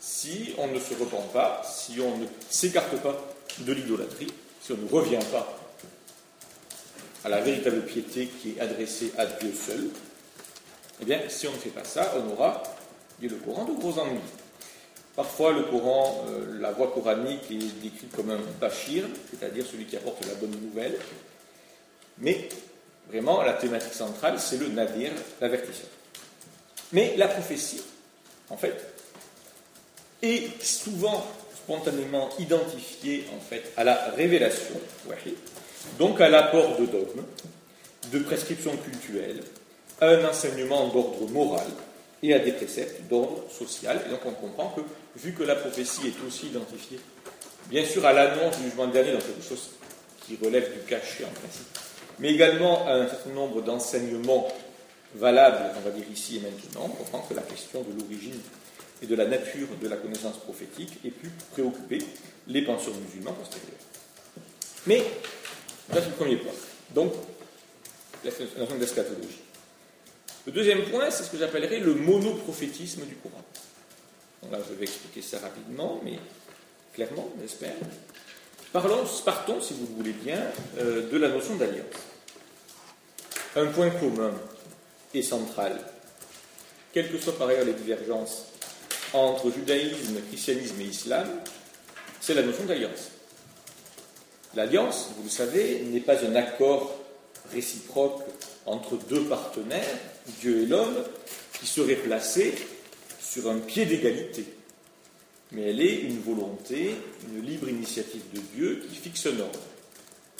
si 0.00 0.54
on 0.58 0.68
ne 0.68 0.78
se 0.78 0.94
repent 0.94 1.32
pas, 1.32 1.62
si 1.64 2.00
on 2.00 2.16
ne 2.18 2.26
s'écarte 2.48 2.96
pas 3.02 3.16
de 3.58 3.72
l'idolâtrie, 3.72 4.32
si 4.62 4.72
on 4.72 4.76
ne 4.76 4.88
revient 4.88 5.24
pas 5.32 5.58
à 7.24 7.28
la 7.28 7.40
véritable 7.40 7.84
piété 7.84 8.26
qui 8.26 8.50
est 8.50 8.60
adressée 8.60 9.12
à 9.18 9.26
Dieu 9.26 9.52
seul, 9.52 9.88
eh 11.00 11.04
bien, 11.04 11.20
si 11.28 11.46
on 11.46 11.52
ne 11.52 11.56
fait 11.56 11.70
pas 11.70 11.84
ça, 11.84 12.14
on 12.16 12.32
aura, 12.32 12.62
dit 13.20 13.28
le 13.28 13.36
Coran, 13.36 13.64
de 13.64 13.72
gros 13.72 13.98
ennuis. 13.98 14.20
Parfois, 15.14 15.52
le 15.52 15.64
Coran, 15.64 16.24
euh, 16.28 16.60
la 16.60 16.70
voix 16.70 16.92
coranique 16.92 17.50
est 17.50 17.80
décrite 17.82 18.14
comme 18.14 18.30
un 18.30 18.40
bashir, 18.60 19.04
c'est-à-dire 19.30 19.66
celui 19.66 19.84
qui 19.84 19.96
apporte 19.96 20.24
la 20.26 20.34
bonne 20.34 20.56
nouvelle. 20.60 20.96
Mais 22.18 22.48
vraiment, 23.08 23.42
la 23.42 23.54
thématique 23.54 23.94
centrale, 23.94 24.38
c'est 24.38 24.58
le 24.58 24.68
nadir, 24.68 25.10
l'avertisseur. 25.40 25.88
Mais 26.92 27.16
la 27.16 27.28
prophétie, 27.28 27.82
en 28.50 28.56
fait, 28.56 28.74
est 30.22 30.62
souvent 30.62 31.24
spontanément 31.56 32.28
identifiée 32.38 33.26
en 33.36 33.40
fait 33.40 33.72
à 33.76 33.84
la 33.84 34.10
révélation, 34.16 34.74
donc 35.98 36.20
à 36.20 36.28
l'apport 36.28 36.78
de 36.78 36.86
dogmes, 36.86 37.24
de 38.12 38.18
prescriptions 38.20 38.76
cultuelles, 38.76 39.42
à 40.00 40.08
un 40.08 40.24
enseignement 40.24 40.88
d'ordre 40.88 41.28
moral, 41.30 41.66
et 42.22 42.34
à 42.34 42.38
des 42.38 42.52
préceptes 42.52 43.08
d'ordre 43.08 43.44
social. 43.50 44.00
Et 44.06 44.10
donc 44.10 44.20
on 44.26 44.32
comprend 44.32 44.70
que, 44.70 44.80
vu 45.16 45.32
que 45.32 45.42
la 45.42 45.54
prophétie 45.54 46.08
est 46.08 46.26
aussi 46.26 46.46
identifiée, 46.46 46.98
bien 47.68 47.84
sûr 47.84 48.04
à 48.06 48.12
l'annonce 48.12 48.56
du 48.58 48.64
jugement 48.64 48.86
dernier, 48.86 49.12
dans 49.12 49.20
quelque 49.20 49.46
chose 49.46 49.70
qui 50.26 50.38
relève 50.42 50.72
du 50.72 50.80
cachet 50.80 51.24
en 51.24 51.30
principe, 51.30 51.78
mais 52.18 52.32
également 52.32 52.86
à 52.86 52.94
un 52.94 53.08
certain 53.08 53.30
nombre 53.30 53.62
d'enseignements 53.62 54.48
valables, 55.14 55.74
on 55.76 55.80
va 55.80 55.90
dire 55.90 56.04
ici 56.12 56.36
et 56.36 56.40
maintenant, 56.40 56.86
on 56.86 56.88
comprend 56.88 57.20
que 57.20 57.34
la 57.34 57.42
question 57.42 57.82
de 57.82 58.00
l'origine 58.00 58.38
et 59.02 59.06
de 59.06 59.14
la 59.14 59.26
nature 59.26 59.68
de 59.80 59.88
la 59.88 59.96
connaissance 59.96 60.38
prophétique 60.38 60.98
ait 61.04 61.10
pu 61.10 61.30
préoccuper 61.52 61.98
les 62.46 62.62
penseurs 62.62 62.94
musulmans 62.94 63.32
postérieurs. 63.32 63.68
Mais, 64.86 65.04
ça 65.92 66.00
c'est 66.00 66.08
le 66.08 66.14
premier 66.14 66.36
point. 66.36 66.52
Donc, 66.94 67.12
la 68.24 68.30
notion 68.58 68.76
d'eschatologie. 68.76 69.40
Le 70.46 70.52
deuxième 70.52 70.84
point, 70.84 71.10
c'est 71.10 71.24
ce 71.24 71.30
que 71.30 71.38
j'appellerais 71.38 71.80
le 71.80 71.94
monoprophétisme 71.94 73.04
du 73.04 73.16
Coran. 73.16 73.44
Donc 74.42 74.52
là, 74.52 74.58
je 74.68 74.74
vais 74.74 74.84
expliquer 74.84 75.22
ça 75.22 75.38
rapidement, 75.40 76.00
mais 76.04 76.18
clairement, 76.94 77.28
j'espère. 77.40 77.74
Parlons, 78.72 79.04
partons, 79.24 79.60
si 79.60 79.74
vous 79.74 79.86
le 79.86 79.94
voulez 79.94 80.12
bien, 80.12 80.40
euh, 80.78 81.10
de 81.10 81.16
la 81.16 81.28
notion 81.28 81.56
d'alliance. 81.56 81.84
Un 83.56 83.66
point 83.66 83.90
commun 83.90 84.32
et 85.14 85.22
central, 85.22 85.80
quelles 86.92 87.10
que 87.10 87.18
soient 87.18 87.36
par 87.36 87.48
ailleurs 87.48 87.64
les 87.64 87.72
divergences 87.72 88.46
entre 89.12 89.50
judaïsme, 89.50 90.20
christianisme 90.28 90.80
et 90.80 90.84
islam, 90.84 91.28
c'est 92.20 92.34
la 92.34 92.42
notion 92.42 92.64
d'alliance. 92.64 93.10
L'alliance, 94.54 95.10
vous 95.16 95.24
le 95.24 95.30
savez, 95.30 95.80
n'est 95.82 96.00
pas 96.00 96.24
un 96.24 96.34
accord 96.34 96.98
réciproque 97.52 98.22
entre 98.66 98.96
deux 99.08 99.24
partenaires, 99.24 99.98
Dieu 100.40 100.62
et 100.62 100.66
l'homme, 100.66 101.04
qui 101.58 101.66
serait 101.66 101.96
placé 101.96 102.54
sur 103.20 103.50
un 103.50 103.58
pied 103.58 103.86
d'égalité. 103.86 104.44
Mais 105.52 105.70
elle 105.70 105.80
est 105.80 106.02
une 106.02 106.20
volonté, 106.20 106.94
une 107.28 107.44
libre 107.44 107.68
initiative 107.68 108.22
de 108.34 108.40
Dieu 108.54 108.86
qui 108.88 108.96
fixe 108.96 109.26
un 109.26 109.40
ordre. 109.40 109.60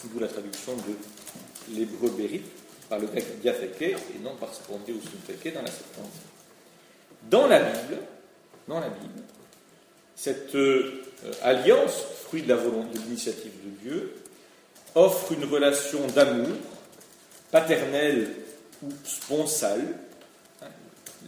D'où 0.05 0.21
la 0.21 0.29
traduction 0.29 0.75
de 0.77 1.75
l'hébreu 1.75 2.11
bérite 2.11 2.47
par 2.89 2.99
le 2.99 3.07
grec 3.07 3.41
diatheke 3.41 3.83
et 3.83 4.19
non 4.23 4.37
par 4.37 4.55
sponté 4.55 4.93
ou 4.93 5.01
sunteke 5.01 5.55
dans 5.55 5.63
la 5.63 5.71
Septante. 5.71 6.13
Dans 7.31 7.47
la 7.47 7.61
Bible, 7.61 7.99
dans 8.69 8.81
la 8.81 8.91
Bible, 8.91 9.23
cette 10.15 10.55
euh, 10.55 11.03
alliance, 11.43 12.05
fruit 12.25 12.43
de 12.43 12.49
la 12.49 12.57
volonté 12.57 12.99
de 12.99 13.05
l'initiative 13.05 13.53
de 13.65 13.89
Dieu, 13.89 14.15
offre 14.95 15.33
une 15.33 15.45
relation 15.45 16.07
d'amour 16.09 16.57
paternelle 17.51 18.29
ou 18.83 18.89
sponsale, 19.05 19.97
hein, 20.63 20.67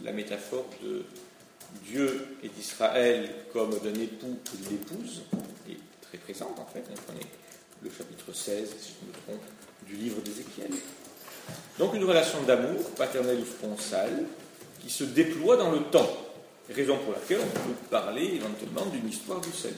la 0.03 0.11
métaphore 0.11 0.65
de 0.83 1.03
Dieu 1.85 2.27
et 2.43 2.49
d'Israël 2.49 3.29
comme 3.53 3.71
d'un 3.79 3.99
époux 3.99 4.37
ou 4.53 4.57
d'une 4.57 4.75
épouse 4.75 5.23
est 5.69 5.77
très 6.01 6.17
présente 6.17 6.59
en 6.59 6.65
fait. 6.65 6.83
Prenez 7.07 7.25
le 7.83 7.89
chapitre 7.89 8.33
16, 8.33 8.75
si 8.79 8.93
je 9.01 9.07
me 9.07 9.13
trompe, 9.25 9.45
du 9.87 9.95
livre 9.95 10.21
d'Ézéchiel. 10.21 10.71
Donc 11.79 11.95
une 11.95 12.03
relation 12.03 12.41
d'amour, 12.43 12.91
paternelle 12.91 13.39
ou 13.39 13.45
sponsale, 13.45 14.25
qui 14.79 14.89
se 14.89 15.03
déploie 15.03 15.57
dans 15.57 15.71
le 15.71 15.83
temps, 15.85 16.09
raison 16.73 16.97
pour 16.97 17.13
laquelle 17.13 17.39
on 17.39 17.59
peut 17.59 17.75
parler 17.89 18.25
éventuellement 18.35 18.85
d'une 18.85 19.09
histoire 19.09 19.41
du 19.41 19.51
salut. 19.51 19.75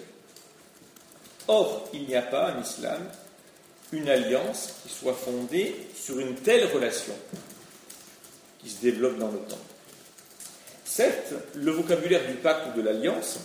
Or, 1.48 1.90
il 1.94 2.06
n'y 2.06 2.16
a 2.16 2.22
pas 2.22 2.54
en 2.54 2.62
islam 2.62 3.02
une 3.92 4.10
alliance 4.10 4.74
qui 4.84 4.94
soit 4.94 5.14
fondée 5.14 5.76
sur 5.96 6.20
une 6.20 6.36
telle 6.36 6.66
relation 6.74 7.14
qui 8.60 8.70
se 8.70 8.82
développe 8.82 9.20
dans 9.20 9.30
le 9.30 9.40
temps. 9.40 9.60
Certes, 10.86 11.34
le 11.56 11.72
vocabulaire 11.72 12.26
du 12.28 12.36
pacte 12.36 12.68
ou 12.70 12.78
de 12.78 12.86
l'alliance, 12.86 13.40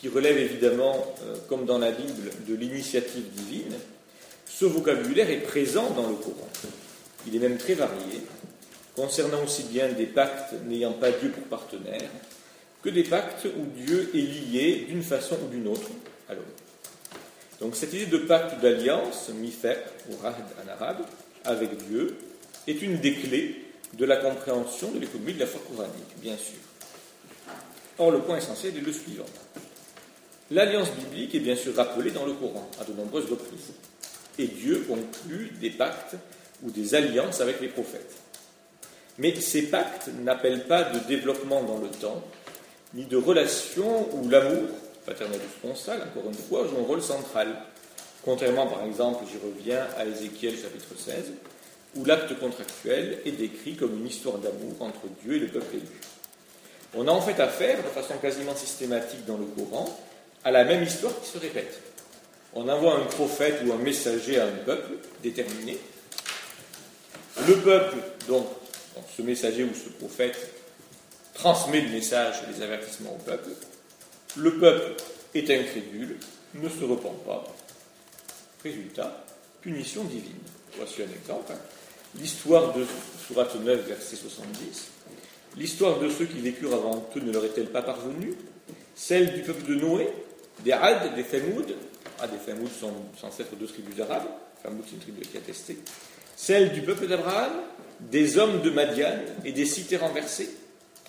qui 0.00 0.08
relève 0.08 0.36
évidemment, 0.36 1.14
euh, 1.22 1.36
comme 1.48 1.64
dans 1.64 1.78
la 1.78 1.92
Bible, 1.92 2.30
de 2.46 2.54
l'initiative 2.54 3.28
divine, 3.30 3.74
ce 4.46 4.64
vocabulaire 4.64 5.30
est 5.30 5.42
présent 5.42 5.90
dans 5.90 6.08
le 6.08 6.16
Coran. 6.16 6.48
Il 7.26 7.36
est 7.36 7.38
même 7.38 7.56
très 7.56 7.74
varié, 7.74 8.20
concernant 8.96 9.44
aussi 9.44 9.62
bien 9.64 9.88
des 9.88 10.06
pactes 10.06 10.54
n'ayant 10.66 10.92
pas 10.92 11.12
Dieu 11.12 11.30
pour 11.30 11.44
partenaire, 11.44 12.10
que 12.82 12.90
des 12.90 13.04
pactes 13.04 13.46
où 13.46 13.64
Dieu 13.76 14.10
est 14.14 14.18
lié 14.18 14.86
d'une 14.88 15.02
façon 15.02 15.36
ou 15.44 15.48
d'une 15.48 15.68
autre 15.68 15.88
à 16.28 16.34
l'homme. 16.34 16.44
Donc 17.60 17.76
cette 17.76 17.92
idée 17.92 18.06
de 18.06 18.18
pacte 18.18 18.60
d'alliance, 18.60 19.28
mifer 19.28 19.78
ou 20.10 20.16
rahd 20.16 20.44
en 20.64 20.68
arabe, 20.68 21.06
avec 21.44 21.76
Dieu, 21.88 22.16
est 22.66 22.82
une 22.82 22.98
des 22.98 23.14
clés 23.14 23.64
de 23.94 24.04
la 24.04 24.16
compréhension 24.16 24.90
de 24.90 24.98
l'économie 24.98 25.34
de 25.34 25.40
la 25.40 25.46
foi 25.46 25.60
coranique, 25.68 26.20
bien 26.20 26.36
sûr. 26.36 26.58
Or, 27.98 28.10
le 28.10 28.20
point 28.20 28.38
essentiel 28.38 28.76
est 28.76 28.80
le 28.80 28.92
suivant. 28.92 29.26
L'alliance 30.50 30.90
biblique 30.92 31.34
est 31.34 31.40
bien 31.40 31.56
sûr 31.56 31.74
rappelée 31.74 32.10
dans 32.10 32.26
le 32.26 32.32
Coran 32.32 32.68
à 32.80 32.84
de 32.84 32.92
nombreuses 32.92 33.30
reprises. 33.30 33.72
Et 34.38 34.46
Dieu 34.46 34.84
conclut 34.88 35.52
des 35.60 35.70
pactes 35.70 36.16
ou 36.62 36.70
des 36.70 36.94
alliances 36.94 37.40
avec 37.40 37.60
les 37.60 37.68
prophètes. 37.68 38.16
Mais 39.18 39.38
ces 39.40 39.62
pactes 39.62 40.08
n'appellent 40.22 40.66
pas 40.66 40.84
de 40.84 40.98
développement 41.00 41.62
dans 41.62 41.78
le 41.78 41.88
temps, 41.88 42.24
ni 42.94 43.04
de 43.04 43.16
relation 43.16 44.08
où 44.14 44.28
l'amour, 44.28 44.68
paternel 45.06 45.40
ou 45.40 45.68
sponsal, 45.68 46.02
encore 46.02 46.28
une 46.28 46.36
fois, 46.36 46.66
joue 46.66 46.78
un 46.78 46.86
rôle 46.86 47.02
central. 47.02 47.48
Contrairement, 48.24 48.66
par 48.66 48.84
exemple, 48.84 49.24
j'y 49.30 49.38
reviens 49.38 49.86
à 49.96 50.04
Ézéchiel 50.04 50.54
chapitre 50.56 50.94
16, 50.96 51.32
où 51.96 52.04
l'acte 52.04 52.38
contractuel 52.38 53.18
est 53.24 53.32
décrit 53.32 53.76
comme 53.76 53.98
une 53.98 54.06
histoire 54.06 54.38
d'amour 54.38 54.74
entre 54.80 55.02
Dieu 55.22 55.36
et 55.36 55.38
le 55.40 55.48
peuple 55.48 55.76
élu. 55.76 56.00
On 56.94 57.08
a 57.08 57.10
en 57.10 57.20
fait 57.20 57.40
affaire, 57.40 57.78
de 57.78 57.88
façon 57.88 58.14
quasiment 58.20 58.54
systématique 58.54 59.24
dans 59.26 59.38
le 59.38 59.46
Coran, 59.46 59.98
à 60.44 60.50
la 60.50 60.64
même 60.64 60.82
histoire 60.82 61.12
qui 61.20 61.28
se 61.28 61.38
répète. 61.38 61.80
On 62.54 62.68
envoie 62.68 62.96
un 62.96 63.06
prophète 63.06 63.62
ou 63.64 63.72
un 63.72 63.78
messager 63.78 64.38
à 64.38 64.44
un 64.44 64.64
peuple 64.64 64.92
déterminé. 65.22 65.78
Le 67.48 67.56
peuple, 67.56 67.96
donc, 68.28 68.46
ce 69.16 69.22
messager 69.22 69.64
ou 69.64 69.70
ce 69.74 69.88
prophète, 69.88 70.36
transmet 71.34 71.80
le 71.80 71.90
message 71.90 72.42
et 72.44 72.52
les 72.52 72.62
avertissements 72.62 73.14
au 73.14 73.24
peuple. 73.24 73.50
Le 74.36 74.58
peuple 74.58 75.02
est 75.34 75.50
incrédule, 75.50 76.16
ne 76.54 76.68
se 76.68 76.84
repent 76.84 77.24
pas. 77.24 77.44
Résultat, 78.62 79.24
punition 79.60 80.04
divine. 80.04 80.32
Voici 80.76 81.02
un 81.02 81.12
exemple. 81.12 81.52
L'histoire 82.18 82.72
de 82.74 82.84
Surat 83.26 83.48
9, 83.62 83.86
verset 83.86 84.16
70. 84.16 84.88
L'histoire 85.56 85.98
de 85.98 86.08
ceux 86.08 86.26
qui 86.26 86.38
vécurent 86.38 86.74
avant 86.74 87.08
eux 87.16 87.20
ne 87.20 87.32
leur 87.32 87.44
est-elle 87.44 87.70
pas 87.70 87.82
parvenue? 87.82 88.34
Celle 88.94 89.34
du 89.34 89.40
peuple 89.42 89.64
de 89.66 89.74
Noé, 89.74 90.08
des 90.64 90.72
Had, 90.72 91.14
des 91.14 91.24
Thamoud. 91.24 91.74
Ah, 92.20 92.26
des 92.26 92.38
Thamoud 92.38 92.70
sont 92.78 92.92
censés 93.20 93.42
être 93.42 93.56
deux 93.56 93.66
tribus 93.66 94.00
arabes. 94.00 94.28
Thamoud, 94.62 94.84
c'est 94.86 94.94
une 94.94 95.00
tribu 95.00 95.20
qui 95.22 95.36
a 95.36 95.40
attestée. 95.40 95.78
Celle 96.36 96.72
du 96.72 96.82
peuple 96.82 97.06
d'Abraham, 97.06 97.52
des 98.00 98.38
hommes 98.38 98.62
de 98.62 98.70
Madian 98.70 99.18
et 99.44 99.52
des 99.52 99.66
cités 99.66 99.96
renversées. 99.96 100.50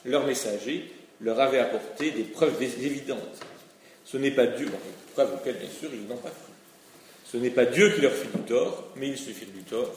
Leurs 0.06 0.26
messagers 0.26 0.92
leur 1.22 1.40
avaient 1.40 1.60
apporté 1.60 2.12
des 2.12 2.24
preuves 2.24 2.62
évidentes. 2.62 3.40
Ce 4.06 4.18
n'est 4.18 4.32
pas 4.32 4.48
Dieu, 4.48 4.68
preuves 5.14 5.34
auxquelles, 5.36 5.58
bien 5.58 5.70
sûr, 5.70 5.90
ils 5.94 6.08
n'ont 6.08 6.18
pas 6.18 6.30
cru. 6.30 6.52
Ce 7.32 7.38
n'est 7.38 7.50
pas 7.50 7.66
Dieu 7.66 7.92
qui 7.94 8.02
leur 8.02 8.14
fit 8.14 8.28
du 8.28 8.44
tort, 8.44 8.90
mais 8.96 9.08
ils 9.08 9.18
se 9.18 9.32
firent 9.32 9.54
du 9.54 9.64
tort 9.64 9.92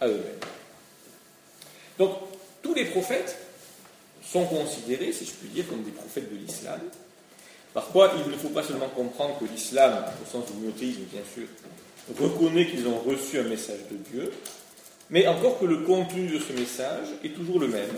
à 0.00 0.08
eux-mêmes. 0.08 0.40
Donc, 1.98 2.18
tous 2.62 2.74
les 2.74 2.86
prophètes 2.86 3.38
sont 4.22 4.44
considérés, 4.46 5.12
si 5.12 5.24
je 5.24 5.30
puis 5.30 5.48
dire, 5.48 5.66
comme 5.68 5.82
des 5.82 5.92
prophètes 5.92 6.30
de 6.32 6.36
l'islam. 6.36 6.80
Par 7.72 7.88
quoi 7.88 8.12
il 8.24 8.30
ne 8.30 8.36
faut 8.36 8.48
pas 8.48 8.62
seulement 8.62 8.88
comprendre 8.88 9.38
que 9.38 9.44
l'islam, 9.44 10.04
au 10.22 10.30
sens 10.30 10.46
du 10.46 10.58
monothéisme 10.58 11.02
bien 11.12 11.22
sûr, 11.34 11.46
reconnaît 12.18 12.66
qu'ils 12.66 12.86
ont 12.86 12.98
reçu 12.98 13.38
un 13.38 13.44
message 13.44 13.80
de 13.90 13.96
Dieu, 13.96 14.32
mais 15.10 15.26
encore 15.26 15.58
que 15.58 15.64
le 15.64 15.78
contenu 15.78 16.28
de 16.28 16.38
ce 16.38 16.52
message 16.52 17.08
est 17.22 17.34
toujours 17.34 17.58
le 17.58 17.68
même, 17.68 17.90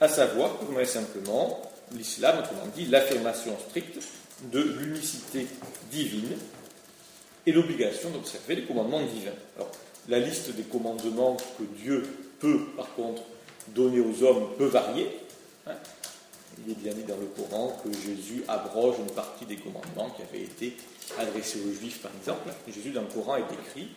à 0.00 0.08
savoir, 0.08 0.58
purement 0.58 0.80
et 0.80 0.84
simplement, 0.84 1.62
l'islam, 1.92 2.38
autrement 2.38 2.66
dit, 2.74 2.86
l'affirmation 2.86 3.56
stricte 3.68 3.98
de 4.52 4.60
l'unicité 4.60 5.46
divine 5.90 6.36
et 7.46 7.52
l'obligation 7.52 8.10
d'observer 8.10 8.56
les 8.56 8.64
commandements 8.64 9.02
divins. 9.02 9.32
Alors, 9.56 9.70
la 10.08 10.18
liste 10.20 10.54
des 10.54 10.62
commandements 10.62 11.36
que 11.58 11.64
Dieu 11.80 12.02
peut, 12.38 12.60
par 12.76 12.94
contre, 12.94 13.22
donner 13.68 14.00
aux 14.00 14.22
hommes 14.22 14.50
peut 14.56 14.66
varier. 14.66 15.08
Hein. 15.66 15.74
Il 16.66 16.72
est 16.72 16.76
bien 16.76 16.92
dit 16.92 17.04
dans 17.04 17.16
le 17.16 17.26
Coran 17.26 17.80
que 17.84 17.92
Jésus 17.92 18.42
abroge 18.48 18.96
une 18.98 19.14
partie 19.14 19.44
des 19.44 19.56
commandements 19.56 20.10
qui 20.10 20.22
avaient 20.22 20.44
été 20.44 20.76
adressés 21.18 21.60
aux 21.60 21.72
Juifs, 21.72 22.00
par 22.00 22.10
exemple. 22.20 22.50
Jésus, 22.68 22.90
dans 22.90 23.02
le 23.02 23.08
Coran, 23.08 23.36
est 23.36 23.50
décrit 23.50 23.88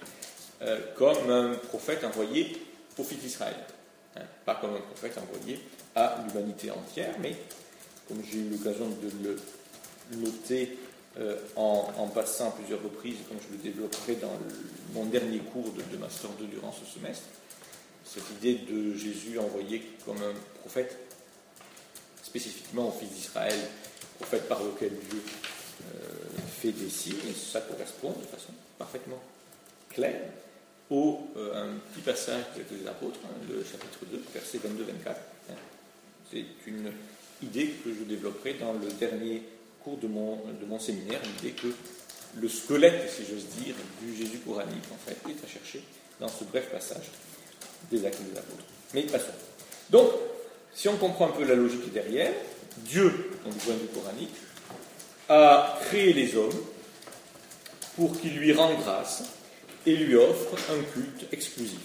euh, 0.62 0.80
comme 0.96 1.30
un 1.30 1.54
prophète 1.70 2.04
envoyé 2.04 2.58
au 2.98 3.04
fils 3.04 3.20
d'Israël. 3.20 3.56
Hein. 4.18 4.22
Pas 4.46 4.56
comme 4.56 4.76
un 4.76 4.82
prophète 4.82 5.18
envoyé 5.18 5.60
à 5.96 6.24
l'humanité 6.26 6.72
entière, 6.72 7.16
mais 7.20 7.36
comme 8.08 8.22
j'ai 8.30 8.40
eu 8.40 8.50
l'occasion 8.50 8.88
de 8.90 9.10
le 9.24 9.38
noter 10.18 10.78
euh, 11.20 11.38
en, 11.56 12.08
passant 12.08 12.50
à 12.50 12.52
plusieurs 12.52 12.82
reprises, 12.82 13.18
comme 13.28 13.38
je 13.46 13.52
le 13.52 13.62
développerai 13.62 14.16
dans 14.16 14.32
mon 14.94 15.06
dernier 15.06 15.40
cours 15.40 15.72
de, 15.74 15.98
Master 15.98 16.30
2 16.40 16.46
durant 16.46 16.72
ce 16.72 16.86
semestre, 16.86 17.26
cette 18.06 18.30
idée 18.38 18.56
de 18.56 18.94
Jésus 18.96 19.38
envoyé 19.38 19.82
comme 20.06 20.18
un 20.18 20.34
prophète, 20.62 20.98
spécifiquement 22.24 22.88
au 22.88 22.92
fils 22.92 23.10
d'Israël, 23.10 23.60
prophète 24.20 24.48
par 24.48 24.64
lequel 24.64 24.92
Dieu 25.10 25.22
euh, 25.22 26.08
fait 26.62 26.72
des 26.72 26.90
signes, 26.90 27.34
ça 27.36 27.62
correspond 27.62 28.12
de 28.12 28.26
façon 28.26 28.54
parfaitement 28.78 29.22
claire 29.90 30.22
au 30.92 31.22
euh, 31.38 31.64
un 31.64 31.78
petit 31.92 32.02
passage 32.02 32.44
des 32.70 32.88
apôtres, 32.88 33.20
hein, 33.24 33.34
le 33.50 33.64
chapitre 33.64 34.00
2, 34.12 34.22
verset 34.34 34.60
22-24. 34.60 35.16
C'est 36.30 36.46
une 36.68 36.92
idée 37.42 37.68
que 37.84 37.90
je 37.90 38.04
développerai 38.04 38.56
dans 38.56 38.74
le 38.74 38.92
dernier 39.00 39.42
cours 39.84 39.98
de 39.98 40.08
mon, 40.08 40.36
de 40.36 40.66
mon 40.68 40.80
séminaire, 40.80 41.22
l'idée 41.24 41.56
que 41.56 41.68
le 42.40 42.48
squelette, 42.48 43.10
si 43.10 43.24
j'ose 43.30 43.46
dire, 43.64 43.76
du 44.02 44.16
Jésus 44.16 44.40
coranique, 44.46 44.84
en 44.94 44.98
fait, 44.98 45.18
est 45.30 45.44
à 45.44 45.48
chercher 45.48 45.84
dans 46.20 46.28
ce 46.28 46.44
bref 46.44 46.70
passage 46.70 47.10
des 47.90 48.06
actes 48.06 48.22
des 48.22 48.38
apôtres. 48.38 48.64
Mais 48.94 49.04
passons. 49.04 49.32
Donc, 49.90 50.12
si 50.74 50.88
on 50.88 50.98
comprend 50.98 51.28
un 51.28 51.32
peu 51.32 51.46
la 51.46 51.56
logique 51.56 51.92
derrière, 51.92 52.32
Dieu, 52.78 53.32
dans 53.44 53.52
du 53.52 53.58
point 53.60 53.74
de 53.74 53.80
vue 53.80 53.88
coranique, 53.88 54.36
a 55.28 55.80
créé 55.82 56.14
les 56.14 56.36
hommes 56.36 56.64
pour 57.96 58.20
qu'ils 58.20 58.38
lui 58.38 58.54
rendent 58.54 58.80
grâce 58.80 59.24
et 59.86 59.96
lui 59.96 60.16
offrent 60.16 60.56
un 60.72 60.82
culte 60.94 61.32
exclusif. 61.32 61.80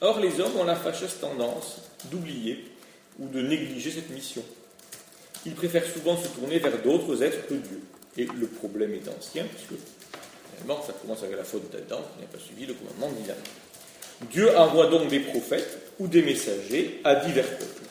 Or, 0.00 0.20
les 0.20 0.40
hommes 0.40 0.56
ont 0.58 0.64
la 0.64 0.76
fâcheuse 0.76 1.18
tendance 1.20 1.80
d'oublier 2.10 2.64
ou 3.18 3.28
de 3.28 3.40
négliger 3.40 3.90
cette 3.90 4.10
mission. 4.10 4.42
Ils 5.46 5.54
préfèrent 5.54 5.86
souvent 5.86 6.16
se 6.16 6.28
tourner 6.28 6.58
vers 6.58 6.80
d'autres 6.82 7.22
êtres 7.22 7.46
que 7.46 7.54
Dieu. 7.54 7.80
Et 8.16 8.26
le 8.26 8.46
problème 8.46 8.94
est 8.94 9.08
ancien, 9.08 9.44
puisque 9.44 9.80
ça 10.86 10.92
commence 11.00 11.22
avec 11.22 11.36
la 11.36 11.44
faute 11.44 11.70
d'Adam 11.70 12.00
qui 12.14 12.22
n'a 12.22 12.28
pas 12.28 12.38
suivi 12.38 12.66
le 12.66 12.74
commandement 12.74 13.10
divin. 13.10 13.34
Dieu 14.30 14.56
envoie 14.56 14.86
donc 14.88 15.08
des 15.08 15.20
prophètes 15.20 15.92
ou 15.98 16.06
des 16.06 16.22
messagers 16.22 17.00
à 17.04 17.16
divers 17.16 17.58
peuples. 17.58 17.82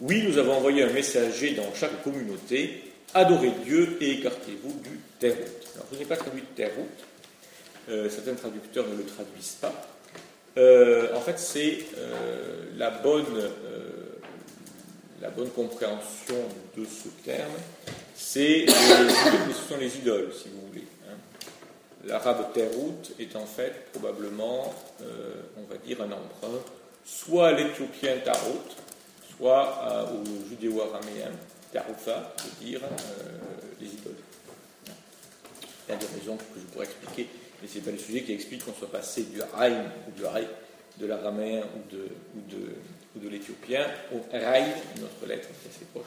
Oui, 0.00 0.24
nous 0.26 0.38
avons 0.38 0.54
envoyé 0.54 0.82
un 0.82 0.92
messager 0.92 1.54
dans 1.54 1.72
chaque 1.74 2.02
communauté. 2.02 2.82
Adorez 3.14 3.52
Dieu 3.64 3.98
et 4.00 4.12
écartez-vous 4.12 4.72
du 4.80 4.98
terreau. 5.18 5.36
Alors, 5.74 5.86
je 5.92 5.98
n'ai 5.98 6.04
pas 6.04 6.16
traduit 6.16 6.42
terreau. 6.56 6.86
Euh, 7.90 8.08
certains 8.08 8.34
traducteurs 8.34 8.86
ne 8.86 8.96
le 8.96 9.04
traduisent 9.04 9.56
pas. 9.60 9.72
Euh, 10.56 11.14
en 11.16 11.20
fait, 11.20 11.38
c'est 11.38 11.78
euh, 11.98 12.66
la 12.76 12.90
bonne 12.90 13.50
la 15.20 15.28
bonne 15.28 15.50
compréhension 15.50 16.36
de 16.74 16.84
ce 16.86 17.08
terme, 17.22 17.52
c'est 18.14 18.64
ce 18.68 19.68
sont 19.68 19.76
les 19.78 19.94
idoles, 19.98 20.32
si 20.32 20.48
vous 20.48 20.66
voulez. 20.66 20.86
Hein. 21.06 21.14
L'arabe 22.06 22.54
Terrout 22.54 23.12
est 23.18 23.36
en 23.36 23.44
fait 23.44 23.90
probablement, 23.92 24.74
on 25.58 25.70
va 25.70 25.76
dire, 25.84 26.00
un 26.00 26.06
emprunt 26.06 26.58
soit 27.04 27.48
à 27.48 27.52
l'éthiopien 27.52 28.16
Tarot, 28.24 28.62
soit 29.36 30.08
au 30.10 30.48
judéo-araméen 30.48 31.32
Taroufa, 31.70 32.32
cest 32.38 32.58
dire 32.58 32.80
les 33.78 33.88
idoles. 33.88 34.14
Il 35.86 35.92
y 35.92 35.94
a 35.94 35.98
des 35.98 36.18
raisons 36.18 36.38
que 36.38 36.60
je 36.60 36.64
pourrais 36.72 36.86
expliquer 36.86 37.28
mais 37.60 37.68
ce 37.68 37.76
n'est 37.76 37.84
pas 37.84 37.90
le 37.90 37.98
sujet 37.98 38.22
qui 38.22 38.32
explique 38.32 38.64
qu'on 38.64 38.72
soit 38.72 38.90
passé 38.90 39.24
du 39.24 39.40
Raïm 39.40 39.84
ou 40.08 40.12
du 40.12 40.24
Raï, 40.24 40.46
de 40.98 41.06
l'araméen 41.06 41.62
ou 41.76 43.20
de, 43.20 43.28
l'éthiopien, 43.28 43.86
au 44.12 44.20
Raï, 44.32 44.64
une 44.96 45.04
autre 45.04 45.26
lettre 45.26 45.48
qui 45.48 45.66
est 45.66 45.70
assez 45.70 45.84
proche, 45.92 46.06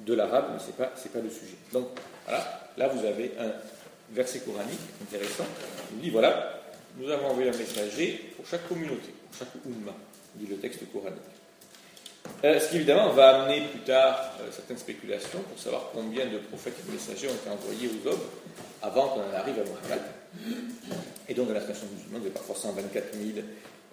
de 0.00 0.14
l'arabe, 0.14 0.50
mais 0.52 0.58
ce 0.58 0.66
n'est 0.66 0.72
pas, 0.72 0.86
pas 0.86 1.20
le 1.20 1.30
sujet. 1.30 1.56
Donc 1.72 1.88
voilà, 2.24 2.70
là 2.76 2.88
vous 2.88 3.04
avez 3.04 3.32
un 3.38 3.52
verset 4.12 4.40
coranique 4.40 4.80
intéressant. 5.02 5.46
Il 5.92 6.00
dit 6.00 6.10
voilà, 6.10 6.60
nous 6.96 7.10
avons 7.10 7.28
envoyé 7.28 7.50
un 7.50 7.56
messager 7.56 8.32
pour 8.36 8.46
chaque 8.46 8.68
communauté, 8.68 9.12
pour 9.28 9.38
chaque 9.38 9.54
umma, 9.66 9.94
dit 10.36 10.46
le 10.46 10.56
texte 10.56 10.80
coranique. 10.92 11.39
Euh, 12.42 12.58
ce 12.58 12.70
qui 12.70 12.76
évidemment 12.76 13.10
va 13.10 13.42
amener 13.42 13.66
plus 13.68 13.80
tard 13.80 14.32
euh, 14.40 14.48
certaines 14.50 14.78
spéculations 14.78 15.40
pour 15.40 15.58
savoir 15.58 15.90
combien 15.92 16.24
de 16.26 16.38
prophètes 16.38 16.74
et 16.82 16.88
de 16.88 16.92
messagers 16.92 17.28
ont 17.28 17.34
été 17.34 17.50
envoyés 17.50 17.88
aux 17.88 18.08
hommes 18.08 18.26
avant 18.82 19.08
qu'on 19.08 19.20
en 19.20 19.34
arrive 19.34 19.56
à 19.58 19.64
Mohammed. 19.64 20.02
Et 21.28 21.34
donc, 21.34 21.48
dans 21.48 21.54
la 21.54 21.60
nation 21.60 21.86
musulmane, 21.94 22.22
il 22.22 22.28
y 22.28 22.30
a 22.30 22.34
parfois 22.34 22.56
124 22.56 23.14
000, 23.14 23.46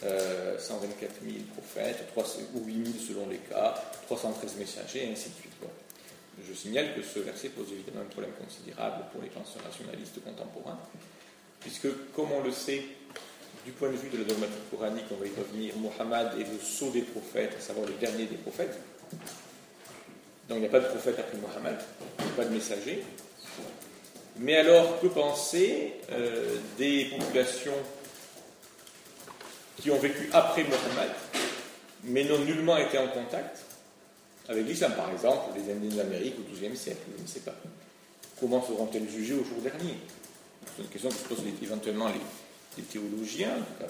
euh, 0.03 0.57
124 0.57 1.11
000 1.23 1.35
prophètes, 1.53 2.07
3, 2.11 2.23
ou 2.55 2.65
8 2.65 2.85
000 2.85 2.97
selon 3.05 3.27
les 3.27 3.37
cas, 3.37 3.75
313 4.05 4.55
messagers, 4.57 5.09
et 5.09 5.11
ainsi 5.11 5.29
de 5.29 5.35
suite. 5.35 5.53
Je 6.47 6.53
signale 6.53 6.93
que 6.95 7.01
ce 7.01 7.19
verset 7.19 7.49
pose 7.49 7.67
évidemment 7.71 8.01
un 8.01 8.11
problème 8.11 8.31
considérable 8.33 9.05
pour 9.11 9.21
les 9.21 9.29
penseurs 9.29 9.63
rationalistes 9.63 10.23
contemporains, 10.23 10.79
puisque, 11.59 11.87
comme 12.15 12.31
on 12.31 12.43
le 12.43 12.51
sait, 12.51 12.83
du 13.67 13.73
point 13.73 13.91
de 13.91 13.97
vue 13.97 14.07
de 14.07 14.19
la 14.19 14.23
dogmatique 14.23 14.71
coranique, 14.71 15.03
on 15.11 15.15
va 15.15 15.25
y 15.25 15.31
revenir, 15.37 15.73
Mohammed 15.75 16.39
est 16.39 16.49
le 16.49 16.57
sceau 16.63 16.89
des 16.89 17.01
prophètes, 17.01 17.53
à 17.57 17.61
savoir 17.61 17.85
le 17.85 17.95
dernier 17.95 18.23
des 18.23 18.37
prophètes. 18.37 18.79
Donc 20.47 20.59
il 20.59 20.61
n'y 20.61 20.67
a 20.67 20.69
pas 20.69 20.79
de 20.79 20.87
prophète 20.87 21.19
après 21.19 21.37
Mohammed, 21.37 21.75
pas 22.37 22.45
de 22.45 22.53
messager, 22.53 23.03
mais 24.37 24.55
alors, 24.55 25.01
que 25.01 25.07
penser 25.07 25.95
euh, 26.13 26.55
des 26.77 27.09
populations 27.17 27.75
qui 29.81 29.91
ont 29.91 29.99
vécu 29.99 30.29
après 30.31 30.63
Mohammed, 30.63 31.11
mais 32.05 32.23
n'ont 32.23 32.39
nullement 32.39 32.77
été 32.77 32.97
en 32.97 33.09
contact 33.09 33.57
avec 34.47 34.65
l'islam 34.65 34.93
Par 34.95 35.11
exemple, 35.11 35.57
les 35.57 35.73
Indiens 35.73 36.03
d'Amérique 36.03 36.35
au 36.39 36.55
XIIe 36.55 36.77
siècle, 36.77 37.01
je 37.17 37.21
ne 37.21 37.27
sais 37.27 37.41
pas. 37.41 37.55
Comment 38.39 38.65
seront-elles 38.65 39.09
jugées 39.09 39.33
au 39.33 39.43
jour 39.43 39.57
dernier? 39.61 39.95
C'est 40.73 40.83
une 40.83 40.87
question 40.87 41.09
que 41.09 41.15
se 41.15 41.23
posent 41.23 41.43
éventuellement 41.61 42.07
les, 42.07 42.21
théologiens, 42.83 43.57
euh, 43.81 43.85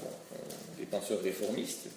les 0.80 0.86
penseurs 0.86 1.22
réformistes, 1.22 1.88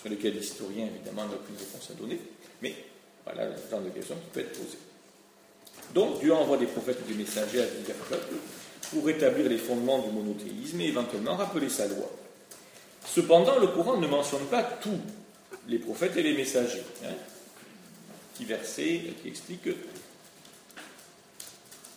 sur 0.00 0.10
lesquels 0.10 0.34
l'historien, 0.34 0.86
évidemment, 0.86 1.26
n'a 1.26 1.34
aucune 1.34 1.56
réponse 1.56 1.90
à 1.90 1.94
donner. 1.94 2.18
Mais 2.62 2.74
voilà 3.24 3.46
le 3.46 3.54
genre 3.70 3.80
de 3.80 3.90
questions 3.90 4.16
qui 4.16 4.30
peut 4.32 4.40
être 4.40 4.52
posée. 4.52 4.78
Donc 5.94 6.20
Dieu 6.20 6.32
envoie 6.34 6.56
des 6.56 6.66
prophètes 6.66 6.98
et 7.06 7.12
des 7.12 7.18
messagers 7.18 7.62
à 7.62 7.66
divers 7.66 7.96
peuples 7.96 8.34
pour 8.90 9.08
établir 9.08 9.48
les 9.48 9.58
fondements 9.58 10.00
du 10.00 10.10
monothéisme 10.10 10.80
et 10.80 10.88
éventuellement 10.88 11.36
rappeler 11.36 11.68
sa 11.68 11.86
loi. 11.86 12.10
Cependant, 13.06 13.58
le 13.58 13.68
Coran 13.68 13.98
ne 13.98 14.06
mentionne 14.06 14.44
pas 14.46 14.62
tous 14.62 14.98
les 15.68 15.78
prophètes 15.78 16.16
et 16.16 16.22
les 16.22 16.34
messagers. 16.34 16.82
Hein. 17.04 17.14
Petit 18.34 18.44
verset 18.44 19.00
qui 19.22 19.28
explique 19.28 19.62
que 19.62 19.74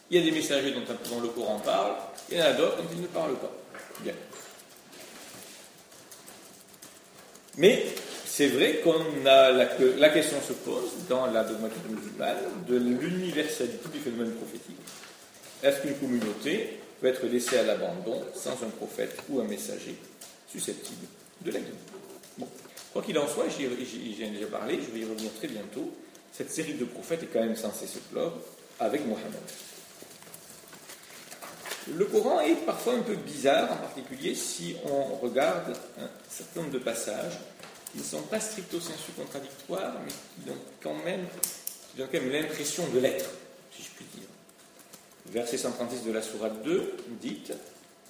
il 0.10 0.18
y 0.18 0.22
a 0.22 0.24
des 0.24 0.32
messagers 0.32 0.72
dont, 0.72 1.22
le 1.22 1.28
Coran 1.30 1.60
parle, 1.60 1.96
il 2.32 2.38
y 2.38 2.42
en 2.42 2.46
a 2.46 2.54
d'autres 2.54 2.78
dont 2.78 2.90
il 2.94 3.02
ne 3.02 3.08
parle 3.08 3.36
pas. 3.36 3.52
Bien. 4.02 4.14
Mais 7.58 7.86
c'est 8.26 8.48
vrai 8.48 8.82
qu'on 8.84 9.26
a 9.26 9.52
la, 9.52 9.66
que 9.66 9.84
la 9.98 10.10
question 10.10 10.38
se 10.48 10.54
pose 10.54 10.92
dans 11.10 11.26
la 11.28 11.44
dogmatique 11.44 11.90
musulmane 11.90 12.38
de 12.68 12.78
l'universalité 12.78 13.90
du 13.92 14.00
phénomène 14.00 14.34
prophétique. 14.34 14.78
Est-ce 15.64 15.82
qu'une 15.82 15.96
communauté 15.96 16.80
peut 17.02 17.08
être 17.08 17.26
laissée 17.26 17.58
à 17.58 17.64
l'abandon 17.64 18.24
sans 18.36 18.52
un 18.64 18.70
prophète 18.78 19.18
ou 19.30 19.40
un 19.40 19.46
messager 19.46 19.96
susceptible 20.48 21.08
de 21.42 21.52
l'aider? 21.52 21.74
Bon. 22.38 22.48
Quoi 22.94 23.02
qu'il 23.02 23.18
en 23.18 23.28
soit, 23.28 23.46
j'y 23.50 23.66
ai 23.66 24.30
déjà 24.30 24.48
parlé, 24.48 24.80
je 24.86 24.92
vais 24.92 25.00
y 25.00 25.10
revenir 25.10 25.32
très 25.34 25.48
bientôt, 25.48 25.92
cette 26.32 26.52
série 26.52 26.76
de 26.76 26.86
prophètes 26.86 27.24
est 27.24 27.28
quand 27.28 27.40
même 27.40 27.56
censée 27.56 27.88
se 27.88 27.98
clore 28.12 28.38
avec 28.80 29.06
Mohammed. 29.06 29.34
Le 31.96 32.06
Coran 32.06 32.42
est 32.42 32.66
parfois 32.66 32.96
un 32.96 33.02
peu 33.02 33.16
bizarre, 33.16 33.72
en 33.72 33.78
particulier 33.78 34.36
si 34.36 34.76
on 34.86 35.16
regarde 35.16 35.76
un 36.00 36.10
certain 36.30 36.62
nombre 36.62 36.74
de 36.74 36.80
passages 36.80 37.38
qui 37.92 38.00
ne 38.00 38.04
sont 38.04 38.22
pas 38.24 38.40
stricto 38.40 38.80
sensu 38.80 39.12
contradictoires, 39.16 39.94
mais 40.04 40.12
qui 40.12 40.48
donnent 40.48 40.58
quand 40.82 40.96
même, 41.06 41.26
l'impression 41.98 42.88
de 42.88 43.00
l'être, 43.00 43.30
si 43.72 43.84
je 43.84 43.90
puis 43.96 44.06
dire. 44.16 44.28
Verset 45.28 45.58
136 45.58 46.04
de 46.04 46.12
la 46.12 46.22
Sourate 46.22 46.62
2 46.64 46.98
dit, 47.22 47.44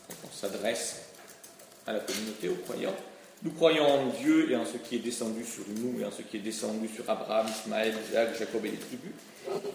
on 0.09 0.35
s'adresse 0.35 1.03
à 1.85 1.93
la 1.93 1.99
communauté, 1.99 2.49
aux 2.49 2.55
croyants, 2.55 2.95
nous 3.43 3.51
croyons 3.51 3.85
en 3.85 4.07
Dieu 4.07 4.51
et 4.51 4.55
en 4.55 4.65
ce 4.65 4.77
qui 4.77 4.95
est 4.95 4.99
descendu 4.99 5.43
sur 5.45 5.63
nous 5.79 6.01
et 6.01 6.05
en 6.05 6.11
ce 6.11 6.21
qui 6.23 6.37
est 6.37 6.41
descendu 6.41 6.87
sur 6.87 7.07
Abraham, 7.09 7.47
Ismaël, 7.47 7.93
Isaac, 8.09 8.37
Jacob 8.37 8.65
et 8.65 8.71
les 8.71 8.77
tribus, 8.77 9.11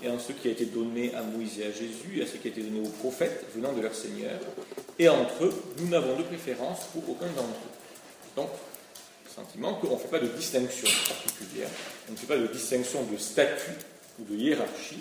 et 0.02 0.08
en 0.08 0.18
ce 0.18 0.32
qui 0.32 0.48
a 0.48 0.50
été 0.50 0.66
donné 0.66 1.14
à 1.14 1.22
Moïse 1.22 1.60
et 1.60 1.66
à 1.66 1.70
Jésus 1.70 2.18
et 2.18 2.22
à 2.22 2.26
ce 2.26 2.36
qui 2.36 2.48
a 2.48 2.50
été 2.50 2.60
donné 2.60 2.80
aux 2.80 2.90
prophètes 2.90 3.46
venant 3.54 3.72
de 3.72 3.80
leur 3.80 3.94
Seigneur. 3.94 4.38
Et 4.98 5.08
entre 5.08 5.44
eux, 5.44 5.62
nous 5.78 5.88
n'avons 5.88 6.16
de 6.16 6.22
préférence 6.24 6.86
pour 6.92 7.08
aucun 7.08 7.28
d'entre 7.28 7.42
eux. 7.42 8.36
Donc, 8.36 8.50
sentiment 9.34 9.74
qu'on 9.74 9.94
ne 9.94 9.96
fait 9.96 10.08
pas 10.08 10.18
de 10.18 10.28
distinction 10.28 10.88
particulière, 11.08 11.68
on 12.08 12.12
ne 12.12 12.16
fait 12.16 12.26
pas 12.26 12.36
de 12.36 12.46
distinction 12.46 13.02
de 13.04 13.16
statut 13.16 13.72
ou 14.20 14.24
de 14.24 14.36
hiérarchie 14.36 15.00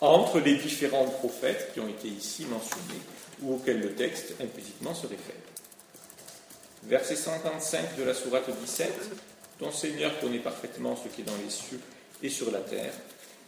entre 0.00 0.40
les 0.40 0.56
différents 0.56 1.06
prophètes 1.06 1.70
qui 1.72 1.80
ont 1.80 1.88
été 1.88 2.08
ici 2.08 2.46
mentionnés 2.50 3.00
ou 3.42 3.54
auxquels 3.54 3.80
le 3.80 3.92
texte 3.92 4.34
implicitement 4.40 4.94
se 4.94 5.06
réfère. 5.06 5.36
Verset 6.84 7.16
155 7.16 7.96
de 7.96 8.04
la 8.04 8.14
sourate 8.14 8.48
17 8.48 8.92
Ton 9.58 9.70
Seigneur 9.70 10.18
connaît 10.20 10.38
parfaitement 10.38 10.96
ce 10.96 11.08
qui 11.08 11.22
est 11.22 11.24
dans 11.24 11.36
les 11.42 11.50
cieux 11.50 11.80
et 12.22 12.28
sur 12.28 12.50
la 12.50 12.60
terre. 12.60 12.92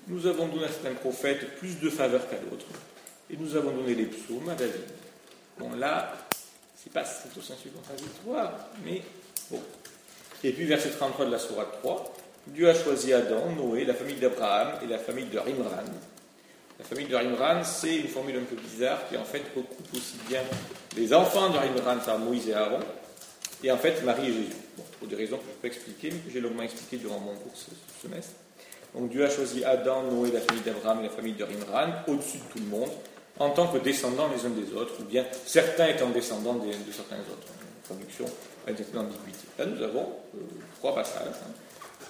Nous 0.08 0.26
avons 0.26 0.48
donné 0.48 0.64
à 0.64 0.68
certains 0.68 0.94
prophètes 0.94 1.56
plus 1.56 1.78
de 1.78 1.90
faveur 1.90 2.28
qu'à 2.28 2.36
d'autres, 2.36 2.66
et 3.30 3.36
nous 3.36 3.54
avons 3.54 3.70
donné 3.70 3.94
les 3.94 4.06
psaumes 4.06 4.48
à 4.48 4.54
David. 4.54 4.86
Bon, 5.58 5.70
là, 5.76 6.16
c'est 6.76 6.92
pas 6.92 7.04
au 7.36 7.40
sens 7.40 7.58
contradictoire, 7.74 8.70
mais 8.84 9.02
bon, 9.50 9.60
et 10.42 10.52
puis 10.52 10.64
verset 10.64 10.90
33 10.90 11.26
de 11.26 11.30
la 11.30 11.38
Sourate 11.38 11.80
3, 11.82 12.14
Dieu 12.46 12.68
a 12.68 12.74
choisi 12.74 13.12
Adam, 13.12 13.50
Noé, 13.54 13.84
la 13.84 13.94
famille 13.94 14.16
d'Abraham 14.16 14.78
et 14.82 14.86
la 14.86 14.98
famille 14.98 15.26
de 15.26 15.38
Rimran. 15.38 15.84
La 16.78 16.84
famille 16.86 17.08
de 17.08 17.14
Imran, 17.14 17.62
c'est 17.62 17.96
une 17.96 18.08
formule 18.08 18.36
un 18.36 18.44
peu 18.44 18.56
bizarre 18.56 19.06
qui 19.06 19.16
en 19.18 19.24
fait 19.24 19.42
recoupe 19.54 19.94
aussi 19.94 20.16
bien 20.26 20.40
les 20.96 21.12
enfants 21.12 21.50
de 21.50 21.58
Imran 21.58 21.98
par 21.98 22.18
Moïse 22.18 22.48
et 22.48 22.54
Aaron, 22.54 22.80
et 23.62 23.70
en 23.70 23.78
fait 23.78 24.02
Marie 24.04 24.28
et 24.28 24.32
Jésus. 24.32 24.56
pour 24.98 25.08
des 25.08 25.16
raisons 25.16 25.36
que 25.36 25.44
je 25.44 25.60
peux 25.60 25.66
expliquer, 25.66 26.10
mais 26.10 26.18
que 26.18 26.30
j'ai 26.32 26.40
longuement 26.40 26.62
expliqué 26.62 26.96
durant 26.96 27.18
mon 27.18 27.34
cours 27.34 27.52
ce, 27.54 27.70
semestre. 28.02 28.32
Donc 28.94 29.10
Dieu 29.10 29.24
a 29.24 29.30
choisi 29.30 29.64
Adam, 29.64 30.02
Noé, 30.04 30.32
la 30.32 30.40
famille 30.40 30.62
d'Abraham 30.62 31.00
et 31.00 31.04
la 31.04 31.10
famille 31.10 31.34
de 31.34 31.44
Imran 31.44 31.92
au-dessus 32.08 32.38
de 32.38 32.52
tout 32.52 32.58
le 32.58 32.66
monde, 32.66 32.90
en 33.38 33.50
tant 33.50 33.68
que 33.68 33.78
descendants 33.78 34.28
les 34.28 34.44
uns 34.44 34.50
des 34.50 34.74
autres, 34.74 34.94
ou 35.00 35.04
bien 35.04 35.24
certains 35.46 35.86
étant 35.86 36.10
descendants 36.10 36.54
de, 36.54 36.70
certains 36.92 37.20
autres. 37.20 37.46
Traduction 37.84 38.26
une 38.68 38.76
certaine 38.76 39.00
ambiguïté. 39.00 39.46
Là, 39.58 39.66
nous 39.66 39.82
avons 39.82 40.12
euh, 40.34 40.38
trois 40.78 40.94
passages 40.94 41.34
hein, 41.42 41.50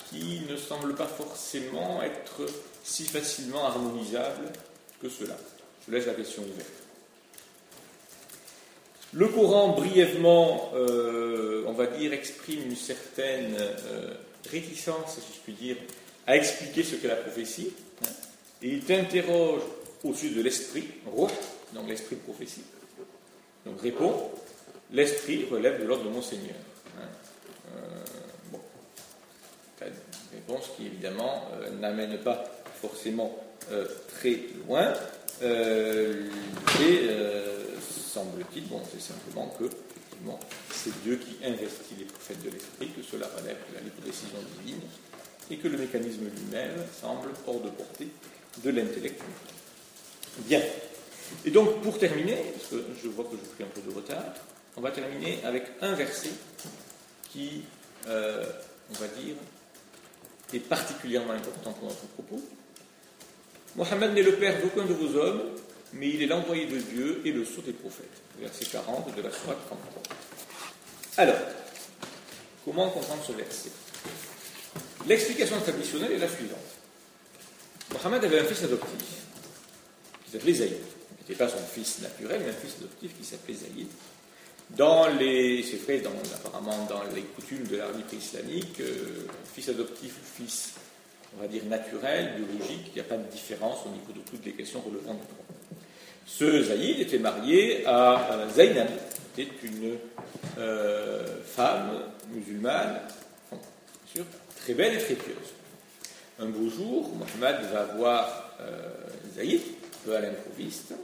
qui 0.09 0.43
ne 0.49 0.57
semblent 0.57 0.95
pas 0.95 1.07
forcément 1.07 2.03
être 2.03 2.47
si 2.83 3.05
facilement 3.05 3.67
harmonisable 3.67 4.47
que 5.01 5.09
cela. 5.09 5.37
Je 5.87 5.93
laisse 5.95 6.07
la 6.07 6.15
question 6.15 6.43
ouverte. 6.43 6.80
Le 9.13 9.27
Coran, 9.27 9.71
brièvement, 9.71 10.71
euh, 10.75 11.65
on 11.67 11.73
va 11.73 11.87
dire, 11.87 12.13
exprime 12.13 12.63
une 12.63 12.77
certaine 12.77 13.57
euh, 13.59 14.15
réticence, 14.49 15.15
si 15.15 15.21
je 15.35 15.41
puis 15.43 15.53
dire, 15.53 15.77
à 16.29 16.37
expliquer 16.37 16.85
ce 16.85 16.95
qu'est 16.95 17.09
la 17.09 17.17
prophétie. 17.17 17.73
Et 18.63 18.69
il 18.69 18.85
t'interroge 18.85 19.63
au 20.05 20.15
sujet 20.15 20.37
de 20.37 20.43
l'esprit, 20.43 20.87
donc 21.75 21.89
l'esprit 21.89 22.17
de 22.17 22.21
prophétie. 22.21 22.63
Donc 23.67 23.81
répond, 23.81 24.31
l'esprit 24.93 25.45
relève 25.51 25.81
de 25.81 25.87
l'ordre 25.87 26.05
de 26.05 26.11
mon 26.11 26.23
Seigneur. 26.23 26.57
Hein. 26.99 27.09
Euh, 27.75 28.05
bon. 28.53 28.61
Réponse 30.33 30.71
qui 30.77 30.87
évidemment 30.87 31.49
n'amène 31.81 32.17
pas 32.19 32.45
forcément 32.81 33.37
très 34.09 34.39
loin. 34.67 34.93
Et 35.43 37.09
semble-t-il, 38.13 38.67
bon, 38.67 38.83
c'est 38.91 39.01
simplement 39.01 39.55
que 39.59 39.65
c'est 40.71 41.03
Dieu 41.03 41.17
qui 41.17 41.37
investit 41.45 41.95
les 41.99 42.05
prophètes 42.05 42.43
de 42.43 42.51
l'esprit, 42.51 42.89
que 42.89 43.03
cela 43.03 43.27
relève 43.29 43.57
de 43.71 43.75
la 43.75 43.81
libre 43.81 44.03
décision 44.05 44.39
divine, 44.59 44.81
et 45.51 45.57
que 45.57 45.69
le 45.69 45.79
mécanisme 45.79 46.25
lui-même 46.25 46.85
semble 47.01 47.31
hors 47.47 47.61
de 47.61 47.71
portée 47.71 48.09
de 48.63 48.71
l'intellect. 48.71 49.23
Bien. 50.41 50.61
Et 51.45 51.51
donc, 51.51 51.81
pour 51.83 51.99
terminer, 51.99 52.37
parce 52.55 52.69
que 52.69 52.85
je 53.03 53.09
vois 53.09 53.25
que 53.25 53.37
je 53.37 53.49
pris 53.55 53.65
un 53.65 53.69
peu 53.69 53.81
de 53.81 53.95
retard, 53.95 54.35
on 54.77 54.81
va 54.81 54.91
terminer 54.91 55.41
avec 55.45 55.65
un 55.81 55.95
verset 55.95 56.31
qui, 57.33 57.63
on 58.07 58.99
va 58.99 59.09
dire, 59.19 59.37
est 60.53 60.59
particulièrement 60.59 61.33
important 61.33 61.73
pour 61.73 61.89
notre 61.89 62.07
propos, 62.09 62.43
Mohammed 63.77 64.13
n'est 64.15 64.23
le 64.23 64.35
père 64.35 64.61
d'aucun 64.61 64.85
de 64.85 64.93
vos 64.93 65.17
hommes, 65.17 65.43
mais 65.93 66.09
il 66.09 66.23
est 66.23 66.27
l'envoyé 66.27 66.67
de 66.67 66.79
Dieu 66.79 67.23
et 67.25 67.33
le 67.33 67.45
sceau 67.45 67.63
des 67.63 67.73
prophètes. 67.73 68.07
Verset 68.39 68.67
40 68.67 69.17
de 69.17 69.23
la 69.23 69.31
Surah 69.31 69.55
33. 69.55 70.03
Alors, 71.17 71.37
comment 72.65 72.91
comprendre 72.91 73.23
ce 73.27 73.33
verset? 73.33 73.71
L'explication 75.07 75.61
traditionnelle 75.61 76.13
est 76.13 76.19
la 76.19 76.29
suivante. 76.29 76.59
Mohammed 77.93 78.25
avait 78.25 78.41
un 78.41 78.45
fils 78.45 78.63
adoptif 78.63 79.09
qui 80.25 80.31
s'appelait 80.31 80.55
Zaïd. 80.55 80.73
Il 80.73 81.23
n'était 81.23 81.45
pas 81.45 81.49
son 81.49 81.59
fils 81.59 82.01
naturel, 82.01 82.43
mais 82.45 82.51
un 82.51 82.55
fils 82.55 82.77
adoptif 82.79 83.17
qui 83.19 83.25
s'appelait 83.25 83.55
Zaïd. 83.55 83.89
Dans 84.71 85.09
les, 85.09 85.65
c'est 85.65 85.79
vrai, 85.79 86.01
apparemment 86.35 86.87
dans 86.87 87.03
les 87.15 87.23
coutumes 87.23 87.67
de 87.67 87.77
l'armée 87.77 88.05
islamique, 88.13 88.79
euh, 88.81 89.27
fils 89.53 89.69
adoptif 89.69 90.13
ou 90.13 90.43
fils 90.43 90.75
on 91.37 91.41
va 91.43 91.49
dire, 91.49 91.65
naturel, 91.67 92.35
biologique, 92.37 92.87
il 92.89 92.95
n'y 92.95 93.01
a 93.01 93.05
pas 93.05 93.17
de 93.17 93.29
différence 93.31 93.87
au 93.87 93.91
niveau 93.91 94.13
de 94.13 94.21
toutes 94.29 94.45
les 94.45 94.53
questions 94.53 94.81
relevant 94.81 95.15
du 95.15 95.21
droit. 95.21 95.50
Ce 96.39 96.63
Zaïd 96.63 97.01
était 97.01 97.19
marié 97.19 97.85
à 97.87 98.47
Zainab, 98.55 98.89
qui 99.35 99.43
était 99.43 99.67
une 99.67 99.99
euh, 100.59 101.27
femme 101.45 101.91
musulmane, 102.33 103.01
bien 103.51 103.61
sûr, 104.15 104.25
très 104.57 104.73
belle 104.75 104.95
et 104.95 105.03
très 105.03 105.15
pieuse. 105.15 105.37
Un 106.39 106.47
beau 106.47 106.71
jour, 106.71 107.11
Mohamed 107.15 107.61
va 107.73 107.85
voir 107.97 108.55
euh, 108.61 108.89
Zaïd, 109.37 109.61
un 109.61 110.07
peu 110.07 110.17
à 110.17 110.21
l'improviste, 110.21 110.95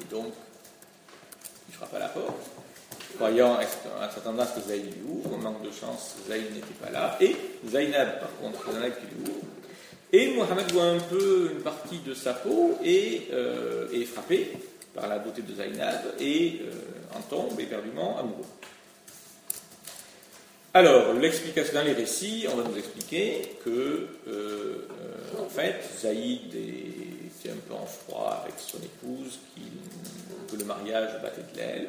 et 0.00 0.04
donc 0.10 0.34
il 1.70 1.74
frappe 1.74 1.94
à 1.94 2.00
la 2.00 2.08
porte. 2.08 2.50
Croyant, 3.14 3.54
en 3.54 4.10
s'attendant 4.10 4.42
à 4.42 4.46
ce 4.46 4.60
que 4.60 4.68
Zaïd 4.68 4.84
lui 4.84 5.02
ouvre, 5.08 5.38
manque 5.38 5.62
de 5.62 5.70
chance, 5.70 6.16
Zaïd 6.28 6.52
n'était 6.52 6.74
pas 6.82 6.90
là, 6.90 7.16
et 7.20 7.34
Zainab, 7.66 8.20
par 8.20 8.36
contre, 8.40 8.70
Zainab 8.70 8.92
qui 8.92 9.14
lui 9.14 9.30
ouvre, 9.30 9.46
et 10.12 10.28
Mohamed 10.34 10.70
voit 10.72 10.84
un 10.84 10.98
peu 10.98 11.50
une 11.52 11.62
partie 11.62 12.00
de 12.00 12.12
sa 12.12 12.34
peau 12.34 12.78
et 12.84 13.28
euh, 13.32 13.90
est 13.92 14.04
frappé 14.04 14.52
par 14.94 15.08
la 15.08 15.18
beauté 15.18 15.40
de 15.40 15.54
Zainab 15.54 16.00
et 16.20 16.60
euh, 16.62 17.16
en 17.16 17.22
tombe 17.22 17.58
éperdument 17.58 18.18
amoureux. 18.18 18.44
Alors, 20.74 21.14
l'explication 21.14 21.74
dans 21.74 21.82
les 21.82 21.92
récits, 21.92 22.46
on 22.52 22.56
va 22.56 22.68
nous 22.68 22.76
expliquer 22.76 23.56
que, 23.64 24.06
euh, 24.28 24.88
en 25.38 25.48
fait, 25.48 25.82
Zaïd 26.00 26.54
était 26.54 27.50
un 27.50 27.60
peu 27.68 27.74
en 27.74 27.86
froid 27.86 28.42
avec 28.42 28.54
son 28.58 28.78
épouse, 28.78 29.38
que 30.50 30.56
le 30.56 30.64
mariage 30.64 31.20
battait 31.22 31.42
de 31.52 31.58
l'aile. 31.58 31.88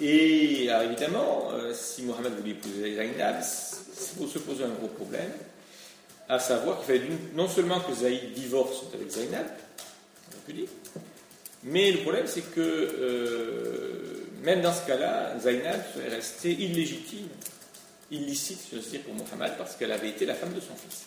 et 0.00 0.70
alors 0.70 0.82
évidemment, 0.82 1.50
si 1.72 2.02
Mohamed 2.02 2.32
voulait 2.34 2.52
épouser 2.52 2.96
Zainab, 2.96 3.42
il 4.20 4.28
se 4.28 4.38
poser 4.38 4.64
un 4.64 4.70
gros 4.70 4.88
problème, 4.88 5.30
à 6.28 6.38
savoir 6.38 6.78
qu'il 6.78 6.86
fallait 6.86 7.10
non 7.34 7.48
seulement 7.48 7.80
que 7.80 7.92
Zaïd 7.94 8.32
divorce 8.32 8.84
avec 8.92 9.10
Zainab, 9.10 9.46
mais 11.64 11.90
le 11.90 11.98
problème 11.98 12.26
c'est 12.26 12.54
que 12.54 12.60
euh, 12.60 14.08
même 14.42 14.62
dans 14.62 14.72
ce 14.72 14.86
cas-là, 14.86 15.38
Zainab 15.40 15.80
serait 15.94 16.08
restée 16.08 16.52
illégitime, 16.52 17.28
illicite, 18.10 18.60
je 18.72 18.78
veux 18.78 18.82
dire, 18.82 19.00
pour 19.02 19.14
Mohammed, 19.14 19.56
parce 19.58 19.76
qu'elle 19.76 19.92
avait 19.92 20.10
été 20.10 20.26
la 20.26 20.34
femme 20.34 20.54
de 20.54 20.60
son 20.60 20.74
fils. 20.74 21.04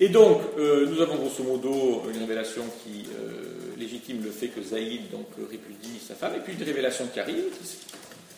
Et 0.00 0.08
donc, 0.08 0.40
euh, 0.56 0.86
nous 0.86 1.00
avons 1.00 1.16
grosso 1.16 1.42
modo 1.42 2.04
une 2.08 2.20
révélation 2.20 2.62
qui 2.84 3.06
euh, 3.18 3.76
légitime 3.76 4.22
le 4.22 4.30
fait 4.30 4.48
que 4.48 4.62
Zaïd 4.62 5.10
donc, 5.10 5.26
répudie 5.50 5.98
sa 6.06 6.14
femme, 6.14 6.36
et 6.36 6.40
puis 6.40 6.54
une 6.54 6.62
révélation 6.62 7.08
qui 7.12 7.18
arrive, 7.18 7.44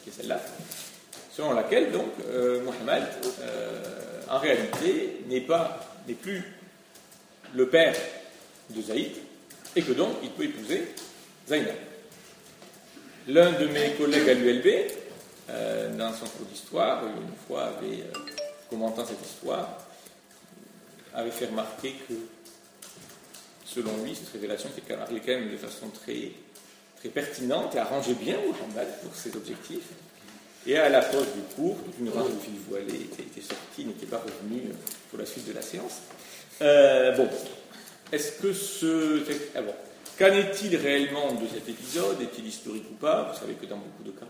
qui 0.03 0.11
est 0.11 0.13
celle-là, 0.13 0.41
selon 1.31 1.53
laquelle 1.53 1.93
donc 1.93 2.09
euh, 2.29 2.61
euh, 3.41 4.21
en 4.29 4.39
réalité, 4.39 5.23
n'est 5.29 5.41
pas, 5.41 5.81
n'est 6.07 6.15
plus 6.15 6.43
le 7.55 7.69
père 7.69 7.95
de 8.71 8.83
Zaïd, 8.83 9.13
et 9.77 9.83
que 9.83 9.93
donc 9.93 10.17
il 10.23 10.31
peut 10.31 10.45
épouser 10.45 10.89
Zainab. 11.49 11.75
L'un 13.29 13.53
de 13.53 13.67
mes 13.67 13.93
collègues 13.95 14.29
à 14.29 14.35
l'ULB, 14.35 14.67
euh, 15.51 15.97
dans 15.97 16.13
son 16.13 16.27
cours 16.27 16.47
d'histoire, 16.47 17.05
une 17.07 17.37
fois 17.47 17.65
avait, 17.65 18.05
commentant 18.69 19.05
cette 19.05 19.25
histoire, 19.25 19.87
avait 21.15 21.31
fait 21.31 21.47
remarquer 21.47 21.95
que, 22.09 22.15
selon 23.65 23.97
lui, 24.05 24.15
cette 24.15 24.33
révélation 24.33 24.69
était 24.69 24.95
quand 24.95 25.27
même 25.27 25.51
de 25.51 25.57
façon 25.57 25.89
très, 25.89 26.33
très 26.99 27.09
pertinente 27.09 27.75
et 27.75 27.79
arrangeait 27.79 28.15
bien 28.15 28.37
Mohammed 28.37 28.89
pour 29.03 29.15
ses 29.15 29.35
objectifs. 29.37 29.89
Et 30.67 30.77
à 30.77 30.89
la 30.89 31.01
pause 31.01 31.27
du 31.35 31.55
cours, 31.55 31.79
une 31.99 32.11
rare 32.11 32.27
fille 32.43 32.61
voilée 32.69 33.07
était, 33.11 33.23
était 33.23 33.41
sortie, 33.41 33.85
n'était 33.85 34.07
pas 34.07 34.19
revenue 34.19 34.71
pour 35.09 35.19
la 35.19 35.27
suite 35.27 35.49
de 35.49 35.55
la 35.55 35.63
séance. 35.63 36.01
Euh, 36.61 37.17
bon, 37.17 37.29
est-ce 38.13 38.33
que 38.33 38.53
ce. 38.53 39.23
Ah 39.55 39.63
bon. 39.63 39.75
Qu'en 40.19 40.27
est-il 40.27 40.77
réellement 40.77 41.33
de 41.33 41.47
cet 41.47 41.67
épisode? 41.67 42.21
Est-il 42.21 42.47
historique 42.47 42.85
ou 42.91 42.95
pas? 42.95 43.33
Vous 43.33 43.41
savez 43.41 43.55
que 43.55 43.65
dans 43.65 43.79
beaucoup 43.79 44.03
de 44.03 44.11
cas, 44.11 44.27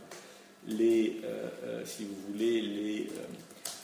les, 0.69 1.21
euh, 1.25 1.49
euh, 1.65 1.83
si 1.85 2.05
vous 2.05 2.15
voulez, 2.29 2.61
les, 2.61 3.09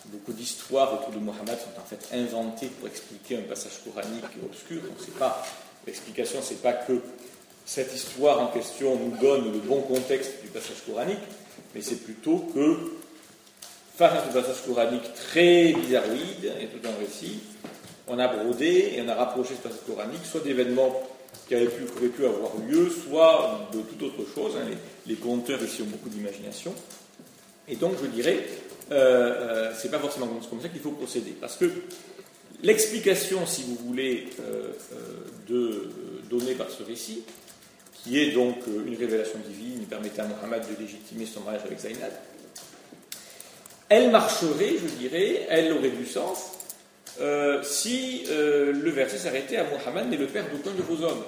beaucoup 0.06 0.32
d'histoires 0.32 0.94
autour 0.94 1.12
de 1.12 1.18
Mohammed 1.18 1.58
sont 1.58 1.80
en 1.80 1.84
fait 1.84 2.14
inventées 2.14 2.68
pour 2.78 2.88
expliquer 2.88 3.38
un 3.38 3.42
passage 3.42 3.80
coranique 3.84 4.24
obscur. 4.44 4.82
Donc 4.82 4.98
c'est 5.00 5.18
pas 5.18 5.44
l'explication, 5.86 6.40
pas 6.62 6.74
que 6.74 7.00
cette 7.64 7.92
histoire 7.94 8.40
en 8.40 8.46
question 8.48 8.96
nous 8.96 9.16
donne 9.16 9.52
le 9.52 9.58
bon 9.58 9.80
contexte 9.82 10.42
du 10.42 10.48
passage 10.48 10.84
coranique, 10.86 11.18
mais 11.76 11.82
c'est 11.82 12.02
plutôt 12.02 12.38
que, 12.54 12.74
face 13.96 14.12
à 14.14 14.26
ce 14.26 14.32
passage 14.32 14.64
coranique 14.66 15.12
très 15.14 15.74
bizarroïde 15.74 16.50
et 16.58 16.66
tout 16.68 16.88
un 16.88 16.98
récit, 16.98 17.40
on 18.08 18.18
a 18.18 18.28
brodé 18.28 18.94
et 18.94 19.02
on 19.02 19.08
a 19.10 19.14
rapproché 19.14 19.50
ce 19.56 19.68
passage 19.68 19.84
coranique 19.86 20.24
soit 20.24 20.40
d'événements 20.40 21.02
qui 21.46 21.54
avaient 21.54 21.66
pu, 21.66 22.24
avoir 22.24 22.52
lieu, 22.66 22.88
soit 22.88 23.68
de 23.74 23.80
toute 23.80 24.02
autre 24.04 24.26
chose. 24.34 24.52
Hein. 24.56 24.74
Les, 25.06 25.16
conteurs 25.16 25.62
ici 25.62 25.82
ont 25.82 25.86
beaucoup 25.86 26.08
d'imagination. 26.08 26.74
Et 27.68 27.76
donc, 27.76 27.92
je 28.02 28.06
dirais, 28.06 28.46
euh, 28.90 28.94
euh, 28.94 29.72
c'est 29.76 29.90
pas 29.90 29.98
forcément 29.98 30.28
comme 30.48 30.62
ça 30.62 30.70
qu'il 30.70 30.80
faut 30.80 30.92
procéder. 30.92 31.36
Parce 31.38 31.56
que 31.56 31.70
l'explication, 32.62 33.44
si 33.44 33.64
vous 33.64 33.76
voulez, 33.86 34.28
euh, 34.40 34.72
de, 35.46 35.90
donnée 36.30 36.54
par 36.54 36.70
ce 36.70 36.82
récit, 36.84 37.22
qui 38.06 38.20
est 38.20 38.30
donc 38.30 38.58
euh, 38.68 38.84
une 38.86 38.96
révélation 38.96 39.38
divine 39.40 39.84
permettant 39.86 40.22
à 40.22 40.26
Mohammed 40.26 40.62
de 40.62 40.80
légitimer 40.80 41.26
son 41.26 41.40
mariage 41.40 41.62
avec 41.64 41.78
Zainab, 41.80 42.12
elle 43.88 44.10
marcherait, 44.10 44.74
je 44.80 44.86
dirais, 44.94 45.46
elle 45.48 45.72
aurait 45.72 45.90
du 45.90 46.06
sens 46.06 46.52
euh, 47.20 47.62
si 47.64 48.24
euh, 48.28 48.72
le 48.72 48.90
verset 48.90 49.18
s'arrêtait 49.18 49.56
à 49.56 49.64
Mohammed 49.64 50.08
n'est 50.08 50.16
le 50.16 50.26
père 50.26 50.44
d'aucun 50.50 50.74
de 50.74 50.82
vos 50.82 51.02
hommes. 51.04 51.24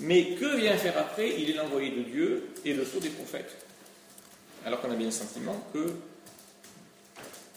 Mais 0.00 0.34
que 0.34 0.56
vient 0.56 0.76
faire 0.76 0.96
après? 0.96 1.40
Il 1.40 1.50
est 1.50 1.54
l'envoyé 1.54 1.90
de 1.90 2.02
Dieu 2.02 2.48
et 2.64 2.72
le 2.72 2.84
sceau 2.84 3.00
des 3.00 3.10
prophètes. 3.10 3.54
Alors 4.64 4.80
qu'on 4.80 4.90
a 4.90 4.94
bien 4.94 5.06
le 5.06 5.12
sentiment 5.12 5.66
que 5.74 5.86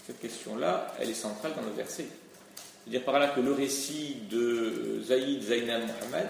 cette 0.06 0.20
question-là, 0.20 0.94
elle 1.00 1.10
est 1.10 1.14
centrale 1.14 1.54
dans 1.56 1.62
le 1.62 1.74
verset. 1.74 2.06
C'est-à-dire 2.84 3.06
par 3.06 3.20
là 3.20 3.30
que 3.30 3.40
le 3.40 3.54
récit 3.54 4.18
de 4.30 5.02
Zaïd 5.06 5.42
Zainal 5.42 5.84
Mohammed, 5.84 6.28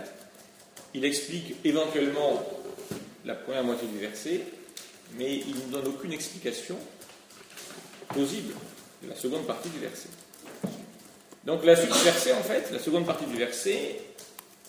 il 0.94 1.06
explique 1.06 1.56
éventuellement 1.64 2.44
la 3.26 3.36
première 3.36 3.64
moitié 3.64 3.88
du 3.88 3.98
verset, 4.00 4.42
mais 5.18 5.38
il 5.38 5.56
ne 5.56 5.72
donne 5.72 5.88
aucune 5.88 6.14
explication 6.14 6.78
plausible 8.10 8.54
de 9.02 9.10
la 9.10 9.16
seconde 9.16 9.46
partie 9.46 9.70
du 9.70 9.80
verset. 9.80 10.10
Donc 11.46 11.66
la 11.66 11.76
suite 11.76 11.92
du 11.92 12.04
verset, 12.04 12.34
en 12.34 12.44
fait, 12.44 12.72
la 12.72 12.80
seconde 12.80 13.06
partie 13.06 13.26
du 13.26 13.36
verset, 13.36 14.00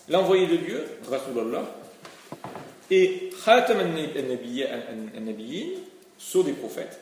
l'envoyé 0.09 0.47
de 0.47 0.57
Dieu, 0.57 0.85
Rasulallah, 1.09 1.75
et 2.91 3.29
Khatam 3.43 3.79
al-Nabiyyin, 3.79 4.67
saut 6.17 6.43
des 6.43 6.53
prophètes, 6.53 6.99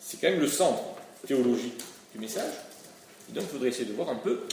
c'est 0.00 0.20
quand 0.20 0.30
même 0.30 0.40
le 0.40 0.48
centre 0.48 0.82
théologique 1.26 1.80
du 2.12 2.20
message. 2.20 2.52
Et 3.28 3.32
donc 3.34 3.44
il 3.44 3.50
faudrait 3.50 3.68
essayer 3.68 3.84
de 3.84 3.92
voir 3.92 4.08
un 4.08 4.16
peu 4.16 4.44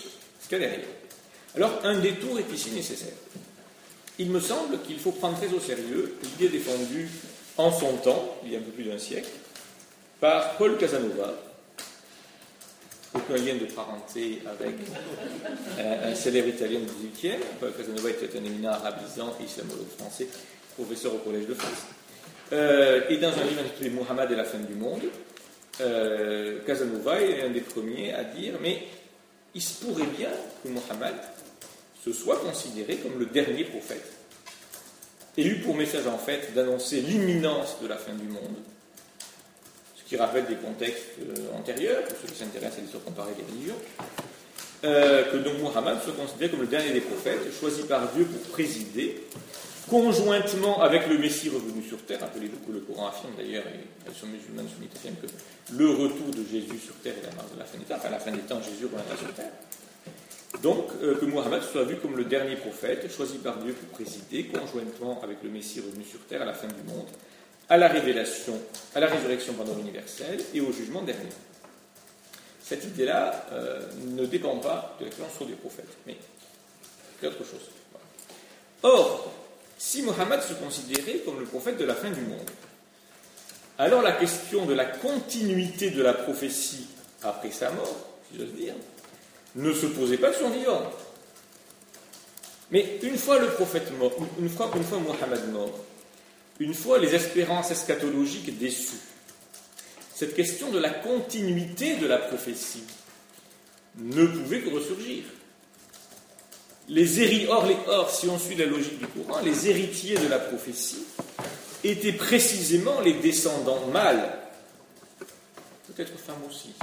ce 0.41 0.49
qu'il 0.49 0.59
y 0.59 0.63
a 0.63 0.67
derrière. 0.67 0.87
Alors 1.55 1.79
un 1.83 1.99
détour 1.99 2.37
est 2.39 2.51
ici 2.53 2.71
nécessaire. 2.71 3.13
Il 4.17 4.29
me 4.29 4.39
semble 4.39 4.79
qu'il 4.81 4.99
faut 4.99 5.11
prendre 5.11 5.37
très 5.37 5.53
au 5.53 5.59
sérieux 5.59 6.15
l'idée 6.23 6.49
défendue 6.49 7.09
en 7.57 7.71
son 7.71 7.93
temps, 7.97 8.37
il 8.45 8.51
y 8.51 8.55
a 8.55 8.59
un 8.59 8.61
peu 8.61 8.71
plus 8.71 8.83
d'un 8.83 8.97
siècle, 8.97 9.29
par 10.19 10.57
Paul 10.57 10.77
Casanova, 10.77 11.33
aucun 13.13 13.37
lien 13.37 13.55
de 13.55 13.65
parenté 13.65 14.41
avec 14.45 14.75
un, 15.79 16.13
célèbre 16.15 16.49
italien 16.49 16.79
du 16.79 16.85
XVIIIe. 16.85 17.39
Paul 17.59 17.71
Casanova 17.71 18.09
était 18.09 18.37
un 18.37 18.43
éminent 18.43 18.71
arabisant 18.71 19.33
islamologue 19.43 19.87
français, 19.97 20.27
professeur 20.75 21.15
au 21.15 21.19
Collège 21.19 21.47
de 21.47 21.53
France. 21.53 21.85
Euh, 22.53 23.01
et 23.09 23.17
dans 23.17 23.29
un 23.29 23.43
livre 23.43 23.61
intitulé 23.61 23.89
Mohammed 23.89 24.31
et 24.31 24.35
la 24.35 24.43
fin 24.43 24.59
du 24.59 24.75
monde, 24.75 25.03
euh, 25.81 26.59
Casanova 26.65 27.21
est 27.21 27.43
un 27.43 27.49
des 27.49 27.61
premiers 27.61 28.13
à 28.13 28.23
dire 28.23 28.55
Mais 28.61 28.83
il 29.53 29.61
se 29.61 29.83
pourrait 29.83 30.07
bien 30.17 30.29
que 30.63 30.69
Mohammed 30.69 31.15
soit 32.11 32.37
considéré 32.37 32.97
comme 32.97 33.19
le 33.19 33.25
dernier 33.25 33.63
prophète, 33.63 34.11
et 35.37 35.45
eut 35.45 35.59
pour 35.59 35.75
message 35.75 36.07
en 36.07 36.17
fait 36.17 36.53
d'annoncer 36.53 37.01
l'imminence 37.01 37.77
de 37.81 37.87
la 37.87 37.97
fin 37.97 38.13
du 38.13 38.27
monde, 38.27 38.55
ce 39.95 40.03
qui 40.07 40.17
rappelle 40.17 40.45
des 40.45 40.55
contextes 40.55 41.17
euh, 41.21 41.57
antérieurs, 41.57 42.03
pour 42.03 42.17
ceux 42.21 42.27
qui 42.27 42.39
s'intéressent 42.39 42.79
à 42.79 42.81
l'histoire 42.81 43.03
comparée 43.03 43.33
des 43.33 43.43
religions, 43.51 43.79
euh, 44.83 45.31
que 45.31 45.37
donc 45.37 45.59
Mohammed 45.61 45.97
soit 46.03 46.13
considéré 46.13 46.51
comme 46.51 46.61
le 46.61 46.67
dernier 46.67 46.91
des 46.91 47.01
prophètes, 47.01 47.41
choisi 47.59 47.83
par 47.83 48.11
Dieu 48.13 48.25
pour 48.25 48.41
présider, 48.51 49.23
conjointement 49.89 50.81
avec 50.81 51.07
le 51.07 51.17
Messie 51.17 51.49
revenu 51.49 51.83
sur 51.83 52.03
terre. 52.05 52.19
Rappelez-vous 52.21 52.57
que 52.65 52.71
le 52.71 52.79
Coran 52.79 53.07
affirme 53.07 53.33
d'ailleurs, 53.37 53.63
et 53.67 53.79
elles 54.07 54.13
sont 54.13 54.27
musulmanes 54.27 54.67
sunnites 54.73 54.95
affirment 54.95 55.17
que 55.17 55.73
le 55.73 55.89
retour 55.89 56.29
de 56.29 56.43
Jésus 56.49 56.79
sur 56.83 56.95
terre 57.03 57.13
est 57.21 57.27
la 57.27 57.35
marque 57.35 57.53
de 57.53 57.59
la 57.59 57.65
fin 57.65 57.77
des 57.77 57.85
temps, 57.85 57.95
enfin 57.97 58.09
la 58.09 58.19
fin 58.19 58.31
des 58.31 58.39
temps, 58.39 58.61
Jésus 58.61 58.85
reviendra 58.85 59.17
sur 59.17 59.33
terre. 59.33 59.51
Donc, 60.61 60.87
euh, 61.01 61.15
que 61.15 61.25
Muhammad 61.25 61.61
soit 61.61 61.83
vu 61.83 61.97
comme 61.97 62.15
le 62.17 62.25
dernier 62.25 62.55
prophète, 62.55 63.11
choisi 63.11 63.37
par 63.37 63.57
Dieu 63.57 63.73
pour 63.73 63.89
présider, 63.89 64.45
conjointement 64.45 65.21
avec 65.23 65.37
le 65.43 65.49
Messie 65.49 65.81
revenu 65.81 66.03
sur 66.03 66.19
terre 66.25 66.41
à 66.41 66.45
la 66.45 66.53
fin 66.53 66.67
du 66.67 66.83
monde, 66.87 67.07
à 67.69 67.77
la 67.77 67.87
révélation, 67.87 68.59
à 68.93 68.99
la 68.99 69.07
résurrection 69.07 69.53
pendant 69.53 69.77
universelle 69.77 70.39
et 70.53 70.61
au 70.61 70.71
jugement 70.71 71.01
dernier. 71.01 71.29
Cette 72.63 72.83
idée-là 72.83 73.47
euh, 73.51 73.81
ne 74.07 74.25
dépend 74.25 74.57
pas 74.57 74.95
de 74.99 75.05
l'expérience 75.05 75.35
sur 75.35 75.45
des 75.45 75.53
prophètes, 75.53 75.97
mais 76.07 76.17
c'est 77.19 77.27
autre 77.27 77.43
chose. 77.43 77.69
Or, 78.83 79.31
si 79.77 80.01
Muhammad 80.03 80.41
se 80.41 80.53
considérait 80.53 81.19
comme 81.25 81.39
le 81.39 81.45
prophète 81.45 81.77
de 81.77 81.85
la 81.85 81.95
fin 81.95 82.09
du 82.09 82.21
monde, 82.21 82.49
alors 83.77 84.01
la 84.01 84.13
question 84.13 84.65
de 84.65 84.73
la 84.73 84.85
continuité 84.85 85.89
de 85.89 86.01
la 86.01 86.13
prophétie 86.13 86.87
après 87.23 87.51
sa 87.51 87.71
mort, 87.71 87.95
si 88.31 88.39
j'ose 88.39 88.53
dire, 88.53 88.73
ne 89.55 89.73
se 89.73 89.85
posait 89.87 90.17
pas 90.17 90.31
de 90.31 90.35
son 90.35 90.49
vivant. 90.49 90.83
Mais 92.71 92.99
une 93.03 93.17
fois 93.17 93.39
le 93.39 93.47
prophète 93.47 93.91
mort, 93.97 94.13
une 94.39 94.49
fois, 94.49 94.71
Mohammed 94.73 95.51
mort, 95.51 95.79
une 96.59 96.73
fois 96.73 96.99
les 96.99 97.13
espérances 97.13 97.71
eschatologiques 97.71 98.57
déçues, 98.57 98.95
cette 100.13 100.35
question 100.35 100.71
de 100.71 100.79
la 100.79 100.89
continuité 100.89 101.97
de 101.97 102.07
la 102.07 102.17
prophétie 102.17 102.83
ne 103.97 104.25
pouvait 104.25 104.61
que 104.61 104.69
ressurgir. 104.69 105.23
Les 106.87 107.21
héritiers, 107.21 107.47
or, 107.49 107.65
les, 107.65 107.77
or, 107.87 108.09
si 108.09 108.27
on 108.29 108.37
suit 108.37 108.55
la 108.55 108.65
logique 108.65 108.99
du 108.99 109.07
courant, 109.07 109.39
les 109.41 109.69
héritiers 109.69 110.17
de 110.17 110.27
la 110.27 110.39
prophétie 110.39 111.03
étaient 111.83 112.13
précisément 112.13 113.01
les 113.01 113.13
descendants 113.13 113.87
mâles, 113.87 114.37
peut-être 115.87 116.17
femmes 116.19 116.43
aussi, 116.47 116.73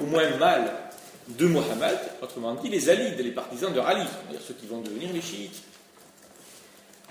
au 0.00 0.06
moins 0.06 0.36
mâles, 0.36 0.72
de 1.28 1.46
Mohammed, 1.46 1.98
autrement 2.20 2.54
dit 2.54 2.68
les 2.68 2.88
Alides, 2.88 3.18
les 3.18 3.30
partisans 3.30 3.72
de 3.72 3.80
Ali, 3.80 4.02
c'est-à-dire 4.02 4.46
ceux 4.46 4.54
qui 4.54 4.66
vont 4.66 4.80
devenir 4.80 5.12
les 5.12 5.22
chiites. 5.22 5.62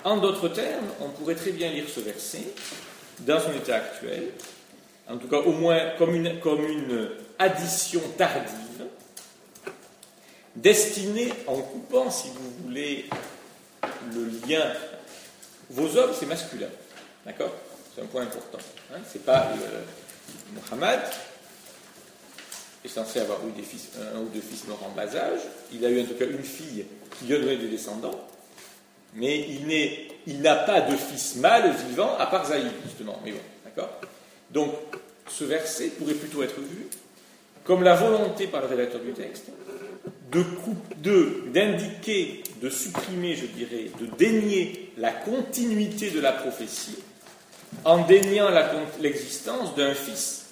En 0.04 0.18
d'autres 0.18 0.50
termes, 0.50 0.88
on 1.02 1.10
pourrait 1.10 1.36
très 1.36 1.52
bien 1.52 1.72
lire 1.72 1.86
ce 1.88 2.02
verset 2.02 2.44
dans 3.20 3.40
son 3.40 3.54
état 3.54 3.76
actuel, 3.76 4.32
en 5.08 5.18
tout 5.18 5.28
cas 5.28 5.38
au 5.38 5.52
moins 5.52 5.92
comme 5.98 6.16
une, 6.16 7.10
addition 7.40 8.02
tardive, 8.18 8.88
destinée, 10.56 11.34
en 11.48 11.58
coupant, 11.58 12.12
si 12.12 12.30
vous 12.30 12.64
voulez, 12.64 13.06
le 14.14 14.48
lien. 14.48 14.72
Vos 15.70 15.98
hommes, 15.98 16.12
c'est 16.18 16.28
masculin, 16.28 16.70
d'accord? 17.26 17.54
C'est 17.94 18.02
un 18.02 18.06
point 18.06 18.22
important. 18.22 18.60
Hein 18.94 19.00
c'est 19.12 19.26
pas 19.26 19.50
le, 19.56 20.62
Mohammed, 20.62 21.00
est 22.84 22.88
censé 22.88 23.20
avoir 23.20 23.40
eu 23.48 23.52
des 23.52 23.64
fils, 23.64 23.90
un 24.16 24.20
ou 24.20 24.30
deux 24.34 24.42
fils 24.42 24.68
morts 24.68 24.84
en 24.86 24.96
bas 24.96 25.16
âge. 25.16 25.40
Il 25.74 25.86
a 25.86 25.90
eu 25.90 26.02
en 26.02 26.06
tout 26.06 26.16
cas 26.16 26.26
une 26.26 26.44
fille 26.44 26.86
qui 27.18 27.26
lui 27.26 27.36
a 27.36 27.40
donné 27.40 27.58
des 27.58 27.68
descendants. 27.68 28.28
Mais 29.16 29.48
il 30.26 30.42
n'a 30.42 30.56
pas 30.56 30.82
de 30.82 30.96
fils 30.96 31.36
mâle 31.36 31.72
vivant 31.88 32.18
à 32.18 32.26
part 32.26 32.48
Zaïd, 32.48 32.66
justement. 32.84 33.20
Mais 33.24 33.32
bon, 33.32 33.40
d'accord 33.64 33.90
Donc, 34.50 34.74
ce 35.30 35.44
verset 35.44 35.90
pourrait 35.90 36.16
plutôt 36.16 36.44
être 36.44 36.60
vu 36.60 36.88
comme 37.64 37.84
la 37.84 37.96
volonté 37.96 38.48
par 38.48 38.62
le 38.62 38.68
rédacteur 38.68 39.02
du 39.02 39.14
texte 39.14 39.46
de 41.02 41.44
d'indiquer, 41.54 42.44
de, 42.62 42.70
supprimer, 42.70 43.36
je 43.36 43.46
dirais, 43.46 43.92
de 44.00 44.08
dénier 44.18 44.92
la 44.98 45.12
continuité 45.12 46.10
de 46.10 46.20
la 46.20 46.32
prophétie 46.32 46.98
en 47.86 48.06
déniant 48.06 48.50
l'existence 49.00 49.76
d'un 49.76 49.94
fils, 49.94 50.46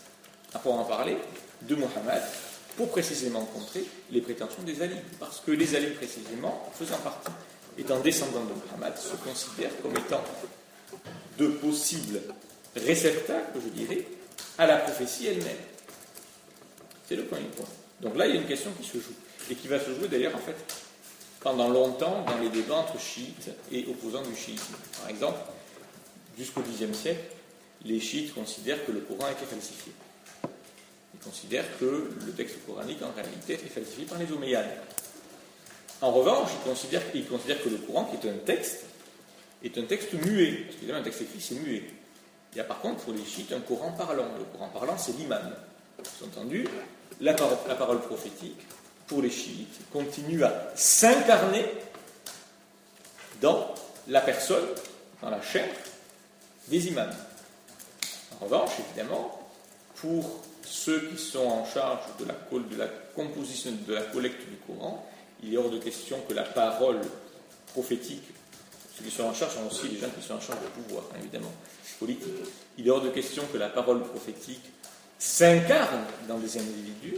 à 0.54 0.60
pour 0.60 0.80
en 0.80 0.84
parler, 0.84 1.18
de 1.64 1.76
Mohammed 1.76 2.22
pour 2.76 2.90
précisément 2.90 3.46
contrer 3.46 3.86
les 4.12 4.22
prétentions 4.22 4.64
des 4.64 4.82
Ali. 4.82 4.96
Parce 5.20 5.40
que 5.40 5.52
les 5.52 5.76
Ali, 5.76 5.88
précisément, 5.92 6.72
faisant 6.78 6.98
partie, 6.98 7.32
étant 7.78 8.00
descendants 8.00 8.46
de 8.46 8.54
Mohammed, 8.54 8.98
se 8.98 9.16
considèrent 9.18 9.82
comme 9.82 9.96
étant 9.98 10.24
de 11.38 11.48
possibles 11.48 12.22
réceptacles, 12.76 13.60
je 13.64 13.70
dirais, 13.70 14.06
à 14.58 14.66
la 14.66 14.78
prophétie 14.78 15.28
elle-même. 15.28 15.58
C'est 17.08 17.16
le 17.16 17.26
premier 17.26 17.48
point. 17.48 17.68
Donc 18.00 18.16
là, 18.16 18.28
il 18.28 18.36
y 18.36 18.38
a 18.38 18.42
une 18.42 18.48
question 18.48 18.72
qui 18.80 18.88
se 18.88 18.98
joue, 18.98 19.14
et 19.50 19.56
qui 19.56 19.68
va 19.68 19.80
se 19.80 19.94
jouer 19.94 20.08
d'ailleurs, 20.08 20.36
en 20.36 20.40
fait, 20.40 20.56
pendant 21.42 21.70
longtemps 21.70 22.24
dans 22.26 22.38
les 22.38 22.50
débats 22.50 22.76
entre 22.76 23.00
chiites 23.00 23.50
et 23.72 23.86
opposants 23.90 24.24
du 24.24 24.36
chiisme. 24.36 24.76
Par 25.00 25.10
exemple, 25.10 25.40
jusqu'au 26.38 26.62
Xe 26.62 26.96
siècle, 26.96 27.24
les 27.84 28.00
chiites 28.00 28.34
considèrent 28.34 28.86
que 28.86 28.92
le 28.92 29.02
Coran 29.02 29.26
a 29.26 29.32
été 29.32 29.46
falsifié 29.46 29.92
considère 31.24 31.66
que 31.80 32.10
le 32.26 32.32
texte 32.34 32.66
coranique, 32.66 33.02
en 33.02 33.12
réalité, 33.16 33.54
est 33.54 33.70
falsifié 33.70 34.06
par 34.06 34.18
les 34.18 34.32
Omeyyades. 34.32 34.78
En 36.02 36.12
revanche, 36.12 36.50
il 36.54 36.70
considère, 36.70 37.12
que 37.12 37.70
le 37.70 37.78
Coran, 37.78 38.06
qui 38.06 38.28
est 38.28 38.32
un 38.32 38.38
texte, 38.38 38.86
est 39.64 39.78
un 39.78 39.84
texte 39.84 40.14
muet. 40.14 40.64
Parce 40.64 40.76
qu'évidemment, 40.76 41.00
un 41.00 41.04
texte 41.04 41.22
écrit, 41.22 41.42
c'est 41.42 41.56
muet. 41.56 41.84
Il 42.54 42.58
y 42.58 42.62
a 42.62 42.64
par 42.64 42.80
contre, 42.80 43.04
pour 43.04 43.14
les 43.14 43.24
chiites, 43.24 43.54
un 43.54 43.60
Coran 43.60 43.92
parlant. 43.92 44.28
Le 44.38 44.46
Coran 44.46 44.70
parlant, 44.70 44.98
c'est 44.98 45.16
l'imam. 45.18 45.56
Entendu, 46.24 46.68
la 47.20 47.34
parole, 47.34 47.58
la 47.68 47.76
parole 47.76 48.02
prophétique, 48.02 48.60
pour 49.06 49.22
les 49.22 49.30
chiites, 49.30 49.80
continue 49.94 50.44
à 50.44 50.72
s'incarner 50.76 51.66
dans 53.40 53.74
la 54.08 54.22
personne, 54.22 54.66
dans 55.22 55.30
la 55.30 55.42
chair 55.42 55.68
des 56.68 56.88
imams. 56.88 57.14
En 58.40 58.46
revanche, 58.46 58.72
évidemment, 58.80 59.40
pour 59.96 60.42
ceux 60.72 61.02
qui 61.02 61.22
sont 61.22 61.46
en 61.46 61.66
charge 61.66 62.00
de 62.20 62.26
la, 62.26 62.88
composition, 63.14 63.72
de 63.86 63.94
la 63.94 64.04
collecte 64.04 64.40
du 64.50 64.56
Coran, 64.66 65.06
il 65.44 65.54
est 65.54 65.58
hors 65.58 65.70
de 65.70 65.80
question 65.80 66.18
que 66.28 66.34
la 66.34 66.44
parole 66.44 67.02
prophétique, 67.74 68.24
ceux 68.98 69.04
qui 69.04 69.12
sont 69.12 69.24
en 69.24 69.34
charge 69.34 69.56
sont 69.56 69.68
aussi 69.70 69.90
les 69.90 70.00
gens 70.00 70.08
qui 70.18 70.26
sont 70.26 70.36
en 70.36 70.40
charge 70.40 70.60
du 70.62 70.82
pouvoir, 70.82 71.04
évidemment, 71.20 71.52
politique. 72.00 72.34
Il 72.78 72.88
est 72.88 72.90
hors 72.90 73.02
de 73.02 73.10
question 73.10 73.44
que 73.52 73.58
la 73.58 73.68
parole 73.68 74.02
prophétique 74.04 74.64
s'incarne 75.20 76.06
dans 76.28 76.40
des 76.40 76.58
individus, 76.58 77.18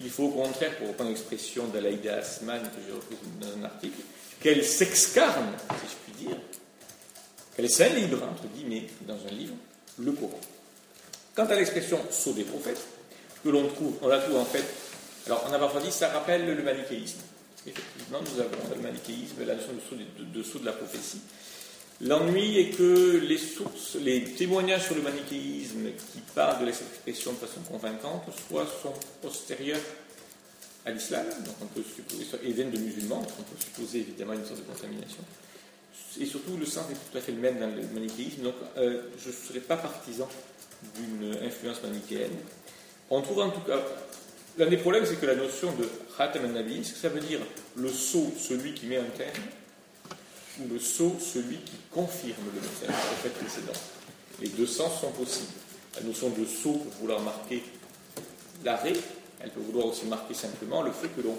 Il 0.00 0.10
faut 0.10 0.24
au 0.24 0.30
contraire, 0.30 0.76
pour 0.76 0.88
reprendre 0.88 1.10
l'expression 1.10 1.68
d'Alaïda 1.68 2.16
Asman 2.16 2.60
que 2.60 2.80
j'ai 2.84 2.92
reprise 2.92 3.18
dans 3.40 3.60
un 3.60 3.64
article, 3.64 4.00
qu'elle 4.40 4.64
s'excarne, 4.64 5.52
si 5.80 5.86
je 5.86 6.12
puis 6.12 6.26
dire, 6.26 6.36
qu'elle 7.56 7.94
libre 7.94 8.24
entre 8.24 8.48
guillemets, 8.48 8.88
dans 9.06 9.14
un 9.14 9.30
livre, 9.30 9.54
le 9.98 10.10
Coran. 10.10 10.40
Quant 11.34 11.46
à 11.46 11.54
l'expression 11.56 11.98
saut 12.10 12.32
des 12.32 12.44
prophètes, 12.44 12.80
que 13.42 13.48
l'on 13.48 13.66
trouve, 13.68 13.94
on 14.02 14.08
la 14.08 14.20
trouve 14.20 14.36
en 14.36 14.44
fait, 14.44 14.64
alors 15.26 15.44
on 15.48 15.52
a 15.52 15.58
parfois 15.58 15.80
dit 15.80 15.90
ça 15.90 16.08
rappelle 16.08 16.46
le 16.46 16.62
manichéisme. 16.62 17.18
Effectivement, 17.66 18.20
nous 18.20 18.40
avons 18.40 18.74
le 18.76 18.82
manichéisme, 18.82 19.44
la 19.46 19.54
notion 19.54 19.72
de 19.72 20.42
saut 20.42 20.58
de, 20.58 20.66
la 20.66 20.72
prophétie. 20.72 21.20
L'ennui 22.00 22.58
est 22.58 22.70
que 22.70 23.18
les 23.26 23.38
sources, 23.38 23.96
les 23.96 24.22
témoignages 24.24 24.84
sur 24.84 24.94
le 24.94 25.02
manichéisme 25.02 25.90
qui 26.12 26.20
parlent 26.34 26.60
de 26.60 26.66
l'expression 26.66 27.32
de 27.32 27.38
façon 27.38 27.60
convaincante, 27.68 28.24
soit 28.48 28.66
sont 28.82 28.92
postérieurs 29.22 29.80
à 30.84 30.90
l'islam, 30.90 31.24
donc 31.44 31.54
on 31.62 31.66
peut 31.66 31.82
supposer, 31.82 32.26
et 32.44 32.52
viennent 32.52 32.70
de 32.70 32.78
musulmans, 32.78 33.20
donc 33.20 33.30
on 33.40 33.42
peut 33.42 33.60
supposer 33.60 34.00
évidemment 34.00 34.34
une 34.34 34.44
sorte 34.44 34.60
de 34.60 34.72
contamination. 34.72 35.24
Et 36.20 36.26
surtout, 36.26 36.56
le 36.58 36.66
sens 36.66 36.84
est 36.90 37.10
tout 37.10 37.18
à 37.18 37.20
fait 37.20 37.32
le 37.32 37.38
même 37.38 37.58
dans 37.58 37.66
le 37.66 37.82
manichéisme, 37.94 38.42
donc 38.42 38.54
euh, 38.76 39.02
je 39.18 39.28
ne 39.28 39.34
serais 39.34 39.60
pas 39.60 39.76
partisan 39.76 40.28
d'une 40.94 41.36
influence 41.44 41.82
manichéenne. 41.82 42.36
On 43.10 43.20
trouve 43.20 43.40
en 43.40 43.50
tout 43.50 43.60
cas, 43.60 43.78
l'un 44.58 44.66
des 44.66 44.76
problèmes, 44.76 45.04
c'est 45.06 45.20
que 45.20 45.26
la 45.26 45.34
notion 45.34 45.72
de 45.72 45.88
Khatam 46.16 46.42
ça 46.82 47.08
veut 47.08 47.20
dire 47.20 47.40
le 47.76 47.88
sceau, 47.88 48.32
celui 48.38 48.74
qui 48.74 48.86
met 48.86 48.98
un 48.98 49.10
terme, 49.16 49.42
ou 50.60 50.72
le 50.72 50.78
sceau, 50.78 51.16
celui 51.20 51.56
qui 51.56 51.76
confirme 51.90 52.44
le 52.54 52.60
message 52.60 52.88
du 52.88 53.06
prophète 53.06 53.34
précédent. 53.34 53.78
Les 54.40 54.48
deux 54.48 54.66
sens 54.66 55.00
sont 55.00 55.10
possibles. 55.10 55.52
La 55.96 56.02
notion 56.02 56.30
de 56.30 56.44
sceau 56.44 56.72
peut 56.72 56.90
vouloir 57.00 57.20
marquer 57.20 57.62
l'arrêt, 58.64 58.94
elle 59.40 59.50
peut 59.50 59.60
vouloir 59.60 59.86
aussi 59.86 60.06
marquer 60.06 60.34
simplement 60.34 60.82
le 60.82 60.92
fait 60.92 61.08
que 61.08 61.20
l'on 61.20 61.36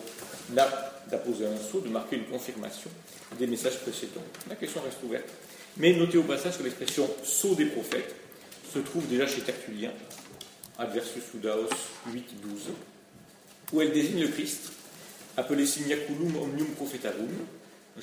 a 0.57 0.67
d'apposer 1.09 1.45
un 1.45 1.57
sceau, 1.57 1.81
de 1.81 1.89
marquer 1.89 2.17
une 2.17 2.25
confirmation 2.25 2.89
des 3.37 3.47
messages 3.47 3.79
précédents. 3.79 4.23
La 4.49 4.55
question 4.55 4.81
reste 4.81 5.01
ouverte. 5.03 5.25
Mais 5.77 5.93
notez 5.93 6.17
au 6.17 6.23
passage 6.23 6.57
que 6.57 6.63
l'expression 6.63 7.09
sceau 7.23 7.55
des 7.55 7.65
prophètes 7.65 8.15
se 8.75 8.79
trouve 8.79 9.07
déjà 9.07 9.25
chez 9.25 9.39
Tertullien, 9.39 9.91
Adversus 10.77 11.23
Sudaos 11.31 11.69
8-12, 12.09 12.19
où 13.71 13.81
elle 13.81 13.93
désigne 13.93 14.23
le 14.23 14.27
Christ, 14.27 14.69
appelé 15.37 15.65
Signaculum 15.65 16.35
Omnium 16.35 16.67
Prophetarum, 16.75 17.29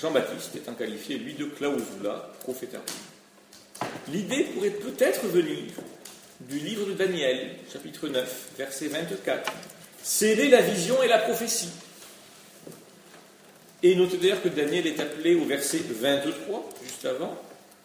Jean-Baptiste 0.00 0.56
étant 0.56 0.72
qualifié, 0.72 1.18
lui, 1.18 1.34
de 1.34 1.44
clausula 1.44 2.32
prophetarum. 2.40 2.86
L'idée 4.08 4.44
pourrait 4.44 4.70
peut-être 4.70 5.26
venir 5.26 5.58
du 6.40 6.58
livre 6.58 6.86
de 6.86 6.94
Daniel, 6.94 7.56
chapitre 7.70 8.08
9, 8.08 8.48
verset 8.56 8.88
24. 8.88 9.52
Sceller 10.02 10.48
la 10.48 10.62
vision 10.62 11.02
et 11.02 11.08
la 11.08 11.18
prophétie. 11.18 11.68
Et 13.82 13.94
notez 13.94 14.16
d'ailleurs 14.16 14.42
que 14.42 14.48
Daniel 14.48 14.86
est 14.86 15.00
appelé 15.00 15.34
au 15.34 15.44
verset 15.44 15.82
23, 15.86 16.70
juste 16.82 17.04
avant, 17.04 17.38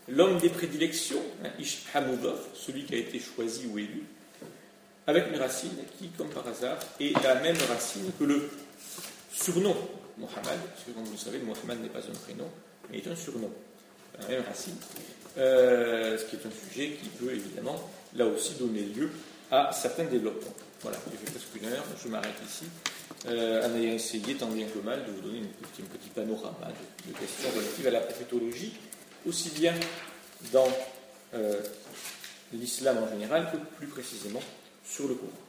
l'homme 0.08 0.38
des 0.40 0.50
prédilections, 0.50 1.22
hein, 1.44 1.50
Ish 1.60 1.84
celui 2.56 2.86
qui 2.86 2.96
a 2.96 2.98
été 2.98 3.20
choisi 3.20 3.68
ou 3.68 3.78
élu, 3.78 4.04
avec 5.06 5.28
une 5.32 5.40
racine 5.40 5.78
qui, 5.98 6.10
comme 6.10 6.30
par 6.30 6.48
hasard, 6.48 6.78
est 7.00 7.14
la 7.24 7.36
même 7.36 7.58
racine 7.70 8.12
que 8.20 8.26
le 8.26 8.50
surnom 9.32 9.76
Mohammed, 10.18 10.60
parce 10.74 10.84
que 10.86 10.92
comme 10.92 11.04
vous 11.04 11.12
le 11.12 11.18
savez, 11.18 11.40
Mohammed 11.40 11.82
n'est 11.82 11.90
pas 11.90 12.00
un 12.00 12.18
prénom, 12.24 12.50
mais 12.90 12.98
est 12.98 13.08
un 13.08 13.16
surnom, 13.16 13.52
la 14.20 14.28
même 14.28 14.44
racine, 14.44 14.76
euh, 15.38 16.18
ce 16.18 16.26
qui 16.26 16.36
est 16.36 16.46
un 16.46 16.70
sujet 16.70 16.98
qui 17.02 17.10
peut 17.10 17.32
évidemment, 17.32 17.90
là 18.16 18.26
aussi, 18.26 18.56
donner 18.56 18.82
lieu 18.82 19.12
à 19.52 19.72
certains 19.72 20.06
développements. 20.06 20.54
Voilà, 20.82 20.98
j'ai 21.12 21.18
fait 21.18 21.32
presque 21.32 21.56
une 21.62 21.68
heure, 21.70 21.84
je 22.04 22.08
m'arrête 22.10 22.36
ici, 22.46 22.66
euh, 23.28 23.68
en 23.68 23.76
ayant 23.76 23.94
essayé, 23.94 24.36
tant 24.36 24.48
bien 24.48 24.68
que 24.68 24.80
mal, 24.80 25.06
de 25.06 25.12
vous 25.12 25.22
donner 25.22 25.40
un 25.40 25.68
petit 25.84 26.10
panorama 26.14 26.68
de, 27.08 27.14
questions 27.14 27.50
relatives 27.56 27.88
à 27.88 27.92
la 27.92 28.00
prophétologie, 28.02 28.74
aussi 29.28 29.50
bien 29.50 29.74
dans 30.52 30.68
euh, 31.34 31.62
l'islam 32.54 32.98
en 33.04 33.10
général 33.10 33.52
que 33.52 33.58
plus 33.78 33.88
précisément 33.88 34.42
sur 34.86 35.08
le 35.08 35.16
Coran. 35.16 35.47